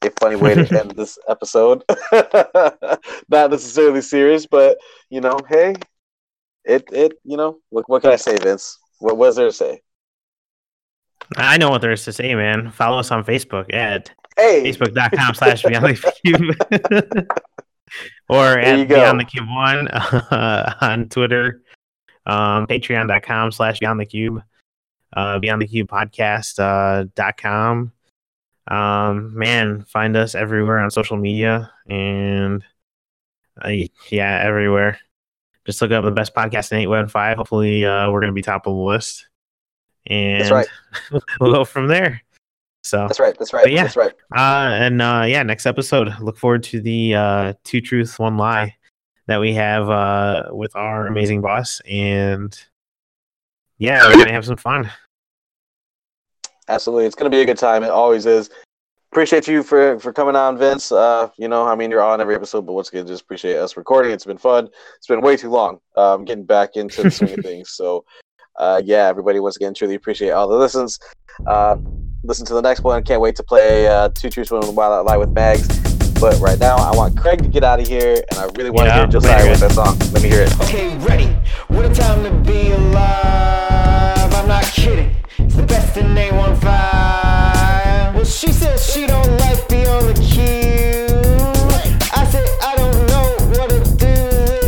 a 0.02 0.10
funny 0.20 0.36
way 0.36 0.54
to 0.54 0.80
end 0.80 0.92
this 0.92 1.18
episode. 1.28 1.82
Not 2.12 3.50
necessarily 3.50 4.02
serious, 4.02 4.46
but 4.46 4.78
you 5.10 5.20
know, 5.20 5.38
hey, 5.48 5.74
it 6.68 6.88
it 6.92 7.18
you 7.24 7.36
know 7.36 7.58
what 7.70 7.88
what 7.88 8.02
can 8.02 8.12
I 8.12 8.16
say, 8.16 8.36
Vince? 8.36 8.78
What 8.98 9.16
was 9.16 9.36
there 9.36 9.46
to 9.46 9.52
say? 9.52 9.80
I 11.36 11.58
know 11.58 11.70
what 11.70 11.80
there 11.80 11.92
is 11.92 12.04
to 12.04 12.12
say, 12.12 12.34
man. 12.34 12.70
Follow 12.70 12.98
us 12.98 13.10
on 13.10 13.24
Facebook 13.24 13.72
at 13.74 14.10
hey. 14.36 14.62
facebook.com 14.64 15.34
slash 15.34 15.62
beyond 15.62 15.86
the 15.86 16.12
cube. 16.24 17.28
or 18.28 18.58
at 18.58 18.88
beyond 18.88 19.20
the 19.20 19.24
cube 19.24 19.48
one 19.48 19.88
uh, 19.88 20.74
on 20.80 21.08
Twitter. 21.08 21.62
um, 22.26 22.66
patreon.com 22.66 23.52
slash 23.52 23.80
beyond 23.80 24.00
the 24.00 24.06
cube, 24.06 24.42
uh, 25.14 25.38
beyond 25.38 25.62
the 25.62 25.66
cube 25.66 25.88
podcast, 25.88 26.58
uh, 26.58 27.06
dot 27.14 27.36
com. 27.36 27.92
Um, 28.68 29.36
man, 29.36 29.82
find 29.84 30.16
us 30.16 30.34
everywhere 30.34 30.78
on 30.78 30.90
social 30.90 31.16
media 31.16 31.72
and 31.88 32.62
uh, 33.62 33.70
yeah, 34.10 34.42
everywhere. 34.44 34.98
Just 35.68 35.82
look 35.82 35.90
up 35.90 36.02
the 36.02 36.10
best 36.10 36.34
podcast 36.34 36.72
in 36.72 36.78
815. 36.78 37.36
Hopefully, 37.36 37.84
uh, 37.84 38.10
we're 38.10 38.20
going 38.20 38.32
to 38.32 38.34
be 38.34 38.40
top 38.40 38.66
of 38.66 38.74
the 38.74 38.80
list. 38.80 39.28
And 40.06 40.40
That's 40.40 40.50
right. 40.50 40.66
we'll 41.40 41.52
go 41.52 41.66
from 41.66 41.88
there. 41.88 42.22
So 42.84 43.06
that's 43.06 43.20
right. 43.20 43.36
That's 43.38 43.52
right. 43.52 43.70
yeah, 43.70 43.82
that's 43.82 43.96
right. 43.96 44.14
Uh, 44.34 44.70
and 44.72 45.02
uh, 45.02 45.24
yeah, 45.26 45.42
next 45.42 45.66
episode. 45.66 46.18
Look 46.20 46.38
forward 46.38 46.62
to 46.62 46.80
the 46.80 47.14
uh, 47.14 47.52
two 47.64 47.82
truths, 47.82 48.18
one 48.18 48.38
lie 48.38 48.76
that 49.26 49.40
we 49.40 49.52
have 49.52 49.90
uh, 49.90 50.44
with 50.52 50.74
our 50.74 51.06
amazing 51.06 51.42
boss, 51.42 51.82
and 51.86 52.58
yeah, 53.76 54.06
we're 54.06 54.16
gonna 54.16 54.32
have 54.32 54.46
some 54.46 54.56
fun. 54.56 54.90
Absolutely, 56.68 57.04
it's 57.04 57.14
gonna 57.14 57.28
be 57.28 57.42
a 57.42 57.44
good 57.44 57.58
time. 57.58 57.84
It 57.84 57.90
always 57.90 58.24
is 58.24 58.48
appreciate 59.12 59.48
you 59.48 59.62
for 59.62 59.98
for 59.98 60.12
coming 60.12 60.36
on, 60.36 60.58
Vince. 60.58 60.92
Uh, 60.92 61.28
you 61.38 61.48
know, 61.48 61.66
I 61.66 61.74
mean, 61.74 61.90
you're 61.90 62.02
on 62.02 62.20
every 62.20 62.34
episode, 62.34 62.66
but 62.66 62.72
once 62.72 62.88
again, 62.88 63.06
just 63.06 63.22
appreciate 63.22 63.56
us 63.56 63.76
recording. 63.76 64.12
It's 64.12 64.24
been 64.24 64.38
fun. 64.38 64.68
It's 64.96 65.06
been 65.06 65.20
way 65.20 65.36
too 65.36 65.50
long. 65.50 65.80
Um, 65.96 66.24
getting 66.24 66.44
back 66.44 66.76
into 66.76 67.02
the 67.02 67.10
swing 67.10 67.38
of 67.38 67.38
things. 67.44 67.70
So, 67.70 68.04
uh, 68.56 68.82
yeah, 68.84 69.06
everybody, 69.06 69.40
once 69.40 69.56
again, 69.56 69.74
truly 69.74 69.94
appreciate 69.94 70.30
all 70.30 70.48
the 70.48 70.56
listens. 70.56 70.98
Uh, 71.46 71.76
listen 72.24 72.46
to 72.46 72.54
the 72.54 72.62
next 72.62 72.82
one. 72.82 73.02
Can't 73.02 73.20
wait 73.20 73.36
to 73.36 73.42
play 73.42 73.86
uh, 73.86 74.08
Two 74.10 74.30
Truths, 74.30 74.50
One 74.50 74.74
While 74.74 74.92
I 74.92 74.98
Lie 75.00 75.16
with 75.16 75.34
Bags. 75.34 75.66
But 76.20 76.38
right 76.40 76.58
now, 76.58 76.76
I 76.76 76.94
want 76.96 77.16
Craig 77.16 77.40
to 77.42 77.48
get 77.48 77.62
out 77.62 77.78
of 77.78 77.86
here, 77.86 78.24
and 78.30 78.40
I 78.40 78.46
really 78.56 78.70
want 78.70 78.88
yeah, 78.88 78.94
to 78.94 79.00
hear 79.02 79.06
Josiah 79.06 79.50
with 79.50 79.60
that 79.60 79.70
song. 79.70 79.96
Let 80.12 80.20
me 80.20 80.28
hear 80.28 80.42
it. 80.42 80.60
Okay, 80.62 80.96
ready. 80.98 81.28
What 81.68 81.84
a 81.84 81.94
time 81.94 82.24
to 82.24 82.50
be 82.50 82.72
alive. 82.72 84.34
I'm 84.34 84.48
not 84.48 84.64
kidding. 84.64 85.14
It's 85.38 85.54
the 85.54 85.62
best 85.62 85.96
in 85.96 86.18
815. 86.18 86.97
She 88.28 88.52
says 88.52 88.92
she 88.92 89.06
don't 89.06 89.36
like 89.38 89.70
me 89.70 89.86
on 89.86 90.06
the 90.06 90.14
Cube. 90.14 91.10
I 92.12 92.24
said 92.30 92.46
I 92.62 92.76
don't 92.76 93.06
know 93.08 93.36
what 93.58 93.70
to 93.70 93.80
do 93.96 94.14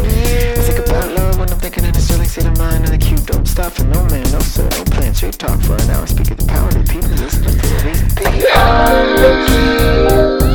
with 0.00 0.16
you. 0.16 0.52
I 0.52 0.62
think 0.64 0.88
about 0.88 1.12
love 1.12 1.38
when 1.38 1.50
I'm 1.50 1.58
thinking 1.58 1.84
of 1.84 1.92
the 1.92 2.00
sterling 2.00 2.26
state 2.26 2.46
of 2.46 2.56
mind 2.58 2.86
on 2.86 2.90
the 2.90 2.98
Cube. 2.98 3.24
Don't 3.26 3.46
stop 3.46 3.72
for 3.72 3.84
no 3.84 4.02
man, 4.06 4.22
no 4.32 4.40
sir, 4.40 4.66
no 4.70 4.84
plan. 4.84 5.14
Straight 5.14 5.38
talk 5.38 5.60
for 5.60 5.74
an 5.74 5.90
hour. 5.90 6.06
Speak 6.06 6.30
of 6.30 6.38
the 6.38 6.46
power 6.46 6.68
of 6.68 6.74
the 6.74 6.92
people. 6.92 7.10
Listen 7.10 7.44
to 7.44 7.50
the 7.50 7.84
reason. 7.84 8.08
On 8.56 9.14
the 9.20 10.40
Cube. 10.40 10.49